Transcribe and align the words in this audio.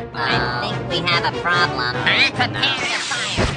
I 0.00 0.60
think 0.62 0.88
we 0.90 0.98
have 1.10 1.24
a 1.24 1.32
problem. 1.40 1.92
Prepare 2.04 2.48
to 2.48 2.98
fire. 3.08 3.48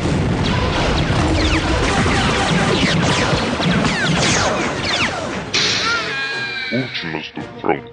Últimas 6.74 7.32
do 7.36 7.42
Front. 7.60 7.92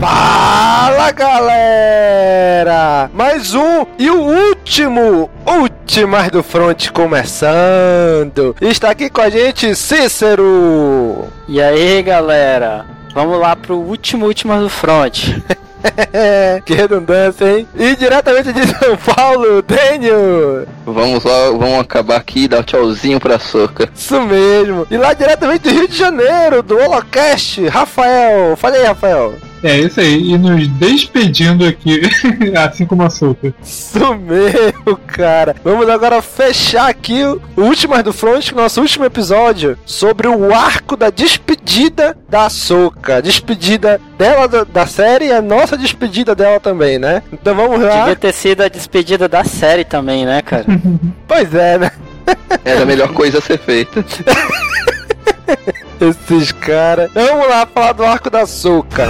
Fala 0.00 1.12
galera! 1.12 3.10
Mais 3.14 3.54
um 3.54 3.86
e 3.98 4.10
o 4.10 4.20
último, 4.20 5.30
Últimas 5.88 6.30
do 6.30 6.42
Front 6.42 6.90
começando. 6.90 8.54
Está 8.60 8.90
aqui 8.90 9.08
com 9.08 9.22
a 9.22 9.30
gente 9.30 9.74
Cícero. 9.74 11.28
E 11.48 11.62
aí, 11.62 12.02
galera? 12.02 12.84
Vamos 13.14 13.40
lá 13.40 13.56
pro 13.56 13.78
último 13.78 14.26
último 14.26 14.54
do 14.60 14.68
front. 14.68 15.30
que 16.66 16.74
redundância, 16.74 17.58
hein? 17.58 17.66
E 17.74 17.96
diretamente 17.96 18.52
de 18.52 18.66
São 18.66 18.98
Paulo, 18.98 19.62
Daniel. 19.62 20.66
Vamos 20.84 21.24
lá, 21.24 21.50
vamos 21.52 21.80
acabar 21.80 22.16
aqui 22.16 22.44
e 22.44 22.48
dar 22.48 22.58
um 22.58 22.62
tchauzinho 22.64 23.18
pra 23.18 23.38
Soca. 23.38 23.88
Isso 23.94 24.20
mesmo. 24.20 24.86
E 24.90 24.96
lá 24.98 25.14
diretamente 25.14 25.62
do 25.62 25.70
Rio 25.70 25.88
de 25.88 25.96
Janeiro, 25.96 26.62
do 26.62 26.76
Holocast, 26.78 27.66
Rafael. 27.66 28.58
Fala 28.58 28.76
aí, 28.76 28.84
Rafael. 28.84 29.32
É 29.62 29.78
isso 29.78 30.00
aí, 30.00 30.32
e 30.32 30.38
nos 30.38 30.68
despedindo 30.68 31.66
aqui, 31.66 32.00
assim 32.56 32.86
como 32.86 33.02
a 33.02 33.10
Soca. 33.10 33.52
Isso 33.62 34.14
mesmo, 34.14 34.96
cara. 35.06 35.56
Vamos 35.64 35.88
agora 35.88 36.22
fechar 36.22 36.88
aqui 36.88 37.24
o 37.24 37.40
Últimas 37.56 38.02
do 38.02 38.12
Front, 38.12 38.52
nosso 38.52 38.80
último 38.80 39.04
episódio, 39.04 39.76
sobre 39.84 40.28
o 40.28 40.54
arco 40.54 40.96
da 40.96 41.10
despedida 41.10 42.16
da 42.28 42.48
Soca. 42.48 43.20
Despedida 43.20 44.00
dela 44.16 44.46
da, 44.46 44.64
da 44.64 44.86
série 44.86 45.26
e 45.26 45.32
a 45.32 45.42
nossa 45.42 45.76
despedida 45.76 46.34
dela 46.34 46.60
também, 46.60 46.98
né? 46.98 47.22
Então 47.32 47.54
vamos 47.54 47.80
lá. 47.80 48.00
Devia 48.00 48.16
ter 48.16 48.32
sido 48.32 48.62
a 48.62 48.68
despedida 48.68 49.28
da 49.28 49.44
série 49.44 49.84
também, 49.84 50.24
né, 50.24 50.42
cara? 50.42 50.66
Pois 51.26 51.54
é, 51.54 51.78
né? 51.78 51.90
Era 52.64 52.82
a 52.82 52.86
melhor 52.86 53.12
coisa 53.12 53.38
a 53.38 53.40
ser 53.40 53.58
feita. 53.58 54.02
Esses 56.00 56.52
caras. 56.52 57.10
Vamos 57.12 57.48
lá 57.48 57.66
falar 57.66 57.92
do 57.92 58.04
arco 58.04 58.30
da 58.30 58.46
Soca. 58.46 59.08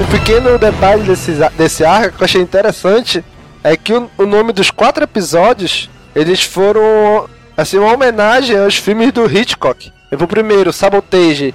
Um 0.00 0.06
pequeno 0.10 0.58
detalhe 0.58 1.02
desse, 1.04 1.32
desse 1.56 1.82
arco 1.82 2.18
que 2.18 2.22
eu 2.22 2.24
achei 2.26 2.42
interessante 2.42 3.24
é 3.64 3.74
que 3.74 3.94
o, 3.94 4.10
o 4.18 4.26
nome 4.26 4.52
dos 4.52 4.70
quatro 4.70 5.02
episódios 5.02 5.88
eles 6.14 6.42
foram 6.42 7.26
assim 7.56 7.78
uma 7.78 7.94
homenagem 7.94 8.58
aos 8.58 8.76
filmes 8.76 9.12
do 9.12 9.24
Hitchcock. 9.24 9.90
Eu 10.12 10.18
vou 10.18 10.28
primeiro, 10.28 10.74
Sabotage. 10.74 11.54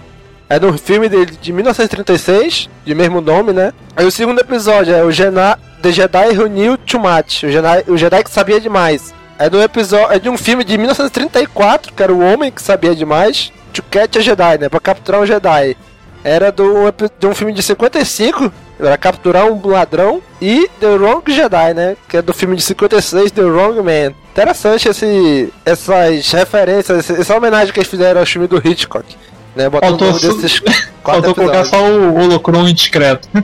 É 0.50 0.58
do 0.58 0.76
filme 0.80 1.08
dele 1.08 1.38
de 1.40 1.54
1936, 1.54 2.68
de 2.84 2.96
mesmo 2.96 3.22
nome, 3.22 3.54
né? 3.54 3.72
Aí 3.96 4.04
o 4.04 4.10
segundo 4.10 4.40
episódio 4.40 4.96
é 4.96 5.04
o 5.04 5.12
Jedi, 5.12 5.56
The 5.80 5.92
Jedi 5.92 6.34
Knew 6.50 6.76
Too 6.76 7.00
o 7.00 7.52
Jedi, 7.52 7.84
o 7.88 7.96
Jedi 7.96 8.24
que 8.24 8.32
sabia 8.32 8.60
demais. 8.60 9.14
É 9.38 9.48
do 9.48 9.62
episódio, 9.62 10.12
é 10.12 10.18
de 10.18 10.28
um 10.28 10.36
filme 10.36 10.64
de 10.64 10.76
1934, 10.76 11.94
que 11.94 12.02
era 12.02 12.12
o 12.12 12.20
homem 12.20 12.52
que 12.52 12.60
sabia 12.60 12.96
demais, 12.96 13.54
To 13.74 13.84
Catch 13.84 14.16
a 14.16 14.22
Jedi, 14.22 14.58
né? 14.58 14.70
Pra 14.70 14.80
capturar 14.80 15.22
um 15.22 15.26
Jedi. 15.28 15.78
Era 16.24 16.52
do, 16.52 16.92
de 17.20 17.28
um 17.28 17.36
filme 17.36 17.54
de 17.54 17.62
55, 17.62 18.52
era 18.80 18.98
capturar 18.98 19.46
um 19.46 19.62
ladrão, 19.68 20.20
e 20.42 20.68
The 20.80 20.88
Wrong 20.96 21.32
Jedi, 21.32 21.76
né? 21.76 21.96
Que 22.10 22.18
é 22.18 22.22
do 22.24 22.34
filme 22.34 22.56
de 22.56 22.64
56, 22.64 23.30
The 23.30 23.44
Wrong 23.44 23.84
Man. 23.84 24.16
Interessante 24.38 24.88
esse, 24.88 25.52
essas 25.66 26.32
referências, 26.32 27.10
essa 27.10 27.36
homenagem 27.36 27.74
que 27.74 27.80
eles 27.80 27.90
fizeram 27.90 28.20
ao 28.20 28.26
filme 28.26 28.48
do 28.48 28.58
Hitchcock. 28.58 29.16
Né? 29.56 29.68
Botando 29.68 29.98
Faltou, 29.98 30.10
o 30.10 30.12
nome 30.12 30.42
desses 30.42 30.62
faltou 31.04 31.34
colocar 31.34 31.66
só 31.66 31.84
o 31.84 32.16
holocron 32.16 32.68
indiscreto. 32.68 33.28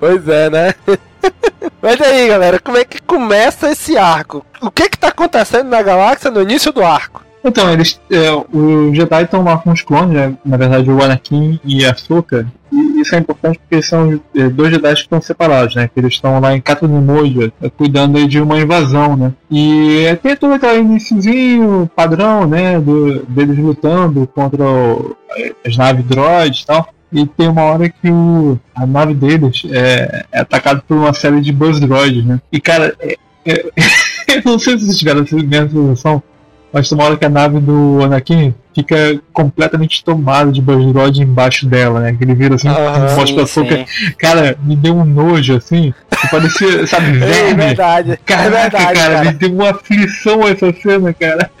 Pois 0.00 0.28
é, 0.28 0.48
né? 0.48 0.74
Mas 1.82 2.00
aí, 2.00 2.28
galera, 2.28 2.60
como 2.60 2.76
é 2.76 2.84
que 2.84 3.02
começa 3.02 3.70
esse 3.70 3.98
arco? 3.98 4.46
O 4.60 4.70
que 4.70 4.88
que 4.88 4.96
tá 4.96 5.08
acontecendo 5.08 5.68
na 5.68 5.82
galáxia 5.82 6.30
no 6.30 6.40
início 6.40 6.72
do 6.72 6.84
arco? 6.84 7.24
Então, 7.44 7.72
eles. 7.72 8.00
É, 8.10 8.30
os 8.52 8.96
Jedi 8.96 9.24
estão 9.24 9.42
lá 9.42 9.58
com 9.58 9.72
os 9.72 9.82
clones, 9.82 10.14
né? 10.14 10.34
na 10.44 10.56
verdade 10.56 10.88
o 10.88 11.02
Anakin 11.02 11.58
e 11.64 11.84
a 11.84 11.90
Ahsoka. 11.90 12.46
E 12.80 13.00
isso 13.00 13.14
é 13.14 13.18
importante 13.18 13.58
porque 13.58 13.82
são 13.82 14.20
é, 14.36 14.48
dois 14.48 14.70
Jedi 14.70 14.94
que 14.94 15.00
estão 15.00 15.20
separados, 15.20 15.74
né? 15.74 15.88
Que 15.92 15.98
eles 15.98 16.12
estão 16.14 16.38
lá 16.38 16.54
em 16.54 16.60
Katunimoja, 16.60 17.52
é, 17.60 17.68
cuidando 17.68 18.24
de 18.28 18.40
uma 18.40 18.58
invasão, 18.60 19.16
né? 19.16 19.32
E 19.50 20.04
é, 20.06 20.14
tem 20.14 20.36
todo 20.36 20.52
aquele 20.54 20.80
iniciozinho 20.80 21.90
padrão, 21.96 22.46
né? 22.46 22.78
Do, 22.80 23.22
deles 23.26 23.58
lutando 23.58 24.26
contra 24.28 24.62
o- 24.64 25.16
as 25.66 25.76
naves 25.76 26.04
droids 26.04 26.62
e 26.62 26.66
tal. 26.66 26.88
E 27.12 27.26
tem 27.26 27.48
uma 27.48 27.62
hora 27.62 27.88
que 27.88 28.10
o, 28.10 28.58
a 28.74 28.86
nave 28.86 29.14
deles 29.14 29.62
é, 29.70 30.24
é 30.30 30.40
atacada 30.40 30.82
por 30.86 30.96
uma 30.96 31.12
série 31.14 31.40
de 31.40 31.50
Buzz 31.52 31.80
Droids, 31.80 32.24
né? 32.24 32.38
E 32.52 32.60
cara, 32.60 32.94
é- 33.00 33.16
é- 33.46 33.64
eu 34.36 34.42
não 34.44 34.58
sei 34.58 34.78
se 34.78 34.84
vocês 34.84 34.98
tiveram 34.98 35.22
essa 35.22 35.34
mesma 35.36 35.68
sensação, 35.70 36.22
mas 36.72 36.88
tem 36.88 36.98
uma 36.98 37.06
hora 37.06 37.16
que 37.16 37.24
a 37.24 37.30
nave 37.30 37.60
do 37.60 38.02
Anakin 38.04 38.54
fica 38.78 39.20
completamente 39.32 40.04
tomada 40.04 40.52
de 40.52 40.62
Buzz 40.62 41.18
embaixo 41.18 41.66
dela, 41.66 41.98
né? 41.98 42.14
Que 42.16 42.22
ele 42.22 42.34
vira 42.34 42.54
assim, 42.54 42.68
Aham, 42.68 43.16
mostra 43.16 43.64
pra. 43.64 43.84
Cara, 44.18 44.56
me 44.62 44.76
deu 44.76 44.96
um 44.96 45.04
nojo 45.04 45.56
assim, 45.56 45.92
que 46.08 46.28
parecia, 46.30 46.86
sabe, 46.86 47.08
É 47.22 47.26
verme. 47.26 47.54
verdade. 47.64 48.20
Caraca, 48.24 48.46
é 48.46 48.50
verdade, 48.50 48.94
cara, 48.94 49.14
cara. 49.14 49.24
me 49.24 49.32
deu 49.32 49.52
uma 49.52 49.70
aflição 49.70 50.46
essa 50.46 50.72
cena, 50.80 51.12
cara. 51.12 51.50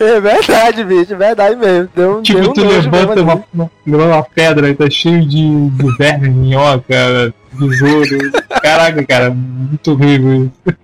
É 0.00 0.18
verdade, 0.18 0.82
bicho. 0.82 1.12
É 1.12 1.16
verdade 1.16 1.54
mesmo. 1.54 1.90
Deu, 1.94 2.22
Tipo, 2.22 2.40
deu 2.40 2.50
um 2.50 2.54
tu 2.54 2.64
levanta 2.64 3.20
uma, 3.20 3.44
uma, 3.52 3.70
uma 3.86 4.22
pedra 4.22 4.70
e 4.70 4.74
tá 4.74 4.88
cheio 4.88 5.20
de, 5.20 5.68
de 5.68 5.96
verme, 5.98 6.30
minhoca, 6.30 7.34
besouro. 7.52 8.32
Caraca, 8.62 9.04
cara, 9.04 9.28
muito 9.30 9.92
horrível 9.92 10.46
isso. 10.46 10.78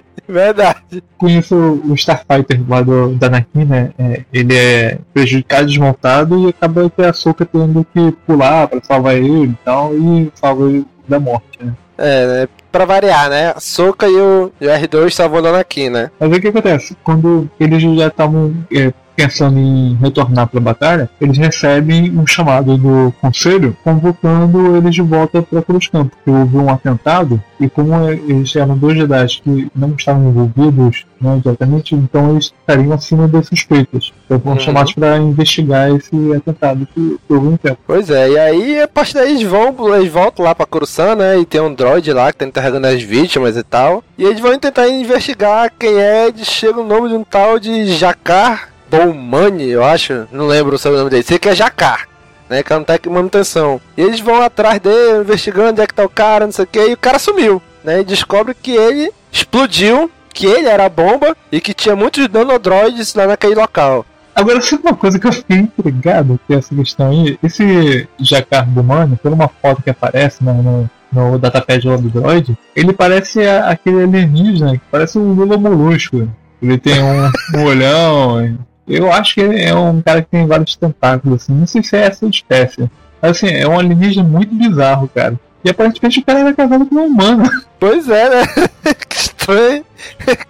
Verdade. 0.30 1.02
Conheço 1.18 1.56
o 1.56 1.94
Starfighter 1.94 2.60
lá 2.68 2.80
do, 2.82 3.14
da 3.14 3.26
Anakin, 3.26 3.64
né? 3.64 3.90
É, 3.98 4.22
ele 4.32 4.56
é 4.56 4.98
prejudicado, 5.12 5.66
desmontado 5.66 6.46
e 6.46 6.48
acaba 6.48 6.88
que 6.88 7.02
a 7.02 7.12
Soka 7.12 7.44
tendo 7.44 7.86
que 7.92 8.12
pular 8.26 8.68
pra 8.68 8.80
salvar 8.82 9.16
ele 9.16 9.46
e 9.46 9.56
tal, 9.64 9.94
e 9.94 10.30
salva 10.34 10.68
ele 10.68 10.86
da 11.08 11.18
morte, 11.18 11.58
né? 11.60 11.74
É, 11.98 12.26
né? 12.26 12.48
Pra 12.72 12.84
variar, 12.84 13.28
né? 13.28 13.52
A 13.54 13.60
Soca 13.60 14.08
e 14.08 14.14
o, 14.14 14.52
e 14.60 14.66
o 14.66 14.70
R2 14.70 15.10
salvando 15.10 15.48
aqui, 15.48 15.90
né? 15.90 16.10
Mas 16.18 16.30
o 16.30 16.40
que 16.40 16.48
acontece? 16.48 16.96
Quando 17.02 17.50
eles 17.58 17.82
já 17.82 18.06
estavam 18.06 18.54
é, 18.72 18.92
pensando 19.22 19.58
em 19.58 19.94
retornar 20.00 20.46
para 20.46 20.58
a 20.58 20.62
batalha, 20.62 21.10
eles 21.20 21.36
recebem 21.36 22.10
um 22.10 22.26
chamado 22.26 22.76
do 22.76 23.12
conselho 23.20 23.76
convocando 23.84 24.76
eles 24.76 24.94
de 24.94 25.02
volta 25.02 25.42
para 25.42 25.62
Cruz 25.62 25.88
Campo. 25.88 26.16
Porque 26.16 26.30
houve 26.30 26.56
um 26.56 26.70
atentado 26.70 27.42
e 27.60 27.68
como 27.68 27.94
eles 28.08 28.54
eram 28.56 28.76
dois 28.76 28.96
Jedi 28.96 29.26
que 29.42 29.70
não 29.74 29.90
estavam 29.90 30.28
envolvidos 30.28 31.04
né, 31.20 31.38
diretamente, 31.42 31.94
então 31.94 32.30
eles 32.30 32.52
estariam 32.60 32.92
acima 32.94 33.28
das 33.28 33.46
suspeitas. 33.46 34.12
Então 34.24 34.40
foram 34.40 34.56
Uhum. 34.56 34.60
chamados 34.60 34.92
para 34.94 35.18
investigar 35.18 35.94
esse 35.94 36.16
atentado 36.34 36.88
que 36.94 37.18
houve 37.28 37.46
um 37.48 37.56
tempo. 37.56 37.78
Pois 37.86 38.08
é, 38.08 38.30
e 38.30 38.38
aí 38.38 38.80
a 38.80 38.88
partir 38.88 39.14
daí 39.14 39.30
eles 39.32 39.42
vão, 39.42 39.74
eles 39.96 40.10
voltam 40.10 40.44
lá 40.44 40.54
pra 40.54 40.64
Coruscant, 40.66 41.16
né? 41.18 41.38
E 41.38 41.44
tem 41.44 41.60
um 41.60 41.74
droid 41.74 42.10
lá 42.12 42.32
que 42.32 42.38
tá 42.38 42.46
interrogando 42.46 42.86
as 42.86 43.02
vítimas 43.02 43.56
e 43.56 43.62
tal. 43.62 44.02
E 44.16 44.24
eles 44.24 44.40
vão 44.40 44.58
tentar 44.58 44.88
investigar 44.88 45.70
quem 45.78 45.98
é, 45.98 46.32
chega 46.38 46.80
o 46.80 46.86
nome 46.86 47.08
de 47.10 47.14
um 47.14 47.24
tal 47.24 47.58
de 47.58 47.86
Jakar 47.92 48.69
Bowmani, 48.90 49.68
eu 49.68 49.84
acho. 49.84 50.26
Não 50.32 50.46
lembro 50.46 50.74
o 50.74 50.78
sobrenome 50.78 51.10
dele. 51.10 51.22
Sei 51.22 51.38
que 51.38 51.48
é 51.48 51.54
Jakar. 51.54 52.08
Né, 52.48 52.64
que 52.64 52.72
é 52.72 52.76
um 52.76 52.82
técnico 52.82 53.10
de 53.10 53.14
manutenção. 53.14 53.80
E 53.96 54.02
eles 54.02 54.18
vão 54.18 54.42
atrás 54.42 54.80
dele, 54.80 55.20
investigando 55.20 55.70
onde 55.70 55.82
é 55.82 55.86
que 55.86 55.94
tá 55.94 56.04
o 56.04 56.08
cara, 56.08 56.46
não 56.46 56.52
sei 56.52 56.64
o 56.64 56.66
que, 56.66 56.80
e 56.80 56.92
o 56.94 56.96
cara 56.96 57.16
sumiu. 57.16 57.62
Né, 57.84 58.00
e 58.00 58.04
descobre 58.04 58.54
que 58.60 58.72
ele 58.72 59.12
explodiu, 59.30 60.10
que 60.34 60.46
ele 60.46 60.66
era 60.66 60.86
a 60.86 60.88
bomba 60.88 61.36
e 61.52 61.60
que 61.60 61.72
tinha 61.72 61.94
muitos 61.94 62.28
nanodroids 62.28 63.14
lá 63.14 63.28
naquele 63.28 63.54
local. 63.54 64.04
Agora, 64.34 64.60
sabe 64.60 64.82
uma 64.82 64.96
coisa 64.96 65.18
que 65.18 65.26
eu 65.26 65.32
fiquei 65.32 65.58
intrigado 65.58 66.40
com 66.46 66.54
essa 66.54 66.74
questão 66.74 67.10
aí? 67.10 67.38
Esse 67.42 68.08
Jakar 68.18 68.66
Bumano, 68.66 69.16
por 69.16 69.32
uma 69.32 69.48
foto 69.48 69.82
que 69.82 69.90
aparece 69.90 70.42
né, 70.42 70.52
no, 70.52 70.90
no 71.12 71.38
datapad 71.38 71.82
do 71.82 72.08
Droid, 72.08 72.56
ele 72.74 72.92
parece 72.92 73.46
aquele 73.46 74.02
alienígena 74.02 74.72
que 74.72 74.82
parece 74.90 75.18
um 75.18 75.34
Lula 75.34 75.56
Molusco. 75.56 76.28
Ele 76.62 76.78
tem 76.78 77.02
um, 77.02 77.30
um 77.56 77.64
olhão. 77.64 78.58
Eu 78.90 79.12
acho 79.12 79.34
que 79.34 79.40
ele 79.40 79.62
é 79.62 79.74
um 79.74 80.02
cara 80.02 80.20
que 80.22 80.28
tem 80.28 80.46
vários 80.46 80.74
tentáculos, 80.76 81.42
assim. 81.42 81.54
Não 81.54 81.66
sei 81.66 81.82
se 81.82 81.96
é 81.96 82.06
essa 82.06 82.26
espécie. 82.26 82.90
Mas, 83.22 83.30
assim, 83.32 83.48
é 83.48 83.66
um 83.68 83.78
alienígena 83.78 84.26
muito 84.26 84.54
bizarro, 84.54 85.08
cara. 85.14 85.38
E 85.64 85.70
aparentemente 85.70 86.20
o 86.20 86.24
cara 86.24 86.40
era 86.40 86.54
casado 86.54 86.86
com 86.86 86.94
uma 86.96 87.04
humana. 87.04 87.50
Pois 87.80 88.10
é, 88.10 88.28
né? 88.28 88.42
que 89.08 89.16
estranho. 89.16 89.84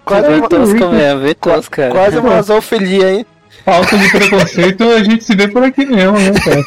Quase 0.03 0.27
Bem 0.27 0.39
uma, 0.39 0.49
tosco 0.49 0.89
mesmo, 0.89 1.21
bem 1.21 1.33
tosco, 1.35 1.71
cara. 1.77 1.91
quase 1.91 2.17
uma 2.17 2.41
zoofilia, 2.43 3.13
hein? 3.13 3.25
Falta 3.63 3.97
de 3.97 4.09
preconceito, 4.11 4.83
a 4.83 5.01
gente 5.01 5.23
se 5.23 5.33
vê 5.33 5.47
por 5.47 5.63
aqui 5.63 5.85
mesmo, 5.85 6.17
né, 6.19 6.31
cara? 6.43 6.61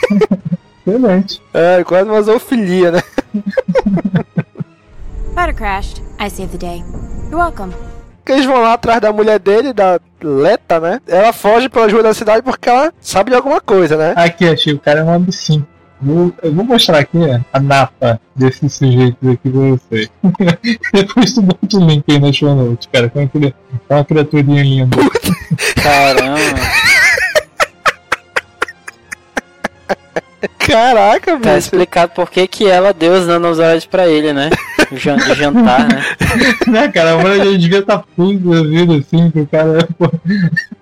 Excelente. 0.87 1.43
É, 1.53 1.85
quase 1.85 2.09
uma 2.09 2.23
zoofilia, 2.23 2.93
né? 2.93 3.03
Fighter 5.35 5.55
crashed. 5.55 6.03
I 6.19 6.31
saved 6.31 6.53
the 6.53 6.59
day. 6.59 6.83
You're 7.31 7.37
welcome. 7.37 7.75
Que 8.25 8.33
eles 8.33 8.47
vão 8.47 8.61
lá 8.63 8.73
atrás 8.73 9.01
da 9.01 9.13
mulher 9.13 9.39
dele, 9.39 9.73
da 9.73 10.01
Leta, 10.23 10.81
né? 10.81 11.01
Ela 11.07 11.33
foge 11.33 11.69
pelas 11.69 11.93
ruas 11.93 12.05
da 12.05 12.15
cidade 12.15 12.43
porque 12.43 12.69
ela 12.69 12.93
sabe 13.01 13.31
de 13.31 13.37
alguma 13.37 13.61
coisa, 13.61 13.97
né? 13.97 14.15
Aqui, 14.17 14.47
achei, 14.49 14.73
o 14.73 14.79
cara 14.79 15.01
é 15.01 15.05
um 15.05 15.13
absinto. 15.15 15.67
Vou, 16.01 16.33
eu 16.43 16.53
vou 16.53 16.65
mostrar 16.65 16.99
aqui 16.99 17.17
ó, 17.19 17.41
a 17.53 17.61
napa 17.61 18.21
desse 18.35 18.69
sujeito 18.69 19.17
aqui 19.31 19.49
pra 19.51 19.61
você. 19.61 20.09
Depois 20.93 21.33
tu 21.35 21.43
bota 21.43 21.77
o 21.77 21.87
link 21.87 22.05
aí 22.11 22.19
na 22.19 22.33
show 22.33 22.55
notes, 22.55 22.89
cara. 22.93 23.11
É 23.15 23.19
uma, 23.19 23.29
cri- 23.29 23.55
é 23.89 23.95
uma 23.95 24.05
criaturinha 24.05 24.63
linda. 24.63 24.97
Caramba. 25.83 26.61
Caraca, 30.59 31.33
Tá 31.33 31.37
bicho. 31.39 31.57
explicado 31.59 32.13
por 32.13 32.31
que, 32.31 32.47
que 32.47 32.67
ela 32.69 32.93
deu 32.93 33.13
os 33.13 33.27
nanosóides 33.27 33.87
pra 33.87 34.07
ele, 34.09 34.33
né? 34.33 34.51
De 34.91 34.99
jantar, 34.99 35.89
né? 35.89 36.03
né, 36.67 36.89
cara? 36.89 37.13
A 37.13 37.19
mulher 37.19 37.39
já 37.39 37.59
devia 37.59 37.79
estar 37.81 37.99
puta 38.17 38.49
da 38.49 38.63
vida, 38.63 38.95
assim, 38.97 39.31
que 39.31 39.41
o 39.41 39.47
cara 39.47 39.89
pô, 39.99 40.11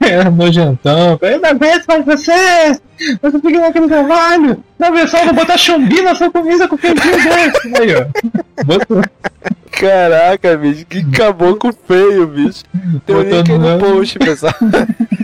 era 0.01 0.31
nojentão. 0.31 1.19
Eu 1.21 1.41
não 1.41 1.51
aguento 1.51 1.87
mais 1.87 2.05
você! 2.05 2.81
Você 3.21 3.41
fica 3.41 3.61
naquele 3.61 3.89
trabalho! 3.89 4.63
Não, 4.79 4.93
pessoal, 4.93 5.25
vou 5.25 5.35
botar 5.35 5.57
chumbi 5.57 6.01
na 6.03 6.15
sua 6.15 6.31
comida 6.31 6.69
com 6.69 6.77
feijão 6.77 7.13
desse! 7.13 7.83
Aí, 7.83 7.95
ó. 7.95 8.65
Botou. 8.65 9.03
Caraca, 9.73 10.57
bicho. 10.57 10.87
Que 10.87 11.05
caboclo 11.11 11.75
feio, 11.87 12.27
bicho. 12.27 12.63
Tem 13.07 13.17
um 13.17 13.23
link 13.23 13.53
no 13.53 13.79
post, 13.79 14.19
pessoal. 14.19 14.55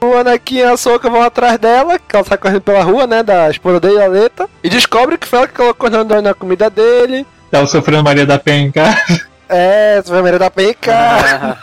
O 0.00 0.16
Anakin 0.16 0.56
e 0.56 0.62
a 0.62 0.76
Soca 0.76 1.08
vão 1.08 1.22
atrás 1.22 1.58
dela, 1.58 1.98
que 1.98 2.14
ela 2.14 2.24
sai 2.24 2.36
correndo 2.38 2.60
pela 2.60 2.82
rua, 2.82 3.06
né, 3.06 3.22
da 3.22 3.50
esposa 3.50 3.80
dele, 3.80 4.02
a 4.02 4.06
Leta, 4.06 4.48
e 4.62 4.68
descobre 4.68 5.16
que 5.16 5.26
foi 5.26 5.40
ela 5.40 5.48
que 5.48 5.54
colocou 5.54 5.88
o 5.88 6.22
na 6.22 6.34
comida 6.34 6.68
dele. 6.68 7.26
Tava 7.50 7.66
sofrendo 7.66 8.04
Maria 8.04 8.26
da 8.26 8.38
Penha 8.38 8.66
em 8.66 8.72
casa. 8.72 9.26
É, 9.48 9.98
essa 9.98 10.08
foi 10.08 10.34
a 10.34 10.38
da 10.38 10.50
PK. 10.50 10.90
Ah, 10.90 11.56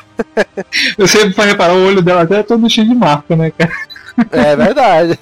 Eu 0.97 1.07
sempre 1.07 1.33
fui 1.33 1.45
reparar, 1.45 1.73
o 1.73 1.85
olho 1.85 2.01
dela 2.01 2.23
até 2.23 2.39
é 2.39 2.43
todo 2.43 2.69
cheio 2.69 2.87
de 2.87 2.95
marca, 2.95 3.35
né, 3.35 3.51
cara? 3.51 3.71
É 4.31 4.55
verdade. 4.55 5.19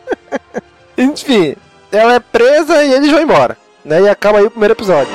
Enfim, 0.96 1.54
ela 1.92 2.14
é 2.14 2.20
presa 2.20 2.82
e 2.82 2.92
eles 2.92 3.10
vão 3.10 3.20
embora. 3.20 3.56
Né, 3.84 4.02
e 4.02 4.08
acaba 4.08 4.38
aí 4.38 4.46
o 4.46 4.50
primeiro 4.50 4.74
episódio. 4.74 5.12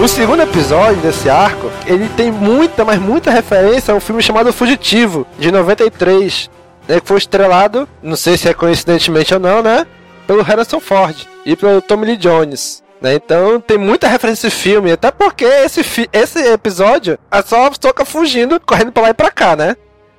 O 0.00 0.06
segundo 0.06 0.42
episódio 0.42 1.00
desse 1.02 1.28
arco, 1.28 1.70
ele 1.86 2.08
tem 2.16 2.30
muita, 2.30 2.84
mas 2.84 3.00
muita 3.00 3.30
referência 3.30 3.92
a 3.92 3.96
um 3.96 4.00
filme 4.00 4.22
chamado 4.22 4.52
Fugitivo, 4.52 5.26
de 5.38 5.50
93, 5.50 6.48
né, 6.86 7.00
que 7.00 7.06
foi 7.08 7.18
estrelado, 7.18 7.88
não 8.02 8.14
sei 8.14 8.36
se 8.36 8.48
é 8.48 8.54
coincidentemente 8.54 9.34
ou 9.34 9.40
não, 9.40 9.60
né, 9.62 9.86
pelo 10.26 10.42
Harrison 10.42 10.78
Ford 10.78 11.16
e 11.44 11.56
pelo 11.56 11.82
Tommy 11.82 12.06
Lee 12.06 12.16
Jones. 12.16 12.82
Né, 13.02 13.14
então 13.14 13.60
tem 13.60 13.76
muita 13.78 14.06
referência 14.08 14.46
a 14.46 14.48
esse 14.48 14.56
filme, 14.56 14.92
até 14.92 15.10
porque 15.10 15.44
esse, 15.44 15.82
fi- 15.82 16.08
esse 16.12 16.38
episódio 16.52 17.18
é 17.30 17.42
só 17.42 17.66
a 17.66 17.70
Soca 17.80 18.04
fugindo, 18.04 18.60
correndo 18.60 18.92
pra 18.92 19.02
lá 19.04 19.10
e 19.10 19.14
pra 19.14 19.30
cá, 19.30 19.56
né? 19.56 19.76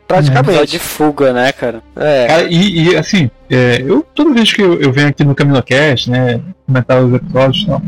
Só 0.10 0.16
Praticamente. 0.16 0.66
de 0.72 0.80
fuga, 0.80 1.32
né, 1.34 1.52
cara? 1.52 1.84
É. 1.96 2.26
Cara, 2.28 2.44
e, 2.50 2.90
e, 2.90 2.98
assim, 2.98 3.30
é, 3.50 3.84
eu 3.86 4.04
toda 4.16 4.34
vez 4.34 4.52
que 4.52 4.60
eu, 4.62 4.80
eu 4.82 4.92
venho 4.92 5.08
aqui 5.10 5.24
no 5.24 5.36
CaminoCast, 5.36 6.10
né, 6.10 6.42
comentar 6.66 7.04
os 7.04 7.14
episódios 7.14 7.64
e 7.64 7.68
tal, 7.68 7.82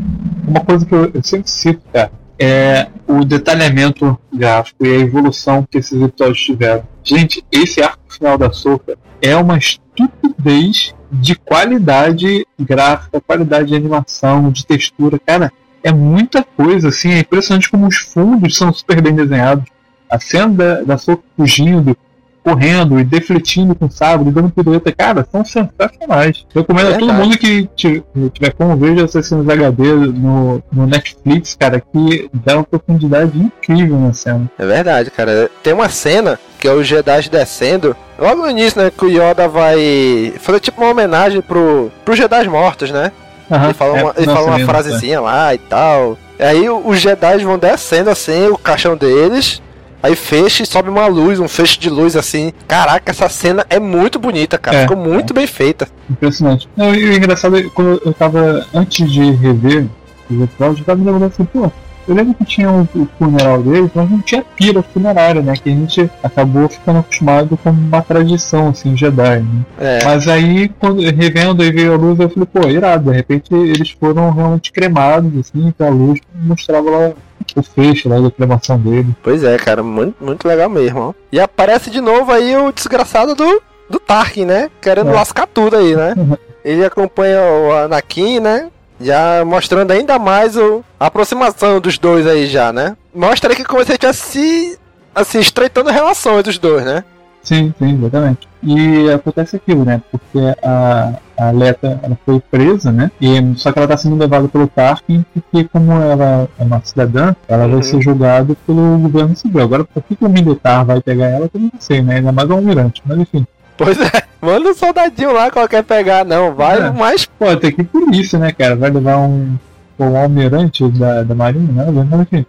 uma 0.52 0.64
coisa 0.64 0.84
que 0.84 0.94
eu, 0.94 1.10
sempre 1.22 1.50
cito, 1.50 1.82
cara, 1.92 2.12
é 2.38 2.88
o 3.06 3.24
detalhamento 3.24 4.18
gráfico 4.32 4.84
e 4.84 4.90
a 4.90 4.98
evolução 4.98 5.66
que 5.68 5.78
esses 5.78 6.00
episódios 6.00 6.40
tiveram. 6.40 6.84
Gente, 7.02 7.44
esse 7.50 7.82
arco 7.82 8.02
final 8.08 8.36
da 8.36 8.52
Soca 8.52 8.96
é 9.20 9.34
uma 9.36 9.56
estupidez 9.56 10.94
de 11.10 11.34
qualidade 11.34 12.46
gráfica, 12.58 13.20
qualidade 13.20 13.68
de 13.68 13.76
animação, 13.76 14.50
de 14.50 14.66
textura, 14.66 15.18
cara, 15.18 15.52
é 15.82 15.92
muita 15.92 16.44
coisa, 16.44 16.88
assim, 16.88 17.12
é 17.12 17.20
impressionante 17.20 17.70
como 17.70 17.86
os 17.86 17.96
fundos 17.96 18.56
são 18.56 18.72
super 18.72 19.00
bem 19.00 19.14
desenhados. 19.14 19.64
A 20.08 20.20
cena 20.20 20.48
da, 20.48 20.82
da 20.82 20.98
Soca 20.98 21.22
fugindo, 21.36 21.96
correndo 22.42 22.98
e 22.98 23.04
defletindo 23.04 23.74
com 23.74 23.88
sabre, 23.90 24.30
dando 24.30 24.50
pirueta, 24.50 24.90
cara, 24.92 25.26
são 25.30 25.44
sensacionais. 25.44 26.44
Eu 26.54 26.62
recomendo 26.62 26.94
a 26.94 26.98
todo 26.98 27.12
mundo 27.12 27.38
que 27.38 27.68
ti- 27.76 28.02
tiver 28.32 28.52
como 28.52 28.76
veja 28.76 29.04
Assassinos 29.04 29.48
HD 29.48 29.92
no, 29.92 30.62
no 30.72 30.86
Netflix, 30.86 31.56
cara, 31.58 31.80
que 31.80 32.28
dá 32.32 32.56
uma 32.56 32.64
profundidade 32.64 33.38
incrível 33.38 33.98
na 33.98 34.12
cena. 34.12 34.50
É 34.58 34.66
verdade, 34.66 35.10
cara. 35.10 35.50
Tem 35.62 35.72
uma 35.72 35.88
cena 35.88 36.38
que 36.58 36.66
é 36.68 36.72
o 36.72 36.82
Jedi 36.82 37.28
descendo. 37.30 37.96
Logo 38.18 38.42
no 38.42 38.50
início, 38.50 38.80
né? 38.82 38.90
Que 38.96 39.04
o 39.04 39.08
Yoda 39.08 39.48
vai 39.48 40.32
fazer 40.38 40.60
tipo 40.60 40.80
uma 40.80 40.90
homenagem 40.90 41.40
pro, 41.42 41.90
pro 42.04 42.14
Jedi 42.14 42.48
mortos, 42.48 42.90
né? 42.90 43.10
Aham, 43.50 43.64
ele 43.66 43.74
fala 43.74 43.98
é, 43.98 44.02
uma, 44.02 44.14
ele 44.16 44.26
fala 44.26 44.46
uma 44.46 44.56
mesmo, 44.56 44.70
frasezinha 44.70 45.20
lá 45.20 45.54
e 45.54 45.58
tal. 45.58 46.16
Aí 46.38 46.68
os 46.68 47.00
Jedi 47.00 47.44
vão 47.44 47.58
descendo 47.58 48.10
assim, 48.10 48.48
o 48.48 48.56
caixão 48.58 48.96
deles. 48.96 49.60
Aí 50.02 50.16
fecha 50.16 50.62
e 50.62 50.66
sobe 50.66 50.90
uma 50.90 51.06
luz, 51.06 51.38
um 51.38 51.48
feixe 51.48 51.78
de 51.78 51.88
luz 51.88 52.16
assim. 52.16 52.52
Caraca, 52.66 53.10
essa 53.10 53.28
cena 53.28 53.64
é 53.70 53.78
muito 53.78 54.18
bonita, 54.18 54.58
cara. 54.58 54.78
É, 54.78 54.82
Ficou 54.82 54.96
muito 54.96 55.32
bem 55.32 55.46
feita. 55.46 55.88
Impressionante. 56.10 56.68
Não, 56.76 56.94
e 56.94 57.10
o 57.10 57.12
engraçado 57.12 57.56
é 57.56 57.62
que 57.62 57.70
quando 57.70 58.02
eu 58.04 58.12
tava, 58.12 58.66
antes 58.74 59.10
de 59.10 59.30
rever 59.30 59.86
os 60.28 60.42
episódios, 60.42 60.80
eu 60.80 60.84
tava 60.84 60.98
me 60.98 61.06
lembrando 61.06 61.32
assim, 61.32 61.44
pô, 61.44 61.70
eu 62.06 62.14
lembro 62.16 62.34
que 62.34 62.44
tinha 62.44 62.70
o, 62.70 62.82
o 62.82 63.08
funeral 63.16 63.62
deles, 63.62 63.90
mas 63.94 64.10
não 64.10 64.20
tinha 64.20 64.44
pira 64.56 64.82
funerária, 64.82 65.40
né? 65.40 65.54
Que 65.54 65.70
a 65.70 65.72
gente 65.72 66.10
acabou 66.22 66.68
ficando 66.68 66.98
acostumado 66.98 67.56
com 67.56 67.70
uma 67.70 68.02
tradição, 68.02 68.70
assim, 68.70 68.96
Jedi, 68.96 69.40
né? 69.40 69.64
É. 69.78 70.04
Mas 70.04 70.26
aí, 70.26 70.68
quando 70.80 71.00
revendo 71.00 71.62
e 71.62 71.70
veio 71.70 71.94
a 71.94 71.96
luz, 71.96 72.18
eu 72.18 72.28
falei, 72.28 72.48
pô, 72.52 72.68
irado, 72.68 73.10
de 73.10 73.16
repente 73.16 73.54
eles 73.54 73.90
foram 73.90 74.32
realmente 74.32 74.72
cremados, 74.72 75.32
assim, 75.38 75.72
que 75.76 75.82
a 75.82 75.88
luz 75.88 76.18
mostrava 76.34 76.90
lá 76.90 77.12
o 77.56 77.62
feixe 77.62 78.08
lá 78.08 78.18
da 78.20 78.30
cremação 78.30 78.78
dele. 78.78 79.14
Pois 79.22 79.42
é, 79.44 79.56
cara, 79.56 79.82
muito, 79.82 80.22
muito 80.22 80.46
legal 80.46 80.68
mesmo, 80.68 81.00
ó. 81.00 81.14
E 81.30 81.38
aparece 81.40 81.90
de 81.90 82.00
novo 82.00 82.30
aí 82.32 82.56
o 82.56 82.72
desgraçado 82.72 83.34
do, 83.34 83.62
do 83.88 83.98
Tarkin, 83.98 84.44
né? 84.44 84.70
Querendo 84.80 85.10
É. 85.10 85.12
lascar 85.14 85.46
tudo 85.46 85.76
aí, 85.76 85.94
né? 85.96 86.14
Uhum. 86.16 86.36
Ele 86.64 86.84
acompanha 86.84 87.40
o 87.42 87.72
Anakin, 87.72 88.40
né? 88.40 88.68
Já 89.00 89.44
mostrando 89.44 89.90
ainda 89.90 90.18
mais 90.18 90.56
o, 90.56 90.84
a 90.98 91.06
aproximação 91.06 91.80
dos 91.80 91.98
dois 91.98 92.26
aí 92.26 92.46
já, 92.46 92.72
né? 92.72 92.96
Mostra 93.14 93.50
aí 93.50 93.56
que 93.56 93.64
como 93.64 93.84
se 93.84 93.98
tivesse 93.98 94.20
se 94.22 94.78
assim, 95.14 95.40
estreitando 95.40 95.90
relações 95.90 96.44
dos 96.44 96.56
dois, 96.58 96.84
né? 96.84 97.04
Sim, 97.42 97.74
sim, 97.78 97.98
exatamente. 97.98 98.48
E 98.62 99.10
acontece 99.10 99.56
aquilo, 99.56 99.84
né? 99.84 100.00
Porque 100.10 100.38
a, 100.62 101.14
a 101.36 101.50
Leta 101.50 101.98
ela 102.02 102.16
foi 102.24 102.40
presa, 102.50 102.92
né? 102.92 103.10
E, 103.20 103.54
só 103.56 103.72
que 103.72 103.78
ela 103.78 103.86
está 103.86 103.96
sendo 103.96 104.16
levada 104.16 104.46
pelo 104.48 104.68
Tarkin, 104.68 105.24
porque 105.34 105.64
como 105.64 105.92
ela 105.92 106.48
é 106.58 106.62
uma 106.62 106.80
cidadã, 106.84 107.34
ela 107.48 107.64
Uhum. 107.66 107.72
vai 107.72 107.82
ser 107.82 108.00
julgada 108.00 108.54
pelo 108.66 108.98
governo 108.98 109.34
civil. 109.34 109.62
Agora, 109.62 109.84
por 109.84 110.02
que, 110.04 110.14
que 110.14 110.24
o 110.24 110.28
militar 110.28 110.84
vai 110.84 111.00
pegar 111.00 111.26
ela, 111.26 111.50
eu 111.52 111.60
não 111.60 111.72
sei, 111.80 112.02
né? 112.02 112.16
Ainda 112.16 112.30
mais 112.32 112.48
o 112.48 112.52
almirante. 112.52 113.02
Mas 113.04 113.18
enfim, 113.18 113.46
Pois 113.76 113.98
é, 114.00 114.22
manda 114.40 114.68
um 114.68 114.74
soldadinho 114.74 115.32
lá 115.32 115.50
qualquer 115.50 115.82
pegar, 115.82 116.24
não. 116.24 116.54
Vai, 116.54 116.78
É. 116.78 116.90
mas 116.90 117.24
pô, 117.26 117.56
tem 117.56 117.72
que 117.72 117.82
por 117.82 118.14
isso, 118.14 118.38
né, 118.38 118.52
cara? 118.52 118.76
Vai 118.76 118.90
levar 118.90 119.16
um, 119.18 119.56
um 119.98 120.16
almirante 120.16 120.86
da, 120.90 121.22
da 121.24 121.34
marinha, 121.34 121.72
né? 121.72 122.06
Mas 122.08 122.20
enfim. 122.20 122.46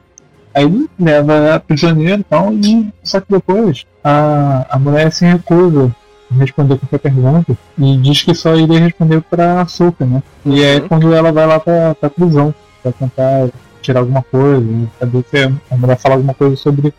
Aí 0.53 0.63
ele 0.65 0.88
leva 1.00 1.55
a 1.55 1.60
prisioneira 1.60 2.20
e 2.20 2.24
tal, 2.24 2.53
e 2.53 2.88
só 3.03 3.20
que 3.20 3.25
depois 3.32 3.86
a, 4.03 4.67
a 4.70 4.77
mulher 4.77 5.12
se 5.12 5.25
recusa 5.25 5.89
a 6.35 6.39
responder 6.39 6.77
qualquer 6.77 6.99
pergunta 6.99 7.53
e 7.77 7.97
diz 7.97 8.23
que 8.23 8.33
só 8.33 8.55
iria 8.55 8.79
responder 8.79 9.21
pra 9.21 9.61
açúcar, 9.61 10.05
né? 10.05 10.23
E 10.45 10.63
é 10.63 10.75
Uhum. 10.77 10.87
quando 10.87 11.13
ela 11.13 11.31
vai 11.31 11.45
lá 11.47 11.59
pra, 11.59 11.95
pra 11.95 12.09
prisão, 12.09 12.53
pra 12.81 12.91
tentar 12.91 13.47
tirar 13.81 13.99
alguma 13.99 14.23
coisa, 14.23 14.65
saber 14.99 15.25
se 15.29 15.37
a 15.71 15.75
mulher 15.75 15.97
fala 15.97 16.15
alguma 16.15 16.33
coisa 16.33 16.55
sobre 16.55 16.93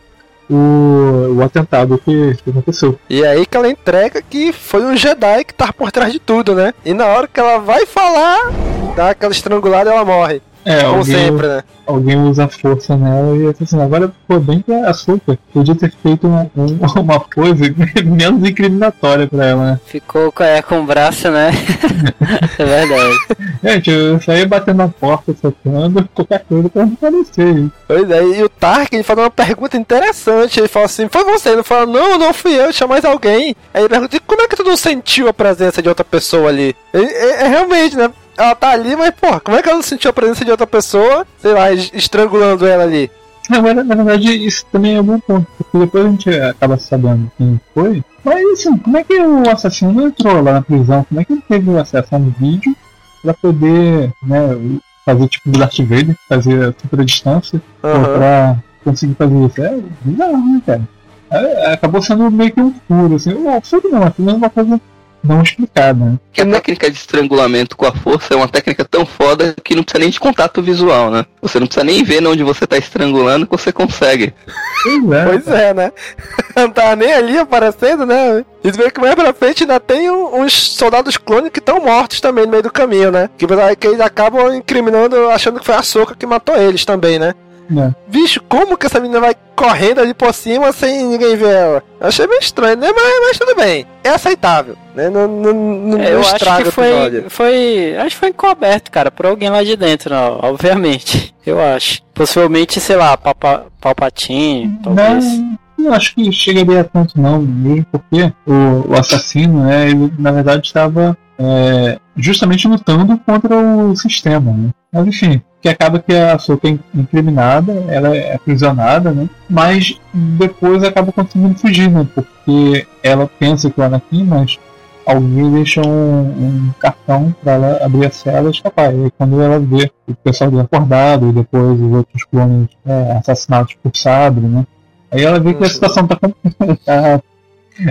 o, 0.51 1.37
o 1.39 1.43
atentado 1.43 1.99
que, 2.05 2.35
que 2.43 2.51
aconteceu. 2.51 2.99
E 3.09 3.25
aí 3.25 3.47
que 3.47 3.57
ela 3.57 3.69
entrega 3.69 4.21
que 4.23 4.53
foi 4.53 4.85
um 4.85 4.97
Jedi 4.97 5.45
que 5.45 5.55
tava 5.55 5.73
por 5.73 5.91
trás 5.91 6.13
de 6.13 6.19
tudo, 6.19 6.55
né? 6.55 6.73
E 6.85 6.93
na 6.93 7.07
hora 7.07 7.27
que 7.27 7.41
ela 7.41 7.59
vai 7.59 7.87
falar, 7.87 8.51
dá 8.95 9.11
aquela 9.11 9.33
estrangulada 9.33 9.91
e 9.91 9.93
ela 9.95 10.05
morre. 10.05 10.43
É, 10.65 10.81
Como 10.83 10.97
alguém, 10.99 11.15
sempre, 11.17 11.47
né? 11.47 11.65
alguém 11.87 12.17
usa 12.23 12.49
força 12.49 12.97
nela 12.97 13.37
e 13.37 13.55
assim, 13.63 13.81
agora 13.83 14.11
pô, 14.27 14.39
bem 14.41 14.61
que 14.63 14.73
a 14.73 14.91
Açúcar 14.91 15.39
podia 15.53 15.75
ter 15.75 15.93
feito 16.03 16.27
um- 16.27 16.51
um- 16.57 16.79
uma 17.01 17.21
coisa 17.21 17.65
menos 18.05 18.49
incriminatória 18.49 19.27
pra 19.27 19.45
ela, 19.47 19.65
né? 19.73 19.81
Ficou 19.87 20.33
com, 20.33 20.43
é, 20.43 20.63
com 20.63 20.81
o 20.81 20.85
braço, 20.85 21.31
né? 21.31 21.51
é 22.59 22.65
verdade. 22.65 23.17
Gente, 23.63 23.91
eu 23.91 24.21
saía 24.23 24.47
batendo 24.47 24.79
na 24.79 24.89
porta, 24.89 25.35
socando, 25.41 26.09
qualquer 26.15 26.45
coisa 26.49 26.69
pra 26.69 26.87
não 26.87 26.93
aparecer. 26.95 27.67
Pois 27.87 28.11
é, 28.11 28.23
e 28.25 28.43
o 28.43 28.49
Tark 28.49 28.93
ele 28.93 29.03
falou 29.03 29.25
uma 29.25 29.31
pergunta 29.31 29.77
interessante. 29.77 30.61
Ele 30.61 30.69
falou 30.69 30.87
assim: 30.87 31.09
Foi 31.09 31.25
você? 31.25 31.51
Ele 31.51 31.63
falou: 31.63 31.87
Não, 31.93 32.19
não 32.19 32.33
fui 32.35 32.53
eu, 32.55 32.73
tinha 32.73 32.87
mais 32.87 33.05
alguém. 33.05 33.55
Aí 33.73 33.83
ele 33.83 33.89
perguntou: 33.89 34.17
"E 34.17 34.21
Como 34.21 34.43
é 34.43 34.49
que 34.49 34.57
tu 34.57 34.65
não 34.65 34.77
sentiu 34.77 35.29
a 35.29 35.33
presença 35.35 35.83
de 35.83 35.89
outra 35.89 36.05
pessoa 36.05 36.49
ali? 36.49 36.75
É, 36.93 37.45
é 37.45 37.49
realmente, 37.49 37.97
né? 37.97 38.11
Ela 38.37 38.55
tá 38.55 38.71
ali, 38.71 38.97
mas 38.97 39.11
porra, 39.15 39.41
como 39.41 39.57
é 39.57 39.63
que 39.63 39.69
ela 39.69 39.77
não 39.77 39.83
sentiu 39.83 40.11
a 40.11 40.13
presença 40.13 40.45
de 40.45 40.51
outra 40.51 40.67
pessoa, 40.67 41.27
sei 41.39 41.53
lá, 41.53 41.73
es- 41.73 41.91
estrangulando 41.95 42.67
ela 42.67 42.83
ali? 42.85 43.11
Agora, 43.51 43.85
na 43.85 43.95
verdade, 43.95 44.47
isso 44.47 44.65
também 44.73 44.97
é 44.97 45.01
um 45.01 45.05
bom 45.05 45.21
ponto, 45.21 45.47
porque 45.59 45.79
depois 45.79 46.07
a 46.07 46.09
gente 46.09 46.31
acaba 46.31 46.79
sabendo 46.79 47.31
quem 47.37 47.61
foi. 47.75 48.03
Mas 48.25 48.43
assim, 48.61 48.77
como 48.79 48.97
é 48.97 49.05
que 49.05 49.15
o 49.21 49.51
assassino 49.51 49.93
não 49.93 50.07
entrou 50.09 50.41
lá 50.43 50.55
na 50.55 50.63
prisão? 50.63 51.05
Como 51.09 51.21
é 51.21 51.25
que 51.25 51.33
ele 51.35 51.43
teve 51.47 51.79
acesso 51.79 52.15
a 52.15 52.17
um 52.19 52.31
vídeo 52.31 52.75
pra 53.23 53.35
poder, 53.35 54.11
né, 54.23 54.79
fazer 55.05 55.29
tipo 55.29 55.49
o 55.51 55.53
Darth 55.53 55.79
Vader, 55.79 56.17
fazer 56.29 56.69
a 56.71 56.75
super 56.81 57.05
distância, 57.05 57.61
ou 57.83 57.91
Aham. 57.91 58.15
pra 58.19 58.57
conseguir 58.83 59.15
fazer 59.15 59.35
isso? 59.47 59.63
É 59.63 59.79
bizarro, 60.03 60.37
né, 60.55 60.63
cara? 60.67 60.89
É, 61.31 61.73
acabou 61.73 62.01
sendo 62.03 62.31
meio 62.31 62.51
que 62.53 62.61
um 62.63 62.75
furo, 62.89 63.15
assim. 63.17 63.35
O 63.35 63.61
furo 63.61 63.89
não, 63.91 64.05
aquilo 64.05 64.31
é 64.31 64.35
uma 64.35 64.51
coisa 64.51 64.81
não 65.25 65.43
explicada, 65.43 66.05
né? 66.05 66.19
Que 66.33 66.43
a 66.43 66.47
técnica 66.47 66.91
de 66.91 66.97
estrangulamento 66.97 67.77
com 67.77 67.87
a 67.87 67.93
força 67.93 68.35
é 68.35 68.37
uma 68.37 68.49
técnica 68.49 68.85
tão 68.85 69.07
foda 69.07 69.55
que 69.65 69.75
não 69.75 69.83
precisa 69.83 70.01
nem 70.01 70.11
de 70.11 70.21
contato 70.21 70.63
visual, 70.63 71.11
né? 71.11 71.25
Você 71.41 71.59
não 71.59 71.67
precisa 71.67 71.85
nem 71.85 72.05
ver 72.05 72.25
onde 72.27 72.43
você 72.43 72.67
tá 72.67 72.77
estrangulando 72.77 73.47
que 73.47 73.57
você 73.57 73.73
consegue. 73.73 74.35
Pois 74.83 75.13
é. 75.13 75.25
Pois 75.25 75.49
é, 75.49 75.75
né? 75.75 75.93
Não 76.55 76.71
tava 76.71 76.95
nem 76.95 77.13
ali 77.13 77.39
aparecendo, 77.39 78.07
né? 78.07 78.45
E 78.63 78.71
tu 78.71 78.79
vê 78.79 78.91
que 78.91 79.01
mais 79.01 79.15
pra 79.15 79.35
frente 79.35 79.65
ainda 79.65 79.81
tem 79.81 80.11
uns 80.11 80.53
soldados 80.53 81.17
clones 81.17 81.51
que 81.51 81.59
estão 81.59 81.81
mortos 81.81 82.21
também 82.21 82.45
no 82.45 82.51
meio 82.51 82.63
do 82.63 82.71
caminho, 82.71 83.11
né? 83.11 83.29
Que, 83.37 83.47
que 83.79 83.87
eles 83.87 84.01
acabam 84.01 84.55
incriminando, 84.55 85.29
achando 85.31 85.59
que 85.59 85.67
foi 85.67 85.75
a 85.75 85.83
Soca 85.83 86.15
que 86.15 86.27
matou 86.27 86.57
eles 86.57 86.85
também, 86.85 87.19
né? 87.19 87.35
É. 87.71 87.95
Bicho, 88.09 88.43
como 88.49 88.77
que 88.77 88.87
essa 88.87 89.01
menina 89.01 89.21
vai 89.21 89.35
correndo 89.57 90.01
ali 90.01 90.13
por 90.13 90.33
cima 90.35 90.73
sem 90.73 91.05
ninguém 91.07 91.37
ver 91.37 91.55
ela? 91.55 91.83
Eu 92.01 92.09
achei 92.09 92.27
meio 92.27 92.41
estranho, 92.41 92.77
né? 92.77 92.89
Mas, 92.95 93.21
mas 93.27 93.39
tudo 93.39 93.55
bem. 93.57 93.87
É 94.03 94.11
aceitável, 94.11 94.77
né? 94.95 95.09
Não, 95.09 95.27
não, 95.27 95.53
não, 95.53 95.99
É, 95.99 96.03
não 96.03 96.05
eu 96.05 96.21
acho 96.21 96.35
estraga 96.35 96.65
que 96.65 96.71
foi, 96.71 97.25
foi. 97.29 97.97
Acho 97.97 98.11
que 98.11 98.21
foi 98.21 98.29
encoberto, 98.29 98.91
cara, 98.91 99.11
por 99.11 99.27
alguém 99.27 99.49
lá 99.49 99.63
de 99.63 99.77
dentro, 99.77 100.15
não, 100.15 100.41
obviamente. 100.43 101.35
Eu 101.45 101.61
acho. 101.61 102.03
Possivelmente, 102.15 102.81
sei 102.81 102.97
lá, 102.97 103.17
Papa, 103.19 103.67
Palpatine, 103.79 104.79
talvez. 104.83 105.25
Não, 105.25 105.59
não 105.77 105.93
acho 105.93 106.15
que 106.15 106.33
chegaria 106.33 106.81
a 106.81 106.85
tanto 106.85 107.21
não, 107.21 107.43
mesmo 107.43 107.85
porque 107.93 108.33
o, 108.47 108.91
o 108.91 108.95
assassino, 108.95 109.65
né, 109.65 109.91
ele 109.91 110.11
na 110.19 110.31
verdade 110.31 110.67
estava 110.67 111.17
é, 111.39 111.99
justamente 112.17 112.67
lutando 112.67 113.19
contra 113.19 113.57
o 113.57 113.95
sistema, 113.97 114.53
né? 114.53 114.71
Mas 114.93 115.07
enfim, 115.09 115.43
que 115.65 115.69
acaba 115.71 115.99
que 115.99 116.13
a 116.15 116.39
Soka 116.39 116.69
é 116.69 116.77
incriminada, 116.95 117.73
ela 117.89 118.15
é 118.15 118.35
aprisionada, 118.35 119.13
né? 119.13 119.27
Mas 119.49 119.99
depois 120.13 120.85
acaba 120.85 121.11
conseguindo 121.11 121.59
fugir, 121.59 121.91
né? 121.91 122.07
Porque 122.15 122.87
ela 123.03 123.27
pensa 123.39 123.71
que 123.71 123.81
o 123.81 123.83
Anakin, 123.83 124.25
mas 124.25 124.59
alguém 125.07 125.51
deixa 125.53 125.81
um, 125.81 126.21
um 126.21 126.71
cartão 126.79 127.35
para 127.43 127.53
ela 127.53 127.79
abrir 127.83 128.05
a 128.05 128.11
cela 128.11 128.49
e 128.49 128.51
escapar. 128.51 128.93
E 128.95 129.11
quando 129.17 129.41
ela 129.41 129.59
vê 129.59 129.91
o 130.07 130.15
pessoal 130.17 130.51
dele 130.51 130.65
acordado 130.65 131.31
e 131.31 131.33
depois 131.33 131.81
os 131.81 131.93
outros 131.95 132.25
clones 132.25 132.69
é, 132.85 133.13
assassinados 133.13 133.75
por 133.83 133.97
sabre, 133.97 134.45
né? 134.45 134.67
Aí 135.11 135.25
ela 135.25 135.41
vê 135.41 135.55
que 135.55 135.65
a 135.65 135.69
situação 135.71 136.07
tá, 136.07 136.17
com- 136.17 136.35
tá 136.85 137.23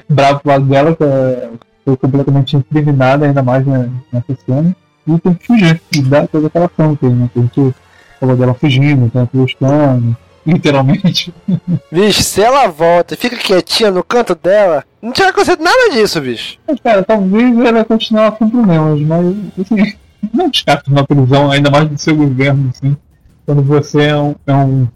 brava 0.08 0.40
pro 0.42 0.52
lado 0.52 0.66
dela, 0.66 0.96
que 0.96 1.04
é- 1.04 1.50
foi 1.84 1.98
completamente 1.98 2.56
incriminada, 2.56 3.26
ainda 3.26 3.42
mais 3.42 3.66
né, 3.66 3.90
nessa 4.12 4.38
cena, 4.46 4.76
e 5.08 5.20
tem 5.20 5.34
que 5.34 5.46
fugir, 5.46 5.82
e 5.92 6.02
dá 6.02 6.28
toda 6.28 6.48
aquela 6.48 6.70
fronte 6.70 7.06
aí, 7.06 7.12
né? 7.12 7.30
Que 7.34 7.40
a 7.40 7.42
gente 7.42 7.76
falou 8.20 8.36
dela 8.36 8.54
fugindo, 8.54 9.10
tem 9.10 9.22
aqueles 9.22 9.54
planos, 9.54 10.16
literalmente. 10.46 11.34
Bicho, 11.92 12.24
se 12.24 12.42
ela 12.42 12.68
volta 12.68 13.14
e 13.14 13.18
fica 13.18 13.38
quietinha 13.38 13.92
no 13.92 14.04
canto 14.04 14.36
dela, 14.36 14.84
não 15.02 15.12
tinha 15.12 15.30
acontecido 15.30 15.64
nada 15.64 15.92
disso, 15.92 16.22
bicho. 16.22 16.58
Mas, 16.68 16.80
cara, 16.80 17.04
talvez 17.04 17.58
ela 17.58 17.86
continuar 17.86 18.32
com 18.32 18.50
problemas, 18.50 19.00
mas, 19.02 19.36
assim, 19.60 19.94
não 20.34 20.50
descarta 20.50 20.90
uma 20.90 21.06
prisão, 21.06 21.52
ainda 21.52 21.70
mais 21.70 21.90
do 21.90 21.98
seu 21.98 22.16
governo, 22.16 22.72
assim, 22.74 22.96
quando 23.46 23.62
você 23.62 24.04
é 24.04 24.18
um, 24.18 24.36
é 24.48 24.54
um, 24.54 24.88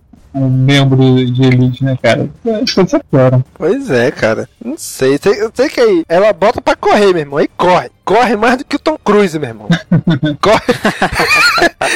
um 0.46 0.50
membro 0.50 0.98
de 1.26 1.42
elite, 1.44 1.84
né, 1.84 1.98
cara? 2.02 2.30
As 2.64 2.72
coisas 2.74 2.94
é 2.94 3.00
piora. 3.00 3.44
Pois 3.56 3.90
é, 3.90 4.12
cara. 4.12 4.48
Não 4.64 4.78
sei. 4.78 5.18
sei. 5.22 5.42
Eu 5.42 5.52
sei 5.54 5.70
que 5.70 5.80
aí 5.80 6.04
ela 6.08 6.32
bota 6.34 6.62
pra 6.62 6.76
correr, 6.76 7.08
meu 7.14 7.18
irmão. 7.20 7.38
Aí 7.40 7.50
corre. 7.58 7.90
Corre 8.06 8.36
mais 8.38 8.58
do 8.58 8.64
que 8.66 8.78
o 8.78 8.80
Tom 8.80 8.98
Cruise, 9.04 9.38
meu 9.38 9.50
irmão. 9.50 9.68
corre. 10.42 10.62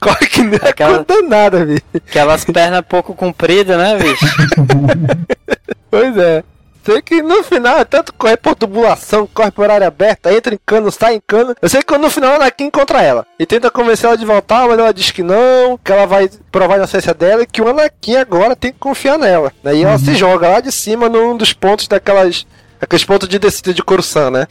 corre 0.00 0.26
que 0.26 0.42
não 0.42 0.54
é 0.62 0.68
Aquela- 0.70 1.04
condenada, 1.04 1.64
bicho. 1.64 1.82
Aquelas 1.94 2.44
pernas 2.44 2.82
pouco 2.88 3.14
compridas, 3.14 3.76
né, 3.78 3.96
bicho? 3.98 4.26
Pois 5.90 6.16
é. 6.16 6.42
Sei 6.84 7.00
que 7.00 7.22
no 7.22 7.42
final 7.42 7.78
é 7.78 7.84
tanto 7.84 8.12
correr 8.12 8.36
por 8.36 8.54
tubulação, 8.54 9.26
corre 9.32 9.50
por 9.50 9.70
área 9.70 9.88
aberta, 9.88 10.32
entra 10.34 10.54
em 10.54 10.58
cano, 10.66 10.92
sai 10.92 11.14
em 11.14 11.22
cano. 11.26 11.54
Eu 11.62 11.68
sei 11.68 11.82
que 11.82 11.96
no 11.96 12.10
final 12.10 12.32
a 12.32 12.36
Anakin 12.36 12.64
encontra 12.64 13.00
ela. 13.00 13.26
E 13.38 13.46
tenta 13.46 13.70
convencer 13.70 14.06
ela 14.06 14.18
de 14.18 14.26
voltar, 14.26 14.68
mas 14.68 14.78
ela 14.78 14.92
diz 14.92 15.10
que 15.10 15.22
não, 15.22 15.78
que 15.82 15.90
ela 15.90 16.06
vai 16.06 16.28
provar 16.52 16.74
a 16.74 16.78
inocência 16.78 17.14
dela 17.14 17.42
e 17.42 17.46
que 17.46 17.62
o 17.62 17.68
Anakin 17.68 18.16
agora 18.16 18.54
tem 18.54 18.70
que 18.70 18.78
confiar 18.78 19.18
nela. 19.18 19.50
Né? 19.62 19.76
E 19.76 19.82
ela 19.82 19.98
se 19.98 20.14
joga 20.14 20.46
lá 20.46 20.60
de 20.60 20.70
cima 20.70 21.08
num 21.08 21.36
dos 21.36 21.54
pontos 21.54 21.88
daquelas. 21.88 22.46
Aqueles 22.78 23.04
pontos 23.04 23.28
de 23.28 23.38
descida 23.38 23.72
de 23.72 23.82
Coruscant, 23.82 24.30
né? 24.30 24.46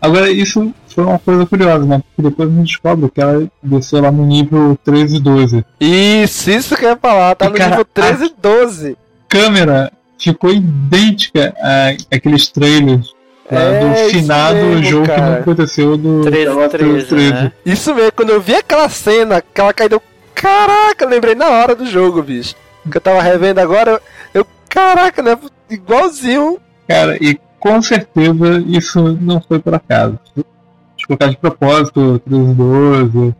Agora, 0.00 0.30
isso 0.30 0.72
foi 0.88 1.04
uma 1.04 1.18
coisa 1.18 1.44
curiosa, 1.44 1.84
né? 1.84 2.02
Porque 2.16 2.30
depois 2.30 2.48
a 2.48 2.52
gente 2.52 2.66
descobre 2.66 3.10
que 3.10 3.20
ela 3.20 3.46
desceu 3.62 4.00
lá 4.00 4.10
no 4.10 4.24
nível 4.24 4.78
13 4.82 5.16
e 5.16 5.20
12. 5.20 5.64
Isso, 5.80 6.50
isso 6.50 6.76
que 6.76 6.84
eu 6.86 6.90
ia 6.90 6.96
falar, 6.96 7.34
tá 7.34 7.48
no 7.50 7.54
Cara, 7.54 7.70
nível 7.70 7.84
13 7.84 8.24
e 8.24 8.34
12. 8.40 8.96
Câmera 9.28 9.92
ficou 10.18 10.50
idêntica 10.50 11.54
a- 11.58 11.96
àqueles 12.14 12.48
trailers? 12.48 13.12
É, 13.50 13.80
do 13.80 14.10
finado 14.10 14.54
mesmo, 14.56 14.84
jogo 14.84 15.02
que 15.04 15.10
não 15.10 15.16
cara. 15.18 15.40
aconteceu 15.40 15.96
do 15.98 16.22
13, 16.22 16.56
da 16.56 16.68
13, 16.70 17.06
13. 17.06 17.32
né? 17.34 17.52
Isso 17.66 17.94
mesmo, 17.94 18.12
quando 18.12 18.30
eu 18.30 18.40
vi 18.40 18.54
aquela 18.54 18.88
cena, 18.88 19.36
aquela 19.36 19.72
caída, 19.74 19.96
eu, 19.96 20.02
caraca, 20.34 21.04
eu 21.04 21.08
lembrei 21.10 21.34
na 21.34 21.50
hora 21.50 21.74
do 21.74 21.84
jogo, 21.84 22.22
bicho. 22.22 22.54
Que 22.90 22.96
eu 22.96 23.00
tava 23.02 23.20
revendo 23.20 23.60
agora, 23.60 23.90
eu, 23.92 24.00
eu, 24.40 24.46
caraca, 24.68 25.22
né? 25.22 25.38
Igualzinho. 25.68 26.58
Cara, 26.88 27.16
e 27.22 27.38
com 27.60 27.80
certeza 27.82 28.64
isso 28.66 29.18
não 29.20 29.42
foi 29.46 29.58
por 29.58 29.74
acaso. 29.74 30.18
Eles 30.36 31.06
colocaram 31.06 31.32
de 31.32 31.38
propósito 31.38 32.18
13 32.26 32.50
e 32.50 32.54
12. 32.54 33.34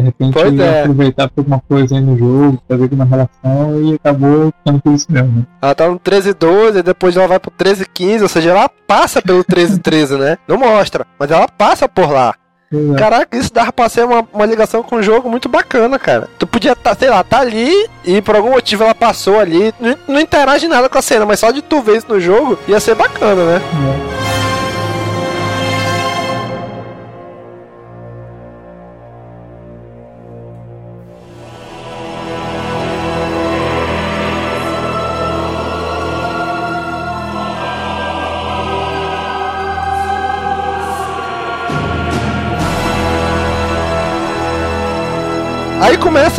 De 0.00 0.06
repente 0.06 0.32
Pois 0.32 0.52
ia 0.54 0.64
é. 0.64 0.80
aproveitar 0.80 1.28
por 1.28 1.40
alguma 1.40 1.62
coisa 1.68 1.94
aí 1.94 2.00
no 2.00 2.16
jogo, 2.18 2.58
fazer 2.68 2.82
alguma 2.82 3.04
relação 3.04 3.82
e 3.82 3.94
acabou 3.94 4.52
ficando 4.58 4.80
por 4.82 4.92
isso 4.92 5.06
mesmo. 5.10 5.38
né? 5.38 5.46
Ela 5.62 5.74
tá 5.74 5.88
no 5.88 5.98
13 5.98 6.30
e 6.30 6.34
12, 6.34 6.78
e 6.78 6.82
depois 6.82 7.16
ela 7.16 7.28
vai 7.28 7.38
pro 7.38 7.50
13 7.50 7.82
e 7.82 7.86
15, 7.86 8.22
ou 8.22 8.28
seja, 8.28 8.50
ela 8.50 8.68
passa 8.86 9.20
pelo 9.22 9.44
13 9.44 9.76
e 9.76 9.78
13, 9.78 10.16
né? 10.16 10.38
Não 10.48 10.56
mostra, 10.58 11.06
mas 11.18 11.30
ela 11.30 11.46
passa 11.48 11.88
por 11.88 12.10
lá. 12.10 12.34
É. 12.72 12.96
Caraca, 12.96 13.36
isso 13.36 13.52
dava 13.52 13.72
pra 13.72 13.88
ser 13.88 14.04
uma, 14.04 14.24
uma 14.32 14.46
ligação 14.46 14.80
com 14.80 14.96
o 14.96 15.02
jogo 15.02 15.28
muito 15.28 15.48
bacana, 15.48 15.98
cara. 15.98 16.28
Tu 16.38 16.46
podia 16.46 16.76
tá, 16.76 16.94
sei 16.94 17.10
lá, 17.10 17.24
tá 17.24 17.40
ali 17.40 17.68
e 18.04 18.22
por 18.22 18.36
algum 18.36 18.50
motivo 18.52 18.84
ela 18.84 18.94
passou 18.94 19.40
ali. 19.40 19.74
Não, 19.80 19.96
não 20.06 20.20
interage 20.20 20.68
nada 20.68 20.88
com 20.88 20.96
a 20.96 21.02
cena, 21.02 21.26
mas 21.26 21.40
só 21.40 21.50
de 21.50 21.62
tu 21.62 21.82
ver 21.82 21.96
isso 21.96 22.06
no 22.08 22.20
jogo 22.20 22.56
ia 22.68 22.78
ser 22.78 22.94
bacana, 22.94 23.44
né? 23.44 23.60
Aí 23.72 24.29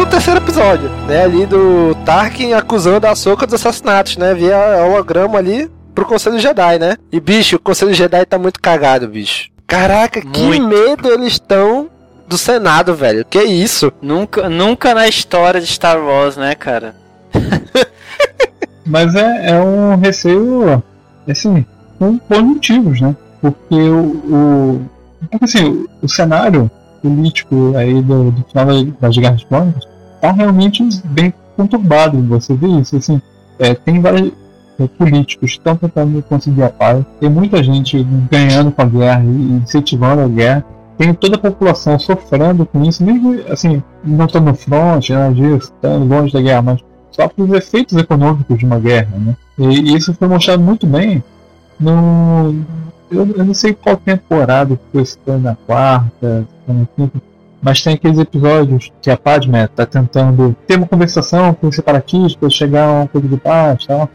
o 0.02 0.06
terceiro 0.06 0.40
episódio, 0.40 0.90
né? 1.08 1.24
Ali 1.24 1.46
do 1.46 1.96
Tarkin 2.04 2.54
acusando 2.54 3.06
a 3.06 3.12
Ahsoka 3.12 3.46
dos 3.46 3.56
assassinatos, 3.56 4.18
né? 4.18 4.34
Via 4.34 4.84
holograma 4.84 5.38
ali 5.38 5.70
pro 5.94 6.06
Conselho 6.06 6.40
Jedi, 6.40 6.80
né? 6.80 6.98
E 7.12 7.20
bicho, 7.20 7.58
o 7.58 7.60
Conselho 7.60 7.94
Jedi 7.94 8.26
tá 8.26 8.40
muito 8.40 8.60
cagado, 8.60 9.08
bicho. 9.08 9.50
Caraca, 9.68 10.20
que 10.20 10.42
Muito. 10.42 10.68
medo 10.68 11.08
eles 11.08 11.34
estão 11.34 11.88
do 12.28 12.38
Senado, 12.38 12.96
velho. 12.96 13.24
Que 13.24 13.44
isso? 13.44 13.94
Nunca, 14.02 14.50
nunca 14.50 14.96
na 14.96 15.08
história 15.08 15.62
de 15.62 15.68
Star 15.68 16.04
Wars, 16.04 16.36
né, 16.36 16.56
cara? 16.56 16.96
Mas 18.86 19.14
é, 19.16 19.52
é 19.52 19.62
um 19.62 19.96
receio, 19.98 20.84
assim, 21.30 21.64
com 22.00 22.20
bons 22.28 22.42
motivos, 22.42 23.00
né? 23.00 23.16
Porque 23.40 23.76
o. 23.76 24.02
o 24.30 24.82
porque 25.30 25.46
assim, 25.46 25.86
o, 26.02 26.06
o 26.06 26.10
cenário 26.10 26.70
político 27.02 27.74
aí 27.78 28.02
do, 28.02 28.32
do 28.32 28.44
final 28.46 28.66
das 29.00 29.18
Guerras 29.18 29.44
Clônicas 29.44 29.91
tá 30.22 30.32
realmente 30.32 30.88
bem 31.06 31.34
conturbado. 31.58 32.22
Você 32.28 32.54
vê 32.54 32.68
isso, 32.68 32.96
assim, 32.96 33.22
é, 33.60 33.74
tem 33.74 34.00
vários 34.00 34.32
é, 34.80 34.88
políticos 34.88 35.52
que 35.52 35.58
estão 35.58 35.76
tentando 35.76 36.22
conseguir 36.24 36.64
a 36.64 36.70
paz, 36.70 37.04
tem 37.20 37.30
muita 37.30 37.62
gente 37.64 38.02
ganhando 38.30 38.72
com 38.72 38.82
a 38.82 38.86
guerra 38.86 39.24
e 39.24 39.62
incentivando 39.62 40.22
a 40.22 40.28
guerra, 40.28 40.66
tem 40.98 41.14
toda 41.14 41.36
a 41.36 41.40
população 41.40 41.98
sofrendo 41.98 42.66
com 42.66 42.84
isso, 42.84 43.04
mesmo 43.04 43.40
assim, 43.50 43.82
não 44.04 44.26
estando 44.26 44.46
no 44.46 44.56
front, 44.56 45.10
nada 45.10 45.34
disso, 45.34 45.74
estando 45.76 46.06
longe 46.06 46.34
da 46.34 46.42
guerra, 46.42 46.62
mas 46.62 46.80
só 47.12 47.28
pelos 47.28 47.52
efeitos 47.52 47.98
econômicos 47.98 48.58
de 48.58 48.66
uma 48.66 48.80
guerra, 48.80 49.18
né? 49.18 49.36
E, 49.58 49.66
e 49.66 49.96
isso 49.96 50.14
foi 50.14 50.28
mostrado 50.28 50.62
muito 50.62 50.88
bem 50.88 51.24
no. 51.80 52.56
Eu, 53.12 53.28
eu 53.28 53.44
não 53.44 53.54
sei 53.54 53.74
qual 53.74 53.98
temporada 53.98 54.76
que 54.78 54.84
foi, 54.92 55.06
foi 55.06 55.38
na 55.38 55.56
quarta, 55.56 56.48
na 56.66 56.86
quinta, 56.96 57.22
mas 57.62 57.82
tem 57.82 57.94
aqueles 57.94 58.18
episódios 58.18 58.92
que 59.02 59.12
a 59.12 59.18
Padme 59.18 59.64
está 59.64 59.86
tentando 59.86 60.56
ter 60.66 60.78
uma 60.78 60.88
conversação 60.88 61.54
com 61.54 61.68
os 61.68 61.76
separatistas, 61.76 62.54
chegar 62.54 62.86
a 62.86 62.92
um 62.92 63.02
acordo 63.04 63.28
de 63.28 63.38
paz 63.38 63.84
e 63.84 63.88
tal. 63.88 64.10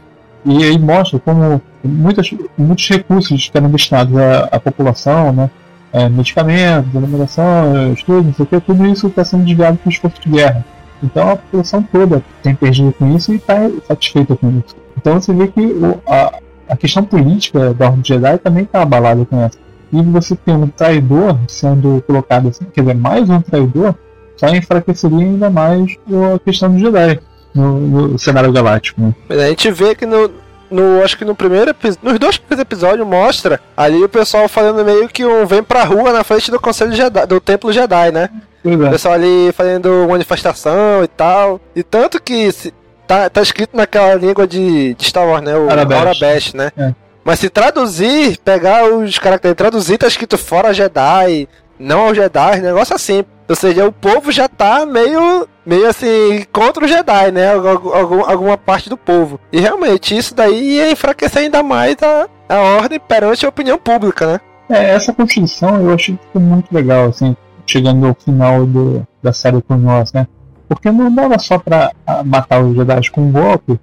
E 0.45 0.63
aí 0.63 0.77
mostra 0.77 1.19
como 1.19 1.61
muitas, 1.83 2.29
muitos 2.57 2.87
recursos 2.89 3.49
que 3.49 3.57
eram 3.57 3.69
destinados 3.69 4.15
à, 4.17 4.49
à 4.51 4.59
população, 4.59 5.31
né? 5.31 5.49
É, 5.93 6.09
medicamentos, 6.09 6.95
alimentação, 6.95 7.93
estudos, 7.93 8.25
não 8.25 8.33
sei 8.33 8.43
o 8.43 8.47
que, 8.47 8.59
tudo 8.59 8.85
isso 8.85 9.07
está 9.07 9.23
sendo 9.23 9.45
desviado 9.45 9.77
para 9.77 9.87
o 9.87 9.91
esforço 9.91 10.21
de 10.21 10.29
guerra. 10.29 10.65
Então 11.01 11.31
a 11.31 11.35
população 11.37 11.81
toda 11.81 12.21
tem 12.43 12.53
perdido 12.53 12.91
com 12.91 13.15
isso 13.15 13.31
e 13.31 13.37
está 13.37 13.55
satisfeita 13.87 14.35
com 14.35 14.49
isso. 14.49 14.75
Então 14.97 15.19
você 15.19 15.33
vê 15.33 15.47
que 15.47 15.61
o, 15.61 16.01
a, 16.05 16.39
a 16.69 16.75
questão 16.75 17.03
política 17.03 17.73
da 17.73 17.85
Ordem 17.85 18.03
Jedi 18.03 18.37
também 18.39 18.63
está 18.63 18.81
abalada 18.81 19.25
com 19.25 19.41
essa 19.41 19.57
e 19.91 20.01
você 20.01 20.35
tem 20.35 20.55
um 20.55 20.67
traidor 20.67 21.37
sendo 21.47 22.03
colocado 22.05 22.49
assim, 22.49 22.65
quer 22.65 22.81
dizer, 22.81 22.95
mais 22.95 23.29
um 23.29 23.41
traidor, 23.41 23.95
só 24.35 24.47
enfraqueceria 24.49 25.19
ainda 25.19 25.49
mais 25.49 25.95
a 26.35 26.39
questão 26.39 26.71
do 26.71 26.79
Jedi 26.79 27.19
no, 27.53 27.79
no 27.79 28.19
cenário 28.19 28.51
galáctico. 28.51 29.01
Né? 29.01 29.13
A 29.29 29.49
gente 29.49 29.71
vê 29.71 29.95
que 29.95 30.05
no, 30.05 30.29
no 30.69 31.03
acho 31.03 31.17
que 31.17 31.25
no 31.25 31.35
primeiro 31.35 31.75
nos 32.01 32.19
dois 32.19 32.37
primeiros 32.37 32.61
episódios 32.61 33.07
mostra 33.07 33.59
ali 33.75 34.03
o 34.03 34.09
pessoal 34.09 34.47
falando 34.47 34.83
meio 34.85 35.07
que 35.07 35.25
um 35.25 35.45
vem 35.45 35.63
pra 35.63 35.83
rua 35.83 36.11
na 36.11 36.23
frente 36.23 36.51
do 36.51 36.59
conselho 36.59 36.93
Jedi, 36.93 37.25
do 37.25 37.39
templo 37.39 37.71
Jedi, 37.71 38.11
né? 38.11 38.29
É. 38.63 38.69
O 38.69 38.89
pessoal 38.91 39.13
ali 39.13 39.51
fazendo 39.53 40.07
manifestação 40.09 41.03
e 41.03 41.07
tal. 41.07 41.59
E 41.75 41.83
tanto 41.83 42.21
que 42.21 42.51
se, 42.51 42.73
tá, 43.07 43.29
tá 43.29 43.41
escrito 43.41 43.75
naquela 43.75 44.13
língua 44.15 44.45
de, 44.45 44.93
de 44.93 45.05
Star 45.05 45.25
Wars, 45.25 45.43
né? 45.43 45.55
O 45.55 45.69
Arabesh. 45.69 46.01
Arabesh, 46.01 46.53
né? 46.53 46.71
É. 46.77 46.93
Mas 47.27 47.39
se 47.39 47.49
traduzir, 47.49 48.37
pegar 48.37 48.85
os 48.89 49.19
caracteres, 49.19 49.57
traduzir, 49.57 49.97
tá 49.97 50.07
escrito 50.07 50.37
fora 50.37 50.73
Jedi, 50.73 51.45
não 51.77 52.07
ao 52.07 52.15
Jedi, 52.15 52.61
negócio 52.61 52.95
assim. 52.95 53.25
Ou 53.49 53.53
seja, 53.55 53.85
o 53.85 53.91
povo 53.91 54.31
já 54.31 54.47
tá 54.47 54.85
meio, 54.85 55.45
meio 55.65 55.89
assim, 55.89 56.45
contra 56.53 56.85
o 56.85 56.87
Jedi, 56.87 57.31
né? 57.33 57.53
Algum, 57.53 57.93
algum- 57.93 58.25
alguma 58.25 58.57
parte 58.57 58.89
do 58.89 58.95
povo. 58.95 59.37
E 59.51 59.59
realmente, 59.59 60.15
isso 60.17 60.33
daí 60.33 60.77
ia 60.77 60.89
enfraquecer 60.89 61.41
ainda 61.43 61.61
mais 61.61 61.97
a, 62.01 62.29
a 62.47 62.59
ordem 62.61 62.97
perante 62.97 63.45
a 63.45 63.49
opinião 63.49 63.77
pública, 63.77 64.25
né? 64.33 64.39
É, 64.69 64.91
essa 64.95 65.11
construção 65.13 65.81
eu 65.81 65.93
achei 65.93 66.15
que 66.15 66.23
ficou 66.27 66.41
muito 66.41 66.73
legal, 66.73 67.07
assim, 67.09 67.35
chegando 67.65 68.07
ao 68.07 68.15
final 68.15 68.65
do, 68.65 69.05
da 69.21 69.33
série 69.33 69.61
Clone 69.61 69.85
Wars, 69.85 70.13
né? 70.13 70.25
Porque 70.69 70.89
não 70.89 71.13
dava 71.13 71.37
só 71.39 71.59
pra 71.59 71.91
matar 72.25 72.61
os 72.63 72.73
Jedi 72.73 73.11
com 73.11 73.21
um 73.21 73.31
golpe 73.33 73.77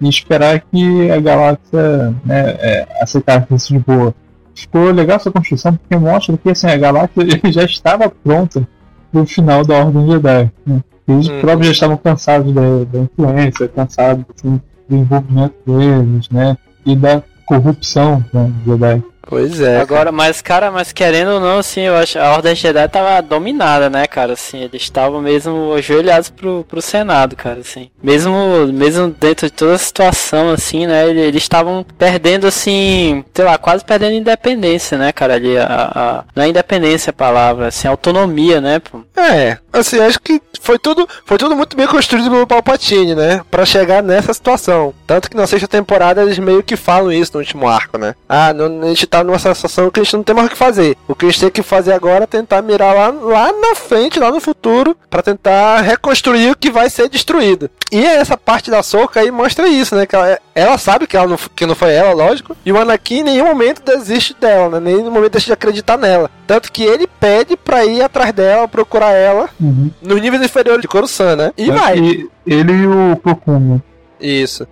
e 0.00 0.08
esperar 0.08 0.60
que 0.60 1.10
a 1.10 1.20
galáxia 1.20 2.14
né, 2.24 2.56
é, 2.58 2.88
aceitasse 3.00 3.54
isso 3.54 3.72
de 3.72 3.78
boa. 3.80 4.14
Ficou 4.54 4.90
legal 4.90 5.16
essa 5.16 5.30
construção 5.30 5.76
porque 5.76 5.96
mostra 5.96 6.36
que 6.36 6.50
assim, 6.50 6.66
a 6.66 6.76
galáxia 6.76 7.24
já 7.50 7.64
estava 7.64 8.08
pronta 8.08 8.66
pro 9.12 9.26
final 9.26 9.64
da 9.64 9.76
Ordem 9.78 10.10
Jedi. 10.10 10.50
Né? 10.66 10.82
Eles 11.08 11.28
Uhum. 11.28 11.40
próprios 11.40 11.66
já 11.68 11.72
estavam 11.72 11.96
cansados 11.96 12.52
da, 12.52 12.84
da 12.84 12.98
influência, 12.98 13.68
cansados 13.68 14.24
assim, 14.36 14.60
do 14.88 14.96
envolvimento 14.96 15.54
deles, 15.66 16.28
né? 16.30 16.56
E 16.84 16.94
da 16.94 17.22
corrupção 17.46 18.22
né, 18.32 18.52
do 18.64 18.72
Jedi. 18.72 19.02
Pois 19.28 19.60
é. 19.60 19.78
Agora, 19.78 20.10
mas 20.10 20.40
cara, 20.40 20.70
mas 20.70 20.90
querendo 20.90 21.32
ou 21.32 21.40
não, 21.40 21.58
assim, 21.58 21.82
eu 21.82 21.94
acho 21.96 22.18
a 22.18 22.32
Ordem 22.32 22.54
Jedi 22.54 22.88
tava 22.88 23.20
dominada, 23.20 23.90
né, 23.90 24.06
cara, 24.06 24.32
assim, 24.32 24.62
eles 24.62 24.80
estavam 24.80 25.20
mesmo 25.20 25.74
ajoelhados 25.74 26.30
pro, 26.30 26.64
pro 26.66 26.80
Senado, 26.80 27.36
cara, 27.36 27.60
assim. 27.60 27.90
Mesmo, 28.02 28.66
mesmo 28.72 29.08
dentro 29.20 29.46
de 29.46 29.52
toda 29.52 29.74
a 29.74 29.78
situação, 29.78 30.48
assim, 30.48 30.86
né, 30.86 31.10
ele- 31.10 31.20
eles 31.20 31.42
estavam 31.42 31.84
perdendo, 31.98 32.46
assim, 32.46 33.22
sei 33.34 33.44
lá, 33.44 33.58
quase 33.58 33.84
perdendo 33.84 34.14
independência, 34.14 34.96
né, 34.96 35.12
cara, 35.12 35.34
ali, 35.34 35.58
a, 35.58 35.66
a- 35.94 36.24
não 36.34 36.44
é 36.44 36.48
independência 36.48 37.10
a 37.10 37.12
palavra, 37.12 37.66
assim, 37.68 37.86
autonomia, 37.86 38.62
né, 38.62 38.78
pô. 38.78 39.02
É, 39.14 39.58
assim, 39.70 40.00
acho 40.00 40.18
que 40.20 40.40
foi 40.60 40.78
tudo, 40.78 41.06
foi 41.26 41.36
tudo 41.36 41.54
muito 41.54 41.76
bem 41.76 41.86
construído 41.86 42.30
pelo 42.30 42.46
Palpatine, 42.46 43.14
né? 43.14 43.42
Pra 43.50 43.64
chegar 43.66 44.02
nessa 44.02 44.32
situação. 44.34 44.92
Tanto 45.06 45.30
que 45.30 45.36
na 45.36 45.46
sexta 45.46 45.68
temporada 45.68 46.22
eles 46.22 46.38
meio 46.38 46.62
que 46.62 46.76
falam 46.76 47.12
isso 47.12 47.32
no 47.34 47.40
último 47.40 47.66
arco, 47.68 47.96
né? 47.98 48.14
Ah, 48.28 48.52
não- 48.52 48.82
a 48.82 48.88
gente 48.88 49.06
tá 49.06 49.17
numa 49.24 49.38
situação 49.38 49.90
que 49.90 50.00
a 50.00 50.02
gente 50.02 50.16
não 50.16 50.22
tem 50.22 50.34
mais 50.34 50.46
o 50.48 50.50
que 50.50 50.56
fazer. 50.56 50.96
O 51.06 51.14
que 51.14 51.26
a 51.26 51.28
gente 51.30 51.40
tem 51.40 51.50
que 51.50 51.62
fazer 51.62 51.92
agora 51.92 52.24
é 52.24 52.26
tentar 52.26 52.62
mirar 52.62 52.94
lá, 52.94 53.08
lá 53.10 53.52
na 53.52 53.74
frente, 53.74 54.18
lá 54.18 54.30
no 54.30 54.40
futuro, 54.40 54.96
pra 55.10 55.22
tentar 55.22 55.80
reconstruir 55.80 56.50
o 56.50 56.56
que 56.56 56.70
vai 56.70 56.88
ser 56.90 57.08
destruído. 57.08 57.70
E 57.90 58.04
essa 58.04 58.36
parte 58.36 58.70
da 58.70 58.82
Soca 58.82 59.20
aí 59.20 59.30
mostra 59.30 59.66
isso, 59.68 59.94
né? 59.96 60.06
Que 60.06 60.14
ela, 60.16 60.38
ela 60.54 60.78
sabe 60.78 61.06
que, 61.06 61.16
ela 61.16 61.26
não, 61.26 61.38
que 61.56 61.64
não 61.66 61.74
foi 61.74 61.92
ela, 61.94 62.12
lógico. 62.12 62.56
E 62.64 62.72
o 62.72 62.78
Anakin 62.78 63.20
em 63.20 63.24
nenhum 63.24 63.46
momento 63.46 63.82
desiste 63.82 64.34
dela, 64.38 64.78
né? 64.80 64.92
Nem 64.92 65.02
no 65.02 65.10
momento 65.10 65.32
deixa 65.32 65.46
de 65.46 65.52
acreditar 65.52 65.96
nela. 65.96 66.30
Tanto 66.46 66.70
que 66.70 66.82
ele 66.84 67.06
pede 67.06 67.56
pra 67.56 67.84
ir 67.84 68.02
atrás 68.02 68.32
dela, 68.32 68.68
procurar 68.68 69.12
ela 69.12 69.48
Uhum. 69.60 69.90
nos 70.02 70.20
níveis 70.20 70.42
inferiores 70.42 70.82
de 70.82 70.88
Coruscant, 70.88 71.36
né? 71.36 71.52
E 71.56 71.70
Acho 71.70 71.80
vai. 71.80 71.98
ele 72.46 72.72
e 72.72 72.86
o 72.86 73.16
Koon, 73.16 73.58
né? 73.58 73.80
Isso. 74.20 74.66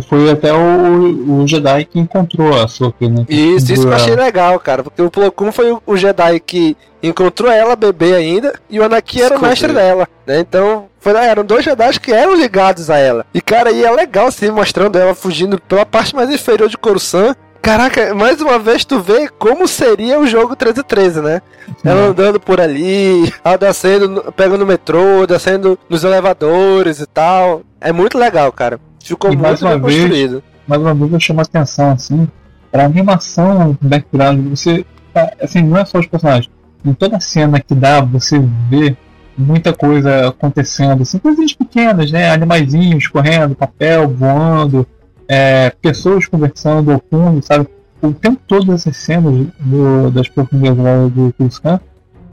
Que 0.00 0.08
foi 0.08 0.30
até 0.30 0.52
o, 0.52 1.40
o 1.42 1.46
Jedi 1.46 1.84
que 1.84 1.98
encontrou 1.98 2.54
a 2.60 2.66
Soka, 2.68 3.08
né? 3.08 3.24
Isso, 3.28 3.72
isso 3.72 3.82
que 3.82 3.88
eu 3.88 3.94
achei 3.94 4.14
legal, 4.16 4.58
cara. 4.58 4.82
Porque 4.82 5.00
o 5.02 5.10
Plo 5.10 5.30
Koon 5.32 5.52
foi 5.52 5.76
o, 5.86 5.96
Jedi 5.96 6.40
que 6.40 6.76
encontrou 7.02 7.50
ela 7.50 7.76
bebê 7.76 8.14
ainda 8.14 8.52
e 8.68 8.78
o 8.80 8.84
Anakin 8.84 9.20
era 9.20 9.36
o 9.38 9.40
mestre 9.40 9.72
dela, 9.72 10.08
né? 10.26 10.40
Então, 10.40 10.86
foi, 10.98 11.12
eram 11.16 11.44
dois 11.44 11.64
Jedi 11.64 12.00
que 12.00 12.12
eram 12.12 12.34
ligados 12.34 12.90
a 12.90 12.98
ela. 12.98 13.24
E, 13.32 13.40
cara, 13.40 13.70
e 13.70 13.84
é 13.84 13.90
legal, 13.90 14.26
assim, 14.26 14.50
mostrando 14.50 14.96
ela 14.98 15.14
fugindo 15.14 15.60
pela 15.60 15.86
parte 15.86 16.14
mais 16.14 16.30
inferior 16.30 16.68
de 16.68 16.76
Coruscant. 16.76 17.36
Caraca, 17.62 18.14
mais 18.14 18.40
uma 18.40 18.60
vez 18.60 18.84
tu 18.84 19.00
vê 19.00 19.28
como 19.28 19.66
seria 19.66 20.20
o 20.20 20.26
jogo 20.26 20.50
1313, 20.50 21.20
né? 21.20 21.42
Ela 21.84 22.02
andando 22.02 22.38
por 22.38 22.60
ali, 22.60 23.32
ela 23.44 23.56
descendo, 23.58 24.08
no- 24.08 24.32
pegando 24.32 24.62
o 24.62 24.66
metrô, 24.66 25.26
descendo 25.26 25.76
nos 25.88 26.04
elevadores 26.04 27.00
e 27.00 27.06
tal. 27.06 27.62
É 27.80 27.90
muito 27.92 28.16
legal, 28.16 28.52
cara. 28.52 28.78
Ficou 29.06 29.32
E 29.32 29.36
mais 29.36 29.62
uma 29.62 29.78
vez, 29.78 30.00
construído. 30.02 30.42
mais 30.66 30.82
uma 30.82 30.94
vez 30.94 31.12
eu 31.12 31.20
chamo 31.20 31.40
a 31.40 31.42
atenção, 31.42 31.90
assim, 31.92 32.28
pra 32.70 32.84
animação 32.84 33.76
do 33.80 33.88
background, 33.88 34.46
você, 34.48 34.84
tá- 35.12 35.32
assim, 35.40 35.62
não 35.62 35.78
é 35.78 35.84
só 35.84 35.98
os 35.98 36.06
personagens, 36.06 36.50
em 36.84 36.92
toda 36.92 37.20
cena 37.20 37.60
que 37.60 37.74
dá, 37.74 38.00
você 38.00 38.38
vê 38.68 38.96
muita 39.38 39.72
coisa 39.72 40.28
acontecendo, 40.28 41.02
assim, 41.02 41.18
coisinhas 41.18 41.52
pequenas, 41.52 42.10
né, 42.10 42.30
animaizinhos 42.30 43.06
correndo, 43.06 43.54
papel 43.54 44.08
voando, 44.08 44.86
é, 45.28 45.70
pessoas 45.82 46.26
conversando 46.26 46.92
ao 46.92 47.02
fundo, 47.10 47.44
sabe, 47.44 47.68
o 48.02 48.12
tempo 48.12 48.40
todo 48.46 48.72
essas 48.72 48.96
cenas 48.96 49.46
do, 49.60 50.10
das 50.10 50.28
profundezas 50.28 50.78
lá 50.78 51.06
do 51.08 51.34
Coruscant, 51.36 51.80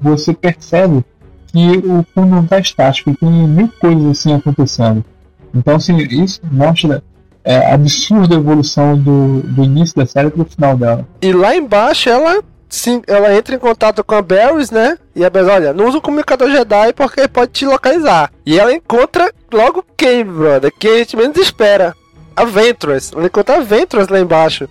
você 0.01 0.33
percebe 0.33 1.03
que 1.47 1.77
o 1.77 2.05
fundo 2.13 2.29
não 2.35 2.43
está 2.43 2.59
estático, 2.59 3.15
tem 3.15 3.29
mil 3.29 3.69
coisas 3.79 4.05
assim 4.05 4.33
acontecendo. 4.33 5.03
Então, 5.53 5.75
assim, 5.75 5.97
isso 5.97 6.41
mostra 6.51 7.03
é, 7.43 7.57
a 7.57 7.75
absurda 7.75 8.35
evolução 8.35 8.97
do, 8.97 9.41
do 9.41 9.63
início 9.63 9.95
da 9.95 10.05
série 10.05 10.29
pro 10.29 10.45
final 10.45 10.77
dela. 10.77 11.07
E 11.21 11.31
lá 11.31 11.55
embaixo 11.55 12.09
ela 12.09 12.41
sim, 12.69 13.01
ela 13.05 13.35
entra 13.35 13.55
em 13.55 13.59
contato 13.59 14.03
com 14.03 14.15
a 14.15 14.21
Barrys, 14.21 14.71
né? 14.71 14.97
E 15.15 15.23
a 15.23 15.29
Barrys, 15.29 15.51
olha, 15.51 15.73
não 15.73 15.87
usa 15.87 15.99
o 15.99 16.01
comunicador 16.01 16.49
Jedi 16.49 16.93
porque 16.93 17.27
pode 17.27 17.51
te 17.51 17.65
localizar. 17.65 18.31
E 18.45 18.59
ela 18.59 18.73
encontra 18.73 19.31
logo 19.51 19.85
quem, 19.95 20.25
brother? 20.25 20.71
Quem 20.79 20.91
a 20.91 20.97
gente 20.97 21.15
menos 21.15 21.37
espera. 21.37 21.95
A 22.35 22.45
Ventress. 22.45 23.13
Ela 23.15 23.27
encontra 23.27 23.57
a 23.57 23.59
Ventress 23.59 24.11
lá 24.11 24.19
embaixo. 24.19 24.67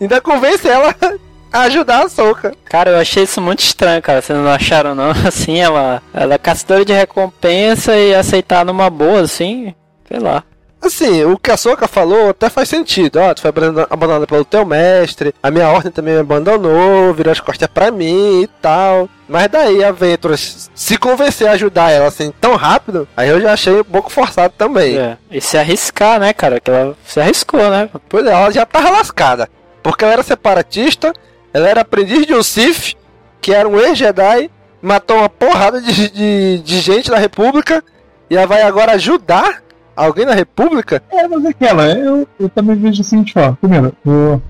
Ainda 0.00 0.20
convence 0.20 0.68
ela 0.68 0.94
a 1.52 1.62
ajudar 1.62 2.04
a 2.04 2.08
Soca. 2.08 2.54
Cara, 2.64 2.90
eu 2.92 2.98
achei 2.98 3.24
isso 3.24 3.40
muito 3.40 3.58
estranho, 3.58 4.00
cara. 4.00 4.22
Vocês 4.22 4.38
não 4.38 4.48
acharam, 4.48 4.94
não? 4.94 5.10
Assim, 5.26 5.58
ela, 5.58 6.00
ela 6.14 6.34
é 6.34 6.38
caçadora 6.38 6.84
de 6.84 6.92
recompensa 6.92 7.96
e 7.96 8.14
aceitar 8.14 8.64
numa 8.64 8.88
boa, 8.88 9.22
assim, 9.22 9.74
sei 10.10 10.18
lá. 10.20 10.42
Assim, 10.82 11.24
o 11.24 11.36
que 11.36 11.50
a 11.50 11.58
Soca 11.58 11.86
falou 11.86 12.30
até 12.30 12.48
faz 12.48 12.68
sentido. 12.68 13.20
Ó, 13.20 13.34
tu 13.34 13.42
foi 13.42 13.50
abandonada 13.90 14.26
pelo 14.26 14.46
teu 14.46 14.64
mestre, 14.64 15.34
a 15.42 15.50
minha 15.50 15.68
ordem 15.68 15.92
também 15.92 16.14
me 16.14 16.20
abandonou, 16.20 17.12
virou 17.12 17.30
as 17.30 17.38
costas 17.38 17.68
pra 17.68 17.90
mim 17.90 18.42
e 18.42 18.46
tal. 18.62 19.08
Mas 19.28 19.48
daí 19.48 19.84
a 19.84 19.92
Ventress 19.92 20.70
se 20.74 20.96
convencer 20.96 21.48
a 21.48 21.52
ajudar 21.52 21.90
ela 21.90 22.08
assim 22.08 22.32
tão 22.40 22.56
rápido, 22.56 23.06
aí 23.14 23.28
eu 23.28 23.40
já 23.40 23.52
achei 23.52 23.80
um 23.80 23.84
pouco 23.84 24.10
forçado 24.10 24.54
também. 24.56 24.96
É. 24.96 25.18
E 25.30 25.40
se 25.40 25.58
arriscar, 25.58 26.18
né, 26.18 26.32
cara? 26.32 26.58
Que 26.58 26.70
ela 26.70 26.96
se 27.04 27.20
arriscou, 27.20 27.68
né? 27.70 27.90
Pois 28.08 28.24
é, 28.24 28.30
ela 28.32 28.50
já 28.50 28.64
tava 28.64 28.90
lascada. 28.90 29.50
Porque 29.82 30.02
ela 30.02 30.14
era 30.14 30.22
separatista, 30.22 31.12
ela 31.52 31.68
era 31.68 31.82
aprendiz 31.82 32.26
de 32.26 32.34
um 32.34 32.42
Sith, 32.42 32.94
que 33.40 33.52
era 33.52 33.68
um 33.68 33.78
ex-Jedi, 33.78 34.50
matou 34.80 35.18
uma 35.18 35.28
porrada 35.28 35.80
de, 35.80 36.08
de, 36.08 36.58
de 36.58 36.80
gente 36.80 37.10
da 37.10 37.18
República 37.18 37.84
e 38.30 38.36
ela 38.36 38.46
vai 38.46 38.62
agora 38.62 38.92
ajudar 38.92 39.62
alguém 40.04 40.26
na 40.26 40.34
República? 40.34 41.02
É, 41.10 41.26
mas 41.26 41.44
é 41.44 41.48
aquela, 41.48 41.86
eu, 41.88 42.26
eu 42.38 42.48
também 42.48 42.76
vejo 42.76 43.00
assim, 43.00 43.22
tipo, 43.22 43.40
ó, 43.40 43.52
primeiro, 43.52 43.92
eu, 44.04 44.42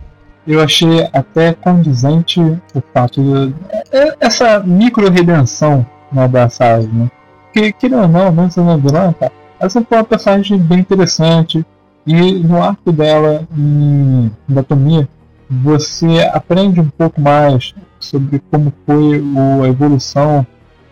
eu 0.46 0.60
achei 0.60 1.08
até 1.12 1.52
condizente 1.54 2.40
o 2.40 2.82
fato 2.92 3.22
de. 3.22 3.54
é- 3.92 4.16
Essa 4.20 4.60
micro-redenção 4.60 5.84
né, 6.12 6.26
da 6.28 6.48
Sage, 6.48 6.88
né? 6.88 7.10
Que, 7.52 7.72
querendo 7.72 8.02
ou 8.02 8.08
não, 8.08 8.32
mesmo 8.32 8.50
sendo 8.50 8.78
vilã, 8.78 9.12
tá? 9.12 9.30
Essa 9.58 9.82
foi 9.82 9.98
uma 9.98 10.04
personagem 10.04 10.58
bem 10.58 10.78
interessante. 10.78 11.64
E 12.06 12.32
no 12.32 12.62
arco 12.62 12.90
dela 12.90 13.46
em 13.56 14.30
Anatomia, 14.50 15.06
você 15.48 16.28
aprende 16.32 16.80
um 16.80 16.88
pouco 16.88 17.20
mais 17.20 17.74
sobre 17.98 18.40
como 18.50 18.72
foi 18.86 19.20
o, 19.20 19.62
a 19.62 19.68
evolução 19.68 20.46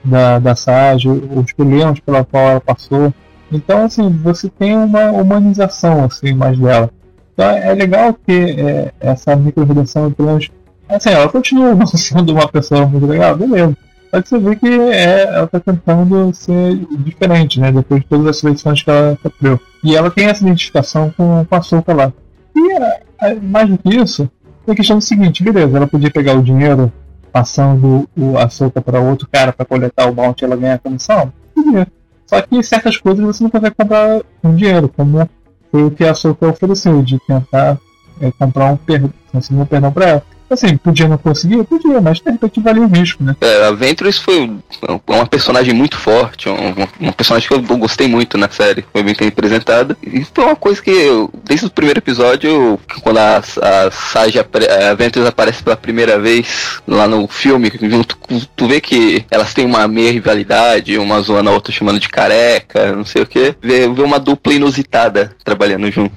da, 0.04 0.38
da 0.38 0.54
Sage, 0.54 1.08
os 1.08 1.52
problemas 1.52 1.98
pela 2.00 2.24
qual 2.24 2.42
ela 2.50 2.60
passou. 2.60 3.12
Então, 3.50 3.84
assim, 3.84 4.08
você 4.10 4.48
tem 4.48 4.76
uma 4.76 5.10
humanização 5.10 6.04
assim, 6.04 6.34
mais 6.34 6.58
dela. 6.58 6.90
Então, 7.32 7.48
é 7.50 7.72
legal 7.74 8.14
que 8.14 8.32
é, 8.32 8.92
essa 9.00 9.34
micro-redenção, 9.36 10.10
pelo 10.10 10.28
menos, 10.28 10.50
assim, 10.88 11.10
ela 11.10 11.28
continua 11.28 11.74
sendo 11.86 12.32
uma 12.32 12.48
pessoa 12.48 12.86
muito 12.86 13.06
legal, 13.06 13.36
beleza. 13.36 13.76
Que 14.10 14.28
você 14.28 14.38
vê 14.38 14.56
que 14.56 14.66
é, 14.66 15.24
ela 15.24 15.46
tá 15.46 15.60
tentando 15.60 16.32
ser 16.32 16.76
diferente, 16.98 17.60
né? 17.60 17.70
Depois 17.70 18.00
de 18.00 18.06
todas 18.06 18.26
as 18.26 18.38
seleções 18.38 18.82
que 18.82 18.90
ela 18.90 19.18
sofreu. 19.22 19.60
E 19.84 19.94
ela 19.94 20.10
tem 20.10 20.26
essa 20.26 20.42
identificação 20.42 21.12
com, 21.14 21.44
com 21.44 21.54
a 21.54 21.62
Soca 21.62 21.92
lá. 21.92 22.12
E 22.56 22.72
é, 22.72 23.00
é, 23.22 23.34
mais 23.34 23.68
do 23.68 23.76
que 23.78 23.94
isso, 23.94 24.28
tem 24.64 24.72
a 24.72 24.76
questão 24.76 24.98
do 24.98 25.04
seguinte, 25.04 25.44
beleza, 25.44 25.76
ela 25.76 25.86
podia 25.86 26.10
pegar 26.10 26.34
o 26.34 26.42
dinheiro 26.42 26.90
passando 27.30 28.08
o, 28.16 28.38
a 28.38 28.48
Soca 28.48 28.80
para 28.80 28.98
outro 28.98 29.28
cara 29.30 29.52
para 29.52 29.66
coletar 29.66 30.08
o 30.08 30.14
bounty 30.14 30.42
e 30.42 30.46
ela 30.46 30.56
ganhar 30.56 30.74
a 30.74 30.78
comissão? 30.78 31.32
Podia. 31.54 31.86
Só 32.28 32.42
que 32.42 32.62
certas 32.62 32.98
coisas 32.98 33.24
você 33.24 33.42
não 33.42 33.50
consegue 33.50 33.74
comprar 33.74 34.20
com 34.42 34.54
dinheiro, 34.54 34.88
como 34.94 35.28
foi 35.72 35.82
o 35.84 35.90
que 35.90 36.04
a 36.04 36.14
Soca 36.14 36.46
ofereceu, 36.46 37.02
de 37.02 37.18
tentar 37.26 37.78
é, 38.20 38.30
comprar 38.32 38.66
um 38.66 38.76
perdão, 38.76 39.10
conseguir 39.32 39.60
um 39.60 39.66
perdão 39.66 39.90
para 39.90 40.06
ela. 40.06 40.22
Assim, 40.50 40.76
podia 40.76 41.06
não 41.06 41.18
conseguir? 41.18 41.62
Podia, 41.64 42.00
mas 42.00 42.20
de 42.20 42.30
repente 42.30 42.60
valia 42.60 42.82
o 42.82 42.86
risco, 42.88 43.22
né? 43.22 43.36
É, 43.40 43.66
a 43.66 43.72
Ventress 43.72 44.18
foi 44.18 44.40
um- 44.40 44.60
uma 45.06 45.26
personagem 45.26 45.74
muito 45.74 45.96
forte, 45.96 46.48
um- 46.48 46.54
uma, 46.72 46.88
uma 46.98 47.12
personagem 47.12 47.48
que 47.48 47.54
eu 47.54 47.76
gostei 47.76 48.08
muito 48.08 48.38
na 48.38 48.48
série, 48.48 48.84
foi 48.92 49.02
bem 49.02 49.14
representada. 49.18 49.96
E 50.02 50.24
foi 50.34 50.44
uma 50.44 50.56
coisa 50.56 50.80
que, 50.80 50.90
eu, 50.90 51.30
desde 51.44 51.66
o 51.66 51.70
primeiro 51.70 51.98
episódio, 52.00 52.80
quando 53.02 53.18
a, 53.18 53.36
a 53.38 53.90
Sage, 53.90 54.38
a 54.38 54.94
Ventress 54.94 55.28
aparece 55.28 55.62
pela 55.62 55.76
primeira 55.76 56.18
vez 56.18 56.80
lá 56.86 57.06
no 57.06 57.28
filme, 57.28 57.70
junto 57.82 58.16
com- 58.16 58.40
tu 58.56 58.66
vê 58.66 58.80
que 58.80 59.24
elas 59.30 59.52
têm 59.52 59.66
uma 59.66 59.86
meia 59.86 60.12
rivalidade, 60.12 60.96
uma 60.98 61.20
zoando 61.20 61.50
a 61.50 61.52
outra 61.52 61.72
chamando 61.72 62.00
de 62.00 62.08
careca, 62.08 62.92
não 62.92 63.04
sei 63.04 63.22
o 63.22 63.26
que. 63.26 63.54
Vê, 63.60 63.88
vê 63.88 64.02
uma 64.02 64.18
dupla 64.18 64.54
inusitada 64.54 65.32
trabalhando 65.44 65.90
junto. 65.90 66.12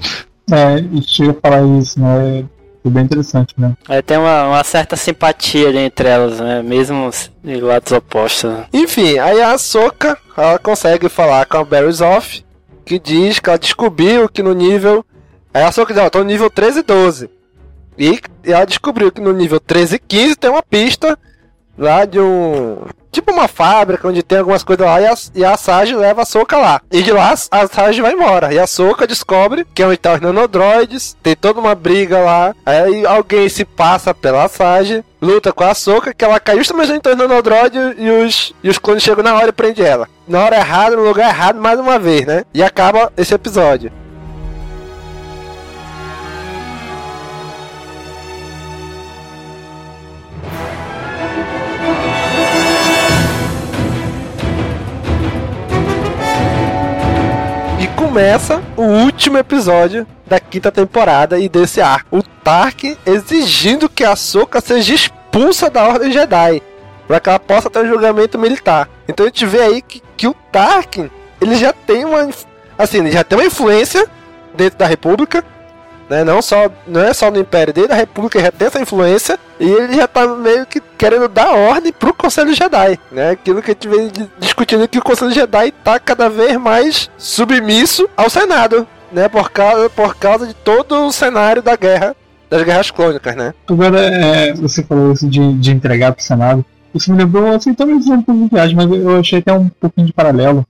É, 0.52 0.80
e 0.91 1.02
chega 1.04 1.32
a 1.32 1.50
falar 1.50 1.80
isso, 1.80 2.00
né? 2.00 2.44
Foi 2.82 2.91
bem 2.91 3.04
interessante, 3.04 3.54
né? 3.58 3.74
Aí 3.88 4.02
tem 4.02 4.17
uma, 4.17 4.48
uma 4.48 4.63
certa 4.63 4.96
simpatia 4.96 5.67
ali 5.67 5.78
entre 5.78 6.08
elas, 6.08 6.39
né? 6.39 6.63
Mesmo 6.63 7.10
de 7.44 7.62
lados 7.62 7.91
opostos. 7.91 8.50
né? 8.52 8.65
Enfim, 8.74 9.20
aí 9.20 9.41
a 9.41 9.58
Soka 9.58 10.17
ela 10.36 10.58
consegue 10.58 11.08
falar 11.08 11.46
com 11.46 11.58
a 11.58 11.63
Berryzoff, 11.63 12.44
que 12.84 12.98
diz 12.98 13.39
que 13.39 13.50
ela 13.50 13.60
descobriu 13.60 14.28
que 14.28 14.41
no 14.41 14.54
nível. 14.54 15.06
Aí 15.54 15.63
a 15.63 15.72
Soka 15.72 15.94
diz, 15.94 16.02
ó, 16.02 16.10
tô 16.10 16.20
no 16.20 16.26
nível 16.26 16.50
13 16.50 16.80
e 16.80 16.84
12. 16.84 17.30
E 17.98 18.20
ela 18.44 18.65
descobriu 18.65 19.12
que 19.12 19.22
no 19.22 19.32
nível 19.32 19.60
13 19.60 19.98
e 19.98 20.00
15 20.00 20.36
tem 20.36 20.50
uma 20.50 20.63
pista 20.63 21.17
lá 21.78 22.06
de 22.06 22.20
um. 22.20 22.78
Tipo 23.12 23.32
uma 23.32 23.47
fábrica 23.47 24.08
onde 24.08 24.24
tem 24.24 24.39
algumas 24.39 24.63
coisas 24.63 24.86
lá 24.86 25.02
e 25.02 25.06
a, 25.06 25.13
e 25.36 25.45
a 25.45 25.58
Sage 25.58 25.95
leva 25.95 26.21
a 26.21 26.26
Soka 26.26 26.58
lá. 26.58 26.82
E 26.91 27.02
de 27.02 27.12
lá 27.12 27.34
a 27.52 27.67
Sage 27.67 28.02
vai 28.02 28.13
embora. 28.13 28.54
E 28.54 28.60
a 28.60 28.65
Soka 28.65 29.06
descobre 29.06 29.65
que 29.74 29.84
é 29.84 29.88
onde 29.88 29.97
tá 29.97 30.13
os 30.13 30.21
nanodroids, 30.21 31.15
tem 31.21 31.36
toda 31.36 31.60
uma 31.60 31.76
briga 31.76 32.19
lá. 32.19 32.56
Aí 32.65 33.06
alguém 33.06 33.50
se 33.50 33.65
passa 33.65 34.13
pela 34.13 34.47
Sage, 34.47 35.04
luta 35.21 35.52
com 35.52 35.63
a 35.63 35.74
Soka, 35.74 36.13
que 36.13 36.24
ela 36.24 36.39
cai 36.39 36.58
justamente 36.58 37.02
tá 37.02 37.12
os 37.12 37.17
nanodroids 37.17 37.95
e 37.97 38.10
os, 38.10 38.54
e 38.63 38.69
os 38.69 38.78
clones 38.78 39.04
chegam 39.04 39.24
na 39.24 39.36
hora 39.36 39.50
e 39.50 39.54
prende 39.54 39.84
ela. 39.84 40.08
Na 40.28 40.39
hora 40.45 40.56
errada, 40.56 40.95
no 40.95 41.04
lugar 41.04 41.30
errado, 41.30 41.60
mais 41.60 41.80
uma 41.80 42.00
vez, 42.00 42.26
né? 42.26 42.45
E 42.54 42.63
acaba 42.63 43.12
esse 43.17 43.34
episódio. 43.34 43.91
Começa 58.02 58.64
o 58.76 58.82
último 58.82 59.38
episódio 59.38 60.08
da 60.26 60.40
quinta 60.40 60.72
temporada 60.72 61.38
e 61.38 61.48
desse 61.48 61.80
arco. 61.80 62.18
O 62.18 62.24
Tark 62.24 62.98
exigindo 63.06 63.88
que 63.88 64.04
a 64.04 64.16
Soka 64.16 64.60
seja 64.60 64.96
expulsa 64.96 65.70
da 65.70 65.88
Ordem 65.88 66.12
Jedi. 66.12 66.64
Para 67.08 67.20
que 67.20 67.30
ela 67.30 67.38
possa 67.38 67.70
ter 67.70 67.86
um 67.86 67.88
julgamento 67.88 68.40
militar. 68.40 68.90
Então 69.08 69.24
a 69.24 69.30
gente 69.30 69.46
vê 69.46 69.62
aí 69.62 69.82
que, 69.84 70.02
que 70.18 70.28
o 70.28 70.34
Tarkin, 70.52 71.12
ele 71.40 71.56
já 71.56 71.72
tem 71.72 72.04
uma. 72.04 72.28
Assim, 72.76 72.98
ele 72.98 73.12
já 73.12 73.24
tem 73.24 73.38
uma 73.38 73.46
influência 73.46 74.08
dentro 74.56 74.80
da 74.80 74.88
República. 74.88 75.46
Né? 76.12 76.26
Não, 76.26 76.41
só, 76.41 76.69
não 76.86 77.00
é 77.00 77.13
só 77.13 77.32
no 77.32 77.39
Império 77.39 77.74
dele, 77.74 77.93
a 77.93 77.95
República 77.95 78.38
já 78.38 78.52
tem 78.52 78.67
essa 78.67 78.82
influência. 78.82 79.39
E 79.58 79.63
ele 79.63 79.93
já 79.95 80.10
tá 80.10 80.28
meio 80.28 80.65
que 80.65 80.82
querendo 80.97 81.30
dar 81.30 81.52
ordem 81.52 81.93
pro 81.93 82.13
Conselho 82.13 82.54
Jedi. 82.54 83.00
Né? 83.10 83.30
Aquilo 83.30 83.62
que 83.62 83.71
a 83.71 83.74
gente 83.74 83.88
vem 83.88 84.10
di- 84.10 84.30
discutindo 84.38 84.86
que 84.89 84.97
o 84.97 85.02
Conselho 85.02 85.32
Jedi 85.32 85.71
tá 85.71 85.97
cada 86.02 86.30
vez 86.30 86.58
mais 86.58 87.10
submisso 87.17 88.10
ao 88.17 88.30
Senado. 88.30 88.86
Né? 89.10 89.30
Por, 89.30 89.52
causa, 89.52 89.89
por 89.89 90.17
causa 90.17 90.45
de 90.45 90.54
todo 90.54 91.08
o 91.08 91.13
cenário 91.13 91.62
da 91.62 91.78
guerra. 91.78 92.13
Das 92.50 92.62
guerras 92.63 92.91
clônicas, 92.91 93.34
né? 93.34 93.54
Agora, 93.69 94.02
é, 94.02 94.54
você 94.54 94.84
falou 94.84 95.13
isso 95.13 95.30
de, 95.30 95.54
de 95.54 95.71
entregar 95.71 96.12
pro 96.12 96.21
Senado. 96.21 96.65
Isso 96.93 97.10
me 97.10 97.17
lembrou, 97.17 97.56
assim, 97.56 97.74
também 97.74 97.95
um 97.95 98.21
pouco 98.21 98.43
de 98.43 98.50
viagem, 98.50 98.76
mas 98.76 98.91
eu 98.91 99.17
achei 99.17 99.39
até 99.39 99.54
um 99.54 99.69
pouquinho 99.69 100.08
de 100.08 100.12
paralelo 100.12 100.65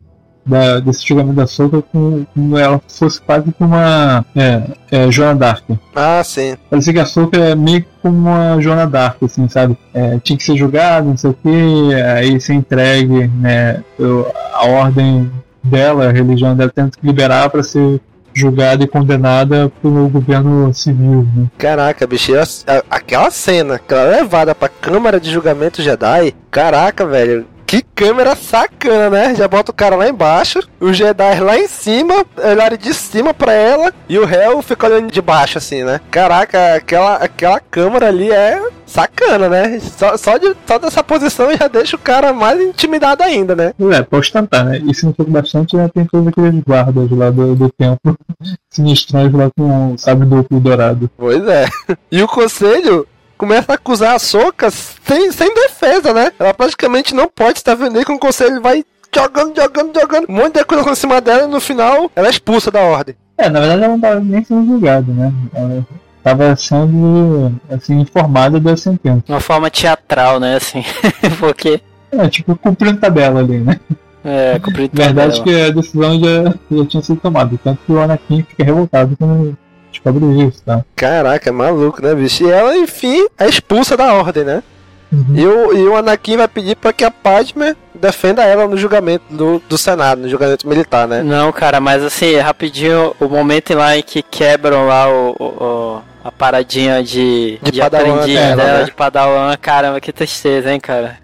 da- 0.45 0.80
desse 0.80 1.08
julgamento 1.08 1.36
da 1.36 1.47
Soca 1.47 1.82
com, 1.82 2.25
com 2.34 2.58
ela 2.58 2.82
fosse 2.88 3.21
quase 3.21 3.51
como 3.54 3.75
uma 3.75 4.25
é, 4.36 4.62
é, 4.91 5.12
Joana 5.12 5.36
Dark. 5.36 5.63
Ah, 5.95 6.21
sim. 6.23 6.56
Parecia 6.69 6.93
que 6.93 6.99
a 6.99 7.06
Soca 7.06 7.38
é 7.38 7.56
meio 7.56 7.86
como 8.01 8.17
uma 8.17 8.60
Joana 8.60 8.88
Dark, 8.88 9.21
assim, 9.23 9.47
sabe? 9.47 9.77
É, 9.93 10.17
tinha 10.23 10.38
que 10.38 10.43
ser 10.43 10.56
julgado, 10.58 11.08
não 11.08 11.17
sei 11.17 11.30
o 11.30 11.34
que, 11.34 11.93
aí 11.95 12.39
ser 12.41 12.54
entregue, 12.54 13.27
né? 13.27 13.84
eu- 13.99 14.32
a 14.54 14.65
ordem 14.65 15.32
dela, 15.63 16.08
a 16.10 16.12
religião 16.12 16.56
dela 16.56 16.71
tenta 16.73 16.97
que 16.99 17.06
liberar 17.06 17.49
para 17.49 17.62
ser 17.62 18.01
julgada 18.34 18.82
e 18.84 18.88
condenada 18.88 19.69
pelo 19.82 20.08
governo 20.08 20.73
civil, 20.73 21.27
né? 21.36 21.47
Caraca, 21.58 22.08
bicho, 22.08 22.32
a- 22.36 22.43
a- 22.77 22.84
aquela 22.89 23.30
cena, 23.30 23.75
aquela 23.75 24.06
levada 24.06 24.56
pra 24.56 24.69
câmara 24.69 25.19
de 25.19 25.30
julgamento 25.30 25.82
Jedi, 25.82 26.34
caraca, 26.49 27.06
velho. 27.06 27.45
Que 27.71 27.81
câmera 27.81 28.36
sacana, 28.36 29.10
né? 29.10 29.34
Já 29.34 29.47
bota 29.47 29.71
o 29.71 29.73
cara 29.73 29.95
lá 29.95 30.10
embaixo, 30.10 30.60
os 30.77 30.97
Jedi 30.97 31.39
lá 31.39 31.57
em 31.57 31.69
cima, 31.69 32.25
olharem 32.36 32.77
de 32.77 32.93
cima 32.93 33.34
pra 33.34 33.53
ela, 33.53 33.93
e 34.10 34.19
o 34.19 34.25
réu 34.25 34.62
fica 34.62 34.88
olhando 34.88 35.10
de 35.10 35.21
baixo, 35.21 35.57
assim, 35.57 35.81
né? 35.81 36.01
Caraca, 36.12 36.75
aquela, 36.75 37.15
aquela 37.15 37.62
câmera 37.62 38.10
ali 38.10 38.29
é 38.29 38.62
sacana, 38.86 39.47
né? 39.47 39.79
Só, 39.79 40.17
só, 40.17 40.38
de, 40.38 40.53
só 40.67 40.77
dessa 40.79 41.01
posição 41.01 41.55
já 41.55 41.69
deixa 41.69 41.95
o 41.95 41.99
cara 41.99 42.34
mais 42.34 42.60
intimidado 42.60 43.23
ainda, 43.23 43.55
né? 43.55 43.73
É, 43.89 44.01
pode 44.01 44.29
tentar, 44.29 44.65
né? 44.65 44.81
E 44.86 44.93
se 44.93 45.05
não 45.05 45.13
for 45.13 45.25
bastante, 45.27 45.77
né, 45.77 45.89
tem 45.93 46.03
todos 46.03 46.27
aqueles 46.27 46.62
guardas 46.65 47.10
lá 47.10 47.29
do, 47.29 47.55
do 47.55 47.69
templo 47.69 48.17
sinistrões 48.69 49.31
lá 49.31 49.49
com 49.57 49.93
o 49.93 49.97
sabre 49.97 50.27
duplo 50.27 50.60
dourado. 50.60 51.10
Pois 51.17 51.47
é. 51.47 51.67
E 52.12 52.21
o 52.21 52.27
conselho 52.27 53.07
começa 53.41 53.71
a 53.71 53.75
acusar 53.75 54.13
a 54.13 54.19
Soca 54.19 54.69
sem, 54.69 55.32
sem 55.32 55.51
defesa, 55.56 56.13
né? 56.13 56.32
Ela 56.38 56.54
praticamente 56.54 57.15
não 57.15 57.27
pode 57.27 57.58
estar 57.58 57.73
vendo 57.73 57.97
aí 57.97 58.06
que 58.06 58.12
o 58.12 58.19
conselho 58.19 58.62
vai 58.62 58.86
jogando, 59.12 59.56
jogando, 59.56 59.99
jogando. 59.99 60.30
Um 60.30 60.36
monte 60.36 60.60
de 60.60 60.63
coisa 60.63 60.88
em 60.91 60.95
cima 60.95 61.19
dela 61.19 61.45
e 61.45 61.47
no 61.47 61.60
final 61.60 62.12
ela 62.15 62.27
é 62.27 62.30
expulsa 62.30 62.69
da 62.69 62.82
ordem. 62.82 63.15
É, 63.36 63.49
na 63.49 63.60
verdade 63.60 63.84
ela 63.84 63.93
não 63.93 63.99
tava 63.99 64.19
nem 64.19 64.43
sendo 64.43 64.67
julgada, 64.67 65.12
né? 65.12 65.34
Ela 65.56 65.84
tava 66.23 66.56
sendo, 66.56 67.51
assim, 67.67 67.99
informada 67.99 68.60
da 68.60 68.77
sentença. 68.77 69.23
Uma 69.27 69.39
forma 69.39 69.71
teatral, 69.71 70.39
né? 70.39 70.58
Assim. 70.58 70.86
Porque. 71.39 71.82
É, 72.12 72.27
tipo, 72.30 72.56
cumprindo 72.56 72.99
tabela 72.99 73.39
ali, 73.39 73.58
né? 73.58 73.80
É, 74.23 74.60
cumprir 74.60 74.88
Na 74.93 75.06
verdade 75.06 75.39
tabela. 75.39 75.43
que 75.43 75.65
a 75.65 75.73
decisão 75.73 76.19
já, 76.19 76.77
já 76.77 76.86
tinha 76.86 77.01
sido 77.01 77.19
tomada. 77.19 77.60
Tanto 77.63 77.80
que 77.88 77.91
o 77.91 77.99
Anakin 77.99 78.43
fica 78.43 78.63
revoltado 78.63 79.17
quando 79.17 79.58
descobre 79.91 80.47
isso, 80.47 80.62
tá? 80.63 80.84
Caraca, 80.95 81.49
é 81.49 81.51
maluco, 81.54 82.01
né, 82.01 82.13
bicho? 82.15 82.43
E 82.45 82.51
ela, 82.51 82.75
enfim, 82.77 83.25
é 83.38 83.47
expulsa 83.47 83.95
da 83.97 84.13
ordem, 84.13 84.43
né? 84.43 84.63
Uhum. 85.12 85.25
E, 85.36 85.45
o, 85.45 85.73
e 85.77 85.88
o 85.89 85.95
Anakin 85.97 86.38
vai 86.38 86.47
pedir 86.47 86.75
pra 86.77 86.93
que 86.93 87.04
a 87.04 87.12
Padme 87.12 87.75
defenda 87.93 88.43
ela 88.45 88.65
no 88.65 88.77
julgamento 88.77 89.25
do, 89.30 89.62
do 89.67 89.77
Senado, 89.77 90.21
no 90.21 90.30
julgamento 90.30 90.65
militar, 90.67 91.06
né? 91.08 91.21
Não, 91.21 91.51
cara, 91.51 91.82
mas 91.82 92.01
assim, 92.01 92.38
rapidinho, 92.38 93.13
o 93.19 93.27
momento 93.27 93.73
lá 93.73 93.97
em 93.97 94.01
que 94.01 94.21
quebram 94.23 94.88
lá 94.88 95.10
o, 95.10 95.36
o- 95.38 95.63
o- 95.65 96.01
a 96.23 96.32
paradinha 96.32 97.04
de, 97.04 97.60
De 97.62 97.71
de, 97.71 97.80
Padawan 97.82 98.13
aprendiz 98.15 98.36
dela, 98.39 98.56
dela, 98.56 98.77
né? 98.80 98.84
de 98.86 98.91
Padawan, 98.93 99.58
caramba, 99.60 99.99
que 99.99 100.13
tristeza, 100.13 100.71
hein, 100.71 100.80
cara. 100.80 101.17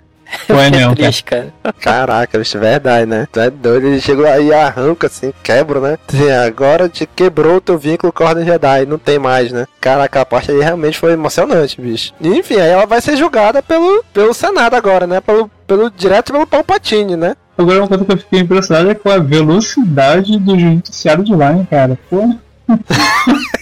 Foi 0.46 0.70
mesmo, 0.72 0.80
cara. 0.80 0.96
triste, 0.96 1.24
cara. 1.24 1.54
Caraca, 1.80 2.38
bicho, 2.38 2.60
verdade, 2.60 3.06
né? 3.06 3.28
Tu 3.32 3.40
é 3.40 3.50
doido, 3.50 3.88
ele 3.88 4.02
chega 4.02 4.22
lá 4.22 4.40
e 4.40 4.54
arranca 4.54 5.08
assim, 5.08 5.34
quebra, 5.44 5.80
né? 5.80 5.98
Assim, 6.08 6.30
agora 6.32 6.90
te 6.90 7.06
quebrou 7.06 7.58
o 7.58 7.62
teu 7.62 7.78
vínculo 7.78 8.12
com 8.12 8.24
a 8.24 8.28
Ordem 8.28 8.46
Jedi, 8.46 8.86
não 8.86 8.98
tem 8.98 9.20
mais, 9.20 9.52
né? 9.52 9.66
Caraca, 9.80 10.22
a 10.22 10.26
parte 10.26 10.52
aí 10.52 10.60
realmente 10.60 10.98
foi 10.98 11.13
emocionante, 11.13 11.80
bicho. 11.82 12.13
E, 12.20 12.28
enfim, 12.30 12.56
aí 12.56 12.70
ela 12.70 12.86
vai 12.86 13.02
ser 13.02 13.16
julgada 13.16 13.62
pelo, 13.62 14.04
pelo 14.13 14.34
Senado 14.34 14.76
agora, 14.76 15.08
né? 15.08 15.22
Pelo, 15.22 15.50
pelo, 15.66 15.90
direto 15.90 16.32
pelo 16.32 16.48
Palpatine, 16.48 17.16
né? 17.16 17.36
Agora 17.58 17.80
uma 17.80 17.88
coisa 17.88 18.06
que 18.06 18.12
eu 18.12 18.18
fiquei 18.18 18.40
impressionado 18.40 18.90
é 18.90 18.96
com 18.96 19.10
a 19.10 19.18
velocidade 19.18 20.38
do 20.40 20.58
judiciário 20.60 21.24
de 21.24 21.34
lá, 21.36 21.54
hein, 21.54 21.68
cara. 21.70 21.98
Pô. 22.10 22.36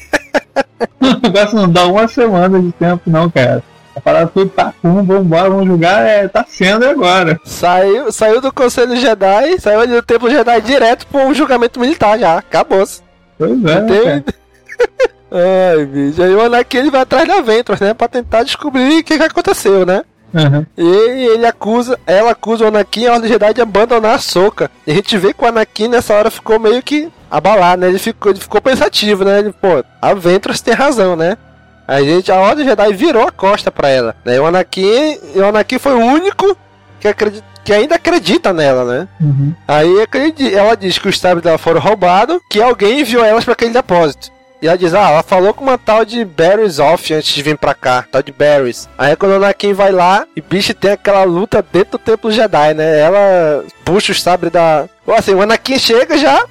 o 1.01 1.21
negócio 1.21 1.55
não 1.55 1.69
dá 1.69 1.85
uma 1.85 2.07
semana 2.07 2.59
de 2.59 2.71
tempo, 2.73 3.09
não, 3.09 3.29
cara. 3.29 3.63
A 3.95 4.01
parada 4.01 4.27
foi 4.33 4.45
pacum, 4.45 5.03
vambora, 5.03 5.49
vamos 5.49 5.67
jogar, 5.67 6.01
é, 6.01 6.27
tá 6.27 6.45
sendo 6.47 6.85
agora. 6.85 7.39
Saiu, 7.45 8.11
saiu 8.11 8.41
do 8.41 8.51
Conselho 8.51 8.95
Jedi, 8.97 9.59
saiu 9.59 9.79
ali 9.79 9.93
do 9.93 10.01
Templo 10.01 10.29
Jedi 10.29 10.61
direto 10.61 11.07
pro 11.07 11.33
julgamento 11.33 11.79
militar 11.79 12.19
já. 12.19 12.37
Acabou-se. 12.37 13.01
Pois 13.37 13.63
é, 13.63 14.03
cara. 14.03 14.23
Ai, 15.31 15.85
bicho. 15.85 16.21
Aí 16.21 16.33
o 16.33 16.41
Anakin 16.41 16.77
ele 16.77 16.91
vai 16.91 17.01
atrás 17.01 17.27
da 17.27 17.41
Ventress, 17.41 17.83
né? 17.83 17.93
Pra 17.93 18.07
tentar 18.07 18.43
descobrir 18.43 18.99
o 18.99 19.03
que, 19.03 19.17
que 19.17 19.23
aconteceu, 19.23 19.85
né? 19.85 20.03
Aham. 20.33 20.65
E 20.77 20.83
ele 21.33 21.45
acusa, 21.45 21.97
ela 22.05 22.31
acusa 22.31 22.65
o 22.65 22.67
Anakin 22.67 23.01
e 23.01 23.07
a 23.07 23.13
Ordem 23.13 23.29
Jedi 23.29 23.53
de 23.53 23.61
abandonar 23.61 24.15
a 24.15 24.19
Soca. 24.19 24.69
E 24.85 24.91
a 24.91 24.95
gente 24.95 25.17
vê 25.17 25.33
que 25.33 25.43
o 25.43 25.47
Anakin 25.47 25.87
nessa 25.87 26.13
hora 26.13 26.29
ficou 26.29 26.59
meio 26.59 26.81
que 26.83 27.09
abalado, 27.31 27.81
né? 27.81 27.89
Ele 27.89 27.99
ficou, 27.99 28.31
ele 28.31 28.39
ficou 28.39 28.61
pensativo, 28.61 29.23
né? 29.23 29.39
Ele, 29.39 29.53
pô, 29.53 29.83
a 30.01 30.13
Ventress 30.13 30.61
tem 30.61 30.73
razão, 30.73 31.15
né? 31.15 31.37
A 31.87 32.01
gente, 32.01 32.31
a 32.31 32.39
Ordem 32.39 32.65
Jedi 32.65 32.93
virou 32.93 33.27
a 33.27 33.31
costa 33.31 33.71
pra 33.71 33.89
ela. 33.89 34.15
Né? 34.25 34.35
E 34.35 34.39
o 34.39 34.45
Anakin, 34.45 35.19
e 35.35 35.39
o 35.39 35.45
Anakin 35.47 35.79
foi 35.79 35.93
o 35.93 35.99
único 35.99 36.57
que, 36.99 37.07
acredita, 37.07 37.45
que 37.63 37.73
ainda 37.73 37.95
acredita 37.95 38.51
nela, 38.53 38.83
né? 38.83 39.07
Uhum. 39.19 39.53
Aí 39.67 39.91
ela 40.53 40.75
diz 40.75 40.97
que 40.97 41.07
os 41.07 41.19
sabres 41.19 41.43
dela 41.43 41.57
foram 41.57 41.79
roubados, 41.79 42.39
que 42.49 42.61
alguém 42.61 43.01
enviou 43.01 43.23
elas 43.23 43.43
pra 43.43 43.53
aquele 43.53 43.73
depósito. 43.73 44.33
E 44.61 44.67
ela 44.67 44.77
diz, 44.77 44.93
ah, 44.93 45.11
ela 45.11 45.23
falou 45.23 45.53
com 45.53 45.63
uma 45.63 45.77
tal 45.77 46.03
de 46.03 46.25
Barry's 46.25 46.79
Off 46.79 47.13
antes 47.13 47.35
de 47.35 47.43
vir 47.43 47.57
pra 47.57 47.75
cá, 47.75 48.05
tal 48.11 48.23
de 48.23 48.31
Barry's. 48.31 48.89
Aí 48.97 49.15
quando 49.15 49.33
o 49.33 49.35
Anakin 49.35 49.73
vai 49.73 49.91
lá, 49.91 50.25
e 50.35 50.41
bicho 50.41 50.73
tem 50.73 50.91
aquela 50.91 51.23
luta 51.23 51.63
dentro 51.71 51.91
do 51.91 51.99
Templo 51.99 52.31
Jedi, 52.31 52.73
né? 52.73 52.99
Ela 52.99 53.63
puxa 53.83 54.11
o 54.11 54.15
sabre 54.15 54.49
da... 54.49 54.85
Assim, 55.15 55.35
o 55.35 55.41
Anakin 55.41 55.77
chega 55.77 56.17
já 56.17 56.43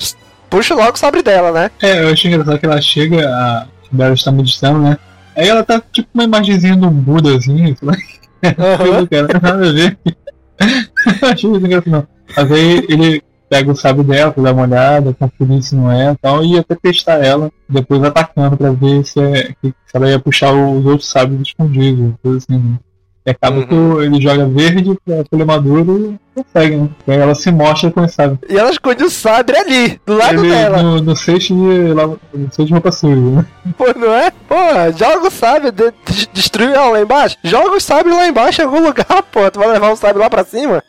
puxa 0.55 0.75
logo 0.75 0.93
o 0.93 0.99
sabre 0.99 1.21
dela, 1.21 1.51
né? 1.51 1.71
É, 1.83 2.05
eu 2.05 2.11
achei 2.11 2.31
engraçado 2.31 2.59
que 2.61 2.67
ela 2.67 2.81
chega, 2.81 3.29
a 3.29 3.67
Barry 3.91 4.15
está 4.15 4.31
meditando, 4.31 4.79
né? 4.79 4.97
Aí 5.37 5.49
ela 5.49 5.65
tá 5.65 5.83
tipo 5.93 6.09
uma 6.15 6.25
imagenzinha 6.25 6.77
de 6.77 6.85
um 6.85 6.91
Budazinho, 6.91 7.77
sei 7.77 7.89
lá. 7.89 7.95
Aham. 8.45 9.07
cara, 9.07 9.41
nada 9.41 9.69
a 9.69 9.73
ver. 9.73 9.99
Achei 11.23 11.51
isso 11.51 11.67
engraçado. 11.67 12.09
Mas 12.37 12.53
aí 12.53 12.87
ele 12.89 13.23
pega 13.49 13.71
o 13.71 13.77
sábio 13.77 14.03
dela 14.03 14.33
pra 14.33 14.43
dar 14.43 14.53
uma 14.53 14.63
olhada, 14.63 15.15
conferir 15.15 15.63
se 15.63 15.75
não 15.75 15.91
é 15.91 16.13
e 16.13 16.17
tal, 16.17 16.45
e 16.45 16.59
até 16.59 16.75
testar 16.75 17.25
ela, 17.25 17.51
depois 17.69 18.03
atacando 18.03 18.57
pra 18.57 18.71
ver 18.71 19.05
se, 19.05 19.21
é, 19.21 19.55
se 19.63 19.75
ela 19.95 20.11
ia 20.11 20.19
puxar 20.19 20.53
os 20.53 20.85
outros 20.85 21.09
sábios 21.09 21.43
escondidos, 21.43 22.15
coisa 22.23 22.39
assim, 22.39 22.59
né? 22.59 22.79
E 23.27 23.31
acaba 23.31 23.57
Uhum. 23.57 23.67
que 23.67 24.05
ele 24.05 24.21
joga 24.21 24.47
verde 24.47 24.99
pra 25.05 25.25
pelo 25.25 25.47
maduro 25.47 26.19
e 26.37 26.43
consegue, 26.43 26.77
né? 26.77 26.89
Aí 27.09 27.17
ela 27.19 27.35
se 27.35 27.51
mostra 27.51 27.91
com 27.91 28.05
esse 28.05 28.15
sábio. 28.17 28.39
E 28.49 28.57
ela 28.59 28.71
esconde 28.71 29.03
o 29.03 29.09
sabre 29.11 29.57
ali, 29.57 29.99
do 30.05 30.15
lado 30.15 30.41
Ele 30.45 30.51
dela. 30.55 30.83
no, 30.83 31.01
no 31.01 31.17
cesto 31.17 31.55
de, 31.55 31.93
lá- 31.95 32.07
no 32.07 32.47
cesto 32.49 32.67
de 32.67 32.73
roupa 32.75 32.93
suja, 32.93 33.17
né? 33.17 33.47
Pô, 33.79 33.87
não 33.97 34.13
é? 34.13 34.31
Pô, 34.31 34.55
joga 34.97 35.27
o 35.27 35.31
sabre, 35.31 35.71
de, 35.71 35.91
de- 35.91 36.29
destrui 36.35 36.67
ela 36.73 36.91
lá 36.91 37.01
embaixo. 37.01 37.39
Joga 37.43 37.77
o 37.77 37.81
sabre 37.81 38.13
lá 38.13 38.29
embaixo 38.29 38.61
em 38.61 38.65
algum 38.67 38.81
lugar, 38.85 39.07
pô. 39.33 39.51
Tu 39.51 39.59
vai 39.59 39.69
levar 39.69 39.91
o 39.93 39.97
sabre 39.97 40.21
lá 40.23 40.29
pra 40.29 40.45
cima? 40.45 40.83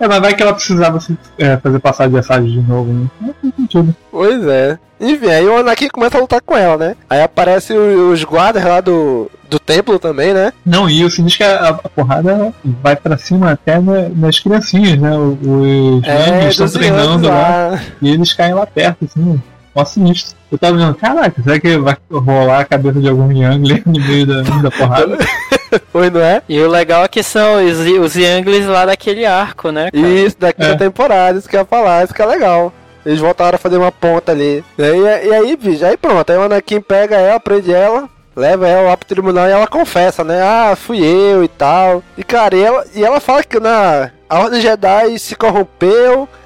É, 0.00 0.06
mas 0.06 0.20
vai 0.20 0.34
que 0.34 0.42
ela 0.42 0.54
precisava 0.54 1.00
se, 1.00 1.16
é, 1.38 1.56
fazer 1.56 1.78
passar 1.80 2.08
de 2.08 2.16
assagem 2.18 2.50
de 2.50 2.60
novo, 2.60 2.92
né? 2.92 3.06
Não 3.20 3.34
tem 3.42 3.52
sentido. 3.56 3.94
Pois 4.10 4.46
é. 4.46 4.78
Enfim, 5.00 5.26
aí 5.28 5.46
o 5.46 5.56
Anakin 5.58 5.88
começa 5.88 6.18
a 6.18 6.20
lutar 6.20 6.40
com 6.40 6.56
ela, 6.56 6.76
né? 6.76 6.96
Aí 7.08 7.22
aparece 7.22 7.72
os 7.72 8.22
guardas 8.24 8.64
lá 8.64 8.80
do, 8.80 9.30
do 9.48 9.58
templo 9.58 9.98
também, 9.98 10.32
né? 10.34 10.52
Não, 10.66 10.88
e 10.90 11.04
o 11.04 11.10
sinistro 11.10 11.44
é 11.44 11.48
que 11.48 11.52
a, 11.64 11.68
a 11.68 11.74
porrada 11.74 12.52
vai 12.64 12.96
pra 12.96 13.16
cima 13.18 13.52
até 13.52 13.78
na- 13.80 14.08
nas 14.08 14.38
criancinhas, 14.40 14.98
né? 14.98 15.10
Os 15.16 16.04
youngs 16.06 16.50
estão 16.50 16.68
treinando 16.68 17.26
Youngs 17.26 17.28
lá 17.28 17.80
e 18.02 18.08
eles 18.10 18.32
caem 18.32 18.54
lá 18.54 18.66
perto, 18.66 19.04
assim. 19.04 19.40
Mó 19.74 19.84
sinistro. 19.84 20.36
Eu 20.50 20.58
tava 20.58 20.76
vendo, 20.76 20.94
caraca, 20.94 21.42
será 21.42 21.60
que 21.60 21.76
vai 21.78 21.96
rolar 22.10 22.60
a 22.60 22.64
cabeça 22.64 23.00
de 23.00 23.08
algum 23.08 23.30
Young 23.30 23.66
ali 23.72 23.82
no 23.86 24.00
meio 24.04 24.26
da, 24.26 24.42
da 24.42 24.70
porrada? 24.70 25.18
Pois 25.92 26.12
não 26.12 26.20
é? 26.20 26.42
E 26.48 26.60
o 26.60 26.68
legal 26.68 27.04
é 27.04 27.08
que 27.08 27.22
são 27.22 27.64
os, 27.64 27.78
os 27.78 28.16
Younglings 28.16 28.66
lá 28.66 28.86
daquele 28.86 29.24
arco, 29.26 29.70
né? 29.70 29.90
cara? 29.90 30.06
Isso, 30.06 30.36
daqui 30.38 30.62
É. 30.62 30.68
da 30.68 30.76
temporada, 30.76 31.38
isso 31.38 31.48
que 31.48 31.56
eu 31.56 31.60
ia 31.60 31.66
falar, 31.66 32.04
isso 32.04 32.14
que 32.14 32.22
é 32.22 32.26
legal. 32.26 32.72
Eles 33.06 33.20
voltaram 33.20 33.56
a 33.56 33.58
fazer 33.58 33.76
uma 33.78 33.92
ponta 33.92 34.32
ali. 34.32 34.62
E 34.76 34.82
aí, 34.82 35.26
e 35.28 35.32
aí, 35.34 35.56
bicho, 35.56 35.84
aí 35.84 35.96
pronto. 35.96 36.30
Aí 36.30 36.36
o 36.36 36.42
Anakin 36.42 36.80
pega 36.80 37.16
ela, 37.16 37.40
prende 37.40 37.72
ela, 37.72 38.08
leva 38.36 38.68
ela 38.68 38.90
lá 38.90 38.96
pro 38.96 39.08
tribunal 39.08 39.46
e 39.48 39.52
ela 39.52 39.66
confessa, 39.66 40.22
né? 40.22 40.42
Ah, 40.42 40.76
fui 40.76 40.98
eu 41.02 41.42
e 41.42 41.48
tal. 41.48 42.02
E 42.18 42.22
cara, 42.24 42.54
e 42.56 42.62
ela, 42.62 42.84
e 42.94 43.04
ela 43.04 43.20
fala 43.20 43.42
que 43.42 43.58
na, 43.58 44.10
a 44.28 44.40
Ordem 44.40 44.60
Jedi 44.60 45.18
se 45.18 45.34
corrompeu, 45.34 46.28
e 46.28 46.37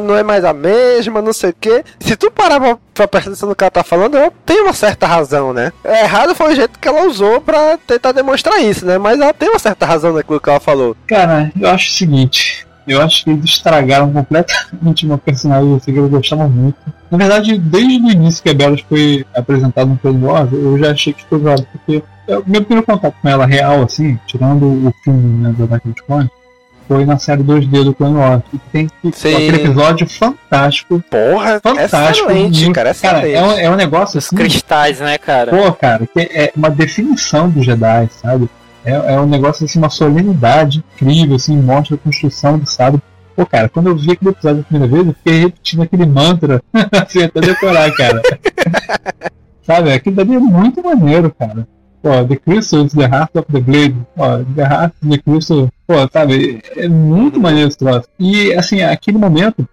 não, 0.00 0.16
é 0.16 0.22
mais 0.22 0.44
a 0.44 0.52
mesma, 0.52 1.22
não 1.22 1.32
sei 1.32 1.50
o 1.50 1.54
que. 1.58 1.84
Se 2.00 2.16
tu 2.16 2.30
parar 2.30 2.60
pra, 2.60 2.78
pra 2.94 3.08
prestar 3.08 3.30
atenção 3.30 3.48
no 3.48 3.54
que 3.54 3.64
ela 3.64 3.70
tá 3.70 3.84
falando, 3.84 4.16
ela 4.16 4.32
tem 4.44 4.60
uma 4.62 4.72
certa 4.72 5.06
razão, 5.06 5.52
né? 5.52 5.72
É, 5.84 6.04
errado 6.04 6.34
foi 6.34 6.52
o 6.52 6.56
jeito 6.56 6.78
que 6.78 6.88
ela 6.88 7.06
usou 7.06 7.40
pra 7.40 7.78
tentar 7.86 8.12
demonstrar 8.12 8.58
isso, 8.60 8.84
né? 8.84 8.98
Mas 8.98 9.20
ela 9.20 9.32
tem 9.32 9.48
uma 9.48 9.58
certa 9.58 9.86
razão 9.86 10.12
naquilo 10.12 10.40
que 10.40 10.48
ela 10.50 10.60
falou. 10.60 10.96
Cara, 11.06 11.50
eu 11.60 11.68
acho 11.70 11.88
o 11.90 11.92
seguinte. 11.94 12.66
Eu 12.86 13.02
acho 13.02 13.22
que 13.22 13.30
eles 13.30 13.44
estragaram 13.44 14.10
completamente 14.10 15.04
uma 15.04 15.18
personagem 15.18 15.78
que 15.78 15.94
eu 15.94 16.08
gostava 16.08 16.48
muito. 16.48 16.76
Na 17.10 17.18
verdade, 17.18 17.58
desde 17.58 17.94
o 18.06 18.10
início 18.10 18.42
que 18.42 18.48
a 18.48 18.54
Belas 18.54 18.80
foi 18.88 19.26
apresentada 19.36 19.98
no 20.02 20.26
Wars, 20.26 20.50
eu 20.52 20.78
já 20.78 20.92
achei 20.92 21.12
que 21.12 21.22
foi 21.26 21.38
zoado, 21.38 21.66
porque 21.70 22.02
eu- 22.26 22.42
meu 22.46 22.62
primeiro 22.64 22.86
contato 22.86 23.14
com 23.20 23.28
ela 23.28 23.44
real, 23.44 23.82
assim, 23.82 24.18
tirando 24.26 24.64
o 24.64 24.92
filme 25.04 25.48
né, 25.48 25.54
Ataque 25.64 25.88
dos 25.88 26.00
Clones, 26.00 26.30
foi 26.88 27.04
na 27.04 27.18
série 27.18 27.42
2D 27.44 27.84
do 27.84 27.94
Clone 27.94 28.16
Wars. 28.16 28.42
Tem 28.72 28.88
Sim. 29.12 29.34
aquele 29.34 29.56
episódio 29.58 30.08
fantástico. 30.08 31.04
Porra, 31.10 31.60
Fantástico. 31.62 32.30
excelente, 32.30 32.64
muito- 32.64 32.74
cara, 32.74 32.94
Cara, 32.94 33.18
excelente. 33.28 33.34
é 33.36 33.42
um, 33.42 33.52
é 33.66 33.70
um 33.70 33.76
negócio 33.76 34.18
Os 34.18 34.24
assim. 34.26 34.36
cristais, 34.36 34.98
né, 34.98 35.18
cara? 35.18 35.50
Pô, 35.50 35.70
cara, 35.72 36.06
que 36.06 36.20
é 36.20 36.50
uma 36.56 36.70
definição 36.70 37.48
do 37.50 37.62
Jedi, 37.62 38.08
sabe? 38.10 38.48
É, 38.84 39.14
é 39.14 39.20
um 39.20 39.26
negócio 39.26 39.64
assim, 39.66 39.78
uma 39.78 39.90
solenidade 39.90 40.82
incrível, 40.96 41.36
assim, 41.36 41.56
mostra 41.56 41.94
a 41.96 41.98
construção 41.98 42.58
do 42.58 42.66
sábio. 42.66 43.02
Pô, 43.36 43.44
cara, 43.44 43.68
quando 43.68 43.88
eu 43.88 43.96
vi 43.96 44.12
aquele 44.12 44.30
episódio 44.30 44.60
a 44.60 44.64
primeira 44.64 44.92
vez, 44.92 45.06
eu 45.06 45.12
fiquei 45.14 45.40
repetindo 45.40 45.82
aquele 45.82 46.06
mantra, 46.06 46.62
assim, 47.04 47.22
até 47.22 47.40
decorar, 47.40 47.92
cara. 47.94 48.22
sabe, 49.62 49.92
aquilo 49.92 50.16
dali 50.16 50.34
é 50.34 50.38
muito 50.38 50.82
maneiro, 50.82 51.32
cara. 51.38 51.66
Pô, 52.02 52.24
The 52.24 52.36
Crystal 52.36 52.84
is 52.84 52.92
the 52.92 53.06
heart 53.06 53.36
of 53.36 53.52
the 53.52 53.60
blade. 53.60 53.96
Pô, 54.14 54.24
the 54.54 54.62
heart 54.62 54.94
the 55.08 55.18
crystal. 55.18 55.68
Pô, 55.86 55.94
sabe, 56.12 56.62
é 56.76 56.88
muito 56.88 57.40
maneiro 57.40 57.68
esse 57.68 57.78
troço. 57.78 58.08
E, 58.18 58.52
assim, 58.54 58.82
aquele 58.82 59.18
momento 59.18 59.66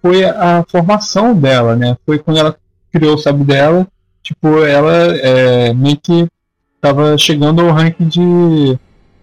foi 0.00 0.24
a 0.24 0.64
formação 0.68 1.34
dela, 1.34 1.74
né? 1.74 1.96
Foi 2.04 2.18
quando 2.18 2.38
ela 2.38 2.56
criou 2.92 3.14
o 3.14 3.18
sábio 3.18 3.44
dela, 3.44 3.86
tipo, 4.22 4.64
ela 4.64 4.92
é, 5.16 5.72
meio 5.72 5.96
que 5.96 6.28
tava 6.80 7.16
chegando 7.16 7.62
ao 7.62 7.70
ranking 7.70 8.06
de, 8.06 8.78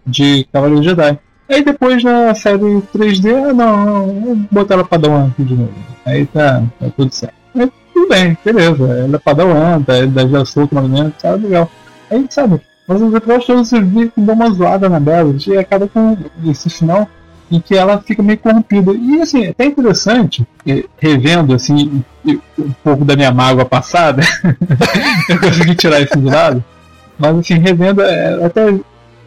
de 0.05 0.47
Cavaleiro 0.51 0.83
Jedi. 0.83 1.19
Aí 1.47 1.63
depois 1.63 2.03
na 2.03 2.33
série 2.33 2.81
3D, 2.95 3.49
ah, 3.49 3.53
não, 3.53 4.07
vou 4.07 4.35
botar 4.51 4.73
ela 4.73 4.83
pra 4.83 4.97
dar 4.97 5.09
um 5.09 5.27
aqui 5.27 5.43
de 5.43 5.53
novo. 5.53 5.73
Aí 6.05 6.25
tá, 6.25 6.63
tá 6.79 6.87
tudo 6.95 7.13
certo. 7.13 7.35
Aí, 7.53 7.71
tudo 7.93 8.09
bem, 8.09 8.37
beleza. 8.43 8.83
Ela 8.83 9.15
é 9.15 9.19
Padawan, 9.19 9.83
tá, 9.83 10.05
da 10.05 10.27
já 10.27 10.45
solto 10.45 10.73
mais 10.73 10.87
ou 10.87 10.93
menos, 10.93 11.13
tá 11.21 11.35
legal. 11.35 11.69
Aí, 12.12 12.26
sabe, 12.30 12.60
mas 12.88 13.02
os 13.02 13.13
episódios 13.13 13.45
todos 13.45 13.71
vê 13.71 14.10
que 14.10 14.21
dá 14.21 14.34
uma 14.34 14.52
zoada 14.52 14.89
na 14.89 15.00
Bela, 15.00 15.34
e 15.47 15.58
acaba 15.58 15.88
com 15.88 16.17
esse 16.45 16.69
final 16.69 17.08
em 17.50 17.60
que 17.60 17.76
ela 17.76 18.00
fica 18.00 18.24
meio 18.24 18.39
corrompida. 18.39 18.91
E 18.93 19.21
assim, 19.21 19.45
é 19.45 19.50
até 19.50 19.65
interessante, 19.65 20.45
eh, 20.65 20.86
revendo 20.97 21.54
assim 21.54 22.04
um 22.26 22.71
pouco 22.84 23.04
da 23.04 23.15
minha 23.15 23.32
mágoa 23.32 23.65
passada, 23.65 24.21
eu 25.30 25.39
consegui 25.39 25.76
tirar 25.76 26.02
isso 26.02 26.17
de 26.17 26.30
lado, 26.30 26.63
mas 27.17 27.38
assim, 27.38 27.56
revendo, 27.56 28.02
é, 28.02 28.45
até 28.45 28.74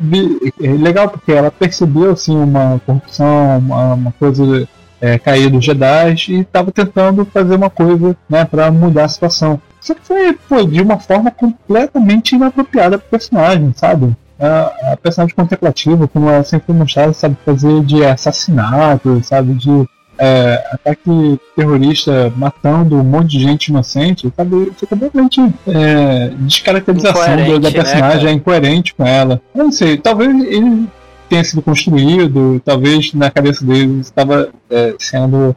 vi, 0.01 0.53
é 0.63 0.69
legal 0.69 1.09
porque 1.09 1.33
ela 1.33 1.51
percebeu 1.51 2.13
assim 2.13 2.37
uma 2.37 2.81
corrupção, 2.85 3.59
uma, 3.59 3.95
uma 3.95 4.13
coisa 4.13 4.69
é, 5.01 5.19
cair 5.19 5.51
dos 5.51 5.65
Jedi 5.65 6.15
e 6.29 6.41
estava 6.41 6.73
tentando 6.73 7.25
fazer 7.27 7.55
uma 7.55 7.71
coisa 7.71 8.17
né, 8.29 8.45
para 8.45 8.71
mudar 8.71 9.05
a 9.05 9.09
situação. 9.09 9.61
Só 9.85 9.93
que 9.93 10.01
foi 10.03 10.33
pô, 10.49 10.63
de 10.65 10.81
uma 10.81 10.99
forma 10.99 11.31
completamente 11.31 12.35
inapropriada 12.35 12.97
pro 12.99 13.11
personagem, 13.11 13.71
sabe? 13.77 14.17
A, 14.41 14.93
a 14.93 14.97
personagem 14.97 15.37
contemplativa, 15.37 16.09
como 16.09 16.31
ela 16.31 16.43
sempre 16.43 16.69
foi 16.69 16.75
mostrada, 16.75 17.13
sabe 17.13 17.37
fazer 17.45 17.83
de 17.85 18.03
assassinato, 18.03 19.21
sabe, 19.23 19.53
de 19.53 19.87
é, 20.19 20.65
ataque 20.73 21.39
terrorista 21.55 22.33
matando 22.35 22.97
um 22.97 23.05
monte 23.05 23.33
de 23.33 23.41
gente 23.41 23.69
inocente, 23.69 24.33
sabe? 24.35 24.73
Foi 24.75 24.89
completamente 24.89 25.41
é, 25.69 26.31
descaracterização 26.39 27.37
do- 27.45 27.61
da 27.61 27.69
né, 27.69 27.75
personagem, 27.75 28.19
cara? 28.19 28.31
é 28.31 28.33
incoerente 28.33 28.95
com 28.95 29.05
ela. 29.07 29.39
Eu 29.55 29.65
não 29.65 29.73
sei, 29.73 29.99
talvez 29.99 30.31
ele 30.47 30.89
tenha 31.29 31.45
sido 31.45 31.61
construído, 31.61 32.61
talvez 32.65 33.13
na 33.13 33.31
cabeça 33.31 33.63
deles 33.65 34.07
estava 34.07 34.49
é, 34.71 34.95
sendo 34.99 35.55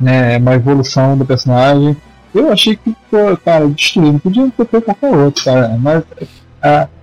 né, 0.00 0.38
uma 0.38 0.54
evolução 0.54 1.16
do 1.16 1.24
personagem. 1.24 1.96
Eu 2.34 2.52
achei 2.52 2.76
que, 2.76 2.94
pô, 3.10 3.36
cara, 3.44 3.66
destruído. 3.68 4.20
Podia 4.20 4.48
ter 4.56 4.66
feito 4.66 4.84
qualquer 4.84 5.14
outro, 5.14 5.44
cara. 5.44 5.76
Mas 5.78 6.04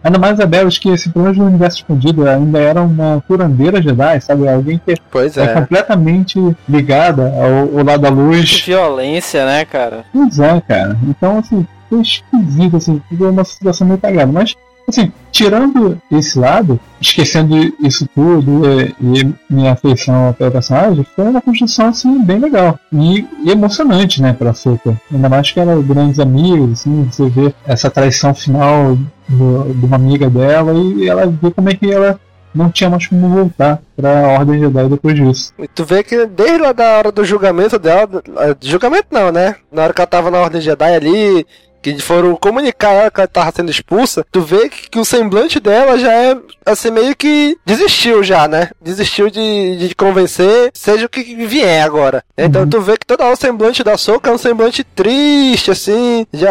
ainda 0.04 0.20
mais 0.20 0.40
a 0.40 0.46
Belos 0.46 0.78
que 0.78 0.90
esse 0.90 1.10
problema 1.10 1.36
do 1.36 1.46
universo 1.46 1.78
escondido 1.78 2.28
ainda 2.28 2.60
era 2.60 2.82
uma 2.82 3.24
curandeira 3.28 3.82
Jedi, 3.82 4.22
sabe? 4.22 4.48
Alguém 4.48 4.80
que 4.86 4.96
Pois 5.12 5.36
é, 5.36 5.44
é. 5.44 5.48
completamente 5.48 6.40
ligada 6.70 7.34
ao, 7.34 7.80
ao 7.80 7.86
lado 7.86 8.02
da 8.02 8.10
luz. 8.10 8.62
Violência, 8.62 9.46
né, 9.46 9.66
cara? 9.66 10.06
Pois 10.14 10.40
é, 10.40 10.62
cara. 10.62 10.98
Então, 11.08 11.40
assim, 11.40 11.66
foi 11.90 12.02
esquisito, 12.02 12.78
assim, 12.78 13.02
ficou 13.10 13.30
uma 13.30 13.44
situação 13.44 13.88
meio 13.88 14.00
cagada. 14.00 14.32
Mas, 14.32 14.56
assim, 14.88 15.12
tirando 15.32 16.00
esse 16.12 16.40
lado, 16.40 16.80
esquecendo 17.02 17.56
isso 17.80 18.08
tudo 18.16 18.62
e, 18.82 18.96
e 19.20 19.34
minha 19.50 19.74
afeição 19.74 20.34
pelo 20.38 20.52
personagem, 20.52 21.06
foi 21.16 21.26
uma 21.26 21.42
construção, 21.42 21.88
assim, 21.90 22.22
bem 22.24 22.40
legal. 22.40 22.80
E, 22.92 23.26
e 23.44 23.52
emocionante, 23.52 24.22
né, 24.22 24.34
pra 24.34 24.54
Soka. 24.54 24.96
Ainda 25.14 25.30
mais 25.30 25.52
que 25.52 25.60
eram 25.60 25.82
grandes 25.82 26.20
amigos, 26.20 26.72
assim, 26.80 27.04
você 27.12 27.28
vê 27.30 27.54
essa 27.66 27.90
traição 27.90 28.34
final 28.34 28.98
do- 29.28 29.74
de 29.74 29.86
uma 29.86 29.96
amiga 29.98 30.30
dela 30.30 30.74
e 30.74 31.08
ela 31.08 31.26
vê 31.28 31.52
como 31.52 31.70
é 31.70 31.74
que 31.76 31.92
ela 31.92 32.20
não 32.56 32.72
tinha 32.72 32.90
mais 32.90 33.06
como 33.06 33.30
voltar 33.30 33.80
pra 33.96 34.10
Ordem 34.40 34.60
Jedi 34.60 34.90
depois 34.90 35.16
disso. 35.16 35.54
E 35.60 35.68
tu 35.68 35.86
vê 35.86 36.02
que 36.02 36.26
desde 36.26 36.58
lá 36.58 36.72
da 36.72 36.98
hora 36.98 37.12
do 37.12 37.24
julgamento 37.24 37.78
dela. 37.78 38.10
eh, 38.40 38.56
Julgamento 38.62 39.08
não, 39.12 39.32
né? 39.32 39.58
Na 39.72 39.84
hora 39.84 39.94
que 39.94 40.02
ela 40.02 40.08
tava 40.08 40.32
na 40.32 40.40
Ordem 40.40 40.60
Jedi 40.62 40.96
ali. 40.96 41.46
Que 41.94 42.02
foram 42.02 42.36
comunicar 42.36 42.92
ela 42.92 43.12
que 43.12 43.20
ela 43.20 43.28
tava 43.28 43.52
sendo 43.56 43.72
expulsa, 43.72 44.26
tu 44.32 44.42
vê 44.42 44.70
que, 44.70 44.90
que 44.90 45.00
o 45.00 45.06
semblante 45.06 45.60
dela 45.60 45.98
já 45.98 46.12
é 46.12 46.38
assim, 46.66 46.92
meio 46.92 47.16
que 47.16 47.58
desistiu 47.66 48.24
já, 48.24 48.48
né? 48.48 48.70
Desistiu 48.82 49.30
de, 49.30 49.78
de 49.78 49.96
convencer, 49.96 50.72
seja 50.74 51.06
o 51.06 51.10
que 51.10 51.24
vier 51.46 51.84
agora. 51.84 52.24
Então 52.38 52.68
tu 52.68 52.82
vê 52.82 52.98
que 52.98 53.06
toda 53.06 53.24
hora 53.24 53.34
o 53.34 53.38
semblante 53.38 53.84
da 53.84 53.98
Soca 53.98 54.30
é 54.30 54.34
um 54.34 54.38
semblante 54.38 54.84
triste, 54.84 55.72
assim, 55.72 56.26
já 56.34 56.50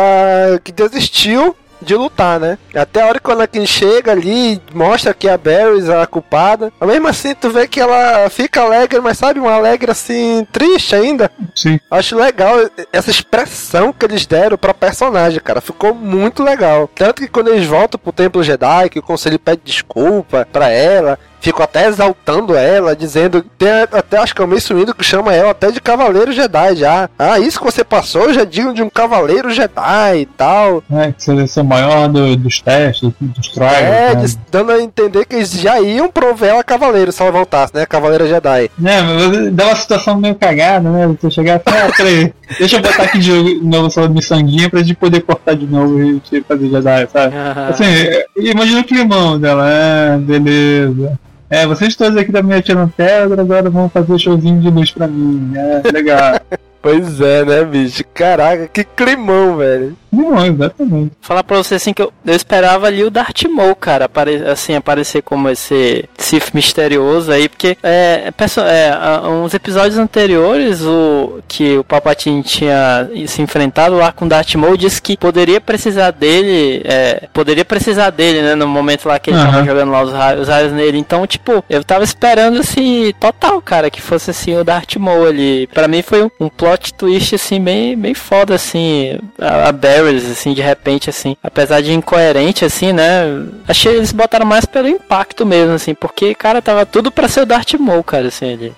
que 0.64 0.72
desistiu 0.72 1.54
de 1.80 1.94
lutar, 1.94 2.40
né? 2.40 2.58
Até 2.74 3.02
a 3.02 3.06
hora 3.06 3.20
que 3.20 3.28
o 3.28 3.32
Anakin 3.32 3.66
chega 3.66 4.12
ali, 4.12 4.60
mostra 4.72 5.14
que 5.14 5.28
a 5.28 5.36
Barrys 5.36 5.88
é 5.88 6.00
a 6.00 6.06
culpada. 6.06 6.72
Mas 6.78 6.88
mesmo 6.88 7.08
assim, 7.08 7.34
tu 7.34 7.50
vê 7.50 7.66
que 7.66 7.80
ela 7.80 8.28
fica 8.30 8.62
alegre, 8.62 9.00
mas 9.00 9.18
sabe, 9.18 9.40
uma 9.40 9.54
alegre 9.54 9.90
assim, 9.90 10.46
triste 10.52 10.94
ainda. 10.94 11.30
Sim. 11.54 11.78
Acho 11.90 12.16
legal 12.16 12.56
essa 12.92 13.10
expressão 13.10 13.92
que 13.92 14.04
eles 14.04 14.26
deram 14.26 14.56
pra 14.56 14.74
personagem, 14.74 15.40
cara. 15.40 15.60
Ficou 15.60 15.94
muito 15.94 16.42
legal. 16.42 16.88
Tanto 16.94 17.22
que 17.22 17.28
quando 17.28 17.48
eles 17.48 17.66
voltam 17.66 17.98
pro 17.98 18.12
Templo 18.12 18.42
Jedi, 18.42 18.90
que 18.90 18.98
o 18.98 19.02
conselho 19.02 19.38
pede 19.38 19.62
desculpa 19.64 20.46
pra 20.52 20.68
ela, 20.68 21.18
ficam 21.46 21.64
até 21.64 21.86
exaltando 21.86 22.54
ela, 22.56 22.94
dizendo. 22.96 23.42
Tem 23.58 23.68
até 23.92 24.18
acho 24.18 24.34
que 24.34 24.42
é 24.42 24.44
o 24.44 24.48
Mace 24.48 24.72
Windu 24.74 24.94
que 24.94 25.04
chama 25.04 25.32
ela 25.32 25.50
até 25.52 25.70
de 25.70 25.80
Cavaleiro 25.80 26.32
Jedi 26.32 26.76
já. 26.76 27.08
Ah, 27.18 27.38
isso 27.38 27.58
que 27.58 27.64
você 27.64 27.84
passou 27.84 28.32
já 28.32 28.44
digno 28.44 28.74
de 28.74 28.82
um 28.82 28.90
Cavaleiro 28.90 29.50
Jedi 29.50 30.18
e 30.20 30.26
tal. 30.26 30.82
É, 30.90 31.12
que 31.12 31.22
seria 31.22 31.46
ser 31.46 31.60
o 31.60 31.64
maior 31.64 32.08
do- 32.08 32.36
dos 32.36 32.60
testes, 32.60 33.10
dos 33.20 33.48
trials. 33.48 33.72
É, 33.74 34.14
né? 34.14 34.24
dando 34.50 34.72
a 34.72 34.80
entender 34.80 35.24
que 35.24 35.36
eles 35.36 35.50
já 35.52 35.80
iam 35.80 36.08
prover 36.10 36.50
ela 36.50 36.64
Cavaleiro 36.64 37.12
se 37.12 37.22
ela 37.22 37.30
voltasse, 37.32 37.74
né? 37.74 37.86
Cavaleiro 37.86 38.26
Jedi. 38.26 38.70
É, 38.84 39.02
mas 39.02 39.52
dá 39.52 39.66
uma 39.66 39.76
situação 39.76 40.16
meio 40.18 40.34
cagada, 40.34 40.88
né? 40.90 41.06
Você 41.20 41.30
chegar 41.30 41.60
falar, 41.60 41.86
ah, 41.86 41.92
peraí, 41.96 42.32
deixa 42.58 42.76
eu 42.76 42.82
botar 42.82 43.04
aqui 43.04 43.18
de 43.18 43.60
novo 43.62 43.86
essa 43.86 44.08
miçanguinha 44.08 44.68
pra 44.68 44.80
gente 44.80 44.94
poder 44.94 45.20
cortar 45.22 45.54
de 45.54 45.66
novo 45.66 46.02
e 46.02 46.20
te 46.20 46.40
fazer 46.42 46.68
Jedi, 46.68 47.08
sabe? 47.12 47.34
Assim, 47.70 47.84
é, 47.84 48.26
imagina 48.36 48.80
o 48.80 48.84
climão 48.84 49.38
dela, 49.38 49.64
é, 49.68 50.16
beleza. 50.18 51.18
É, 51.48 51.66
vocês 51.66 51.94
todos 51.94 52.16
aqui 52.16 52.32
também 52.32 52.58
atiram 52.58 52.88
pedra, 52.88 53.40
agora 53.40 53.70
vão 53.70 53.88
fazer 53.88 54.18
showzinho 54.18 54.60
de 54.60 54.68
luz 54.68 54.90
pra 54.90 55.06
mim. 55.06 55.52
É, 55.54 55.90
legal. 55.92 56.40
Pois 56.82 57.20
é, 57.20 57.44
né, 57.44 57.64
bicho? 57.64 58.04
Caraca, 58.14 58.68
que 58.68 58.84
climão, 58.84 59.56
velho. 59.56 59.96
Não, 60.12 60.46
exatamente. 60.46 61.12
Falar 61.20 61.42
pra 61.44 61.56
você 61.58 61.74
assim 61.74 61.92
que 61.92 62.00
eu, 62.00 62.10
eu 62.24 62.34
esperava 62.34 62.86
ali 62.86 63.04
o 63.04 63.10
Darth 63.10 63.42
Maul, 63.50 63.74
cara, 63.74 64.06
apare, 64.06 64.36
assim, 64.46 64.74
aparecer 64.74 65.20
como 65.22 65.50
esse 65.50 66.08
Sith 66.16 66.54
misterioso 66.54 67.30
aí, 67.32 67.48
porque 67.50 67.76
é, 67.82 68.32
é, 68.66 68.90
a- 68.90 69.28
uns 69.28 69.52
episódios 69.52 69.98
anteriores, 69.98 70.80
o 70.82 71.40
que 71.46 71.76
o 71.76 71.84
Palpatine 71.84 72.42
tinha 72.42 73.10
se 73.26 73.42
enfrentado 73.42 73.96
lá 73.96 74.10
com 74.12 74.24
o 74.24 74.28
Darth 74.28 74.54
Maul, 74.54 74.76
disse 74.76 75.02
que 75.02 75.16
poderia 75.18 75.60
precisar 75.60 76.12
dele, 76.12 76.80
é, 76.84 77.28
poderia 77.32 77.64
precisar 77.64 78.08
dele, 78.10 78.40
né, 78.40 78.54
no 78.54 78.66
momento 78.66 79.06
lá 79.08 79.18
que 79.18 79.30
ele 79.30 79.38
tava 79.38 79.58
Aham. 79.58 79.66
jogando 79.66 79.90
lá 79.92 80.02
os 80.02 80.12
raios, 80.12 80.42
os 80.42 80.48
raios 80.48 80.72
nele. 80.72 80.98
Então, 80.98 81.26
tipo, 81.26 81.62
eu 81.68 81.84
tava 81.84 82.04
esperando 82.04 82.58
assim, 82.60 83.12
total, 83.20 83.60
cara, 83.60 83.90
que 83.90 84.00
fosse 84.00 84.30
assim 84.30 84.56
o 84.56 84.64
Darth 84.64 84.96
Maul 84.96 85.26
ali. 85.26 85.66
Pra 85.74 85.86
mim 85.88 86.00
foi 86.00 86.22
um, 86.22 86.30
um 86.40 86.48
plot 86.48 86.65
twist 86.94 87.34
assim 87.34 87.60
bem, 87.60 87.96
bem 87.96 88.14
foda 88.14 88.54
assim, 88.54 89.18
a, 89.38 89.68
a 89.68 89.72
Barrys 89.72 90.28
assim 90.30 90.54
de 90.54 90.62
repente 90.62 91.10
assim, 91.10 91.36
apesar 91.42 91.80
de 91.80 91.92
incoerente 91.92 92.64
assim, 92.64 92.92
né? 92.92 93.46
Achei 93.68 93.96
eles 93.96 94.12
botaram 94.12 94.46
mais 94.46 94.64
pelo 94.64 94.88
impacto 94.88 95.44
mesmo 95.44 95.74
assim, 95.74 95.94
porque 95.94 96.34
cara 96.34 96.62
tava 96.62 96.86
tudo 96.86 97.10
pra 97.10 97.28
ser 97.28 97.40
o 97.40 97.46
Darth 97.46 97.74
Maul, 97.74 98.02
cara, 98.02 98.28
assim, 98.28 98.52
ali. 98.52 98.72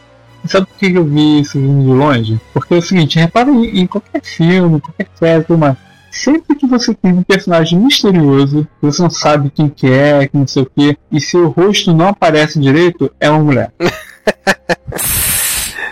Sabe 0.46 0.66
por 0.66 0.78
que 0.78 0.90
que 0.90 0.98
eu 0.98 1.04
vi 1.04 1.40
isso 1.40 1.58
vindo 1.58 1.84
de 1.84 1.92
longe? 1.92 2.40
Porque 2.54 2.74
é 2.74 2.78
o 2.78 2.82
seguinte, 2.82 3.18
repara 3.18 3.50
em, 3.50 3.80
em 3.80 3.86
qualquer 3.86 4.22
filme, 4.22 4.80
qualquer 4.80 5.08
série, 5.14 5.44
tudo 5.44 5.58
mais. 5.58 5.76
Sempre 6.10 6.56
que 6.56 6.66
você 6.66 6.94
tem 6.94 7.12
um 7.12 7.22
personagem 7.22 7.78
misterioso, 7.78 8.66
que 8.80 8.86
você 8.86 9.02
não 9.02 9.10
sabe 9.10 9.50
quem 9.50 9.68
que 9.68 9.86
é, 9.86 10.26
que 10.26 10.36
não 10.36 10.46
sei 10.46 10.62
o 10.62 10.70
que, 10.74 10.96
e 11.12 11.20
seu 11.20 11.48
rosto 11.48 11.92
não 11.92 12.08
aparece 12.08 12.58
direito, 12.58 13.12
é 13.20 13.28
uma 13.28 13.40
mulher. 13.40 13.72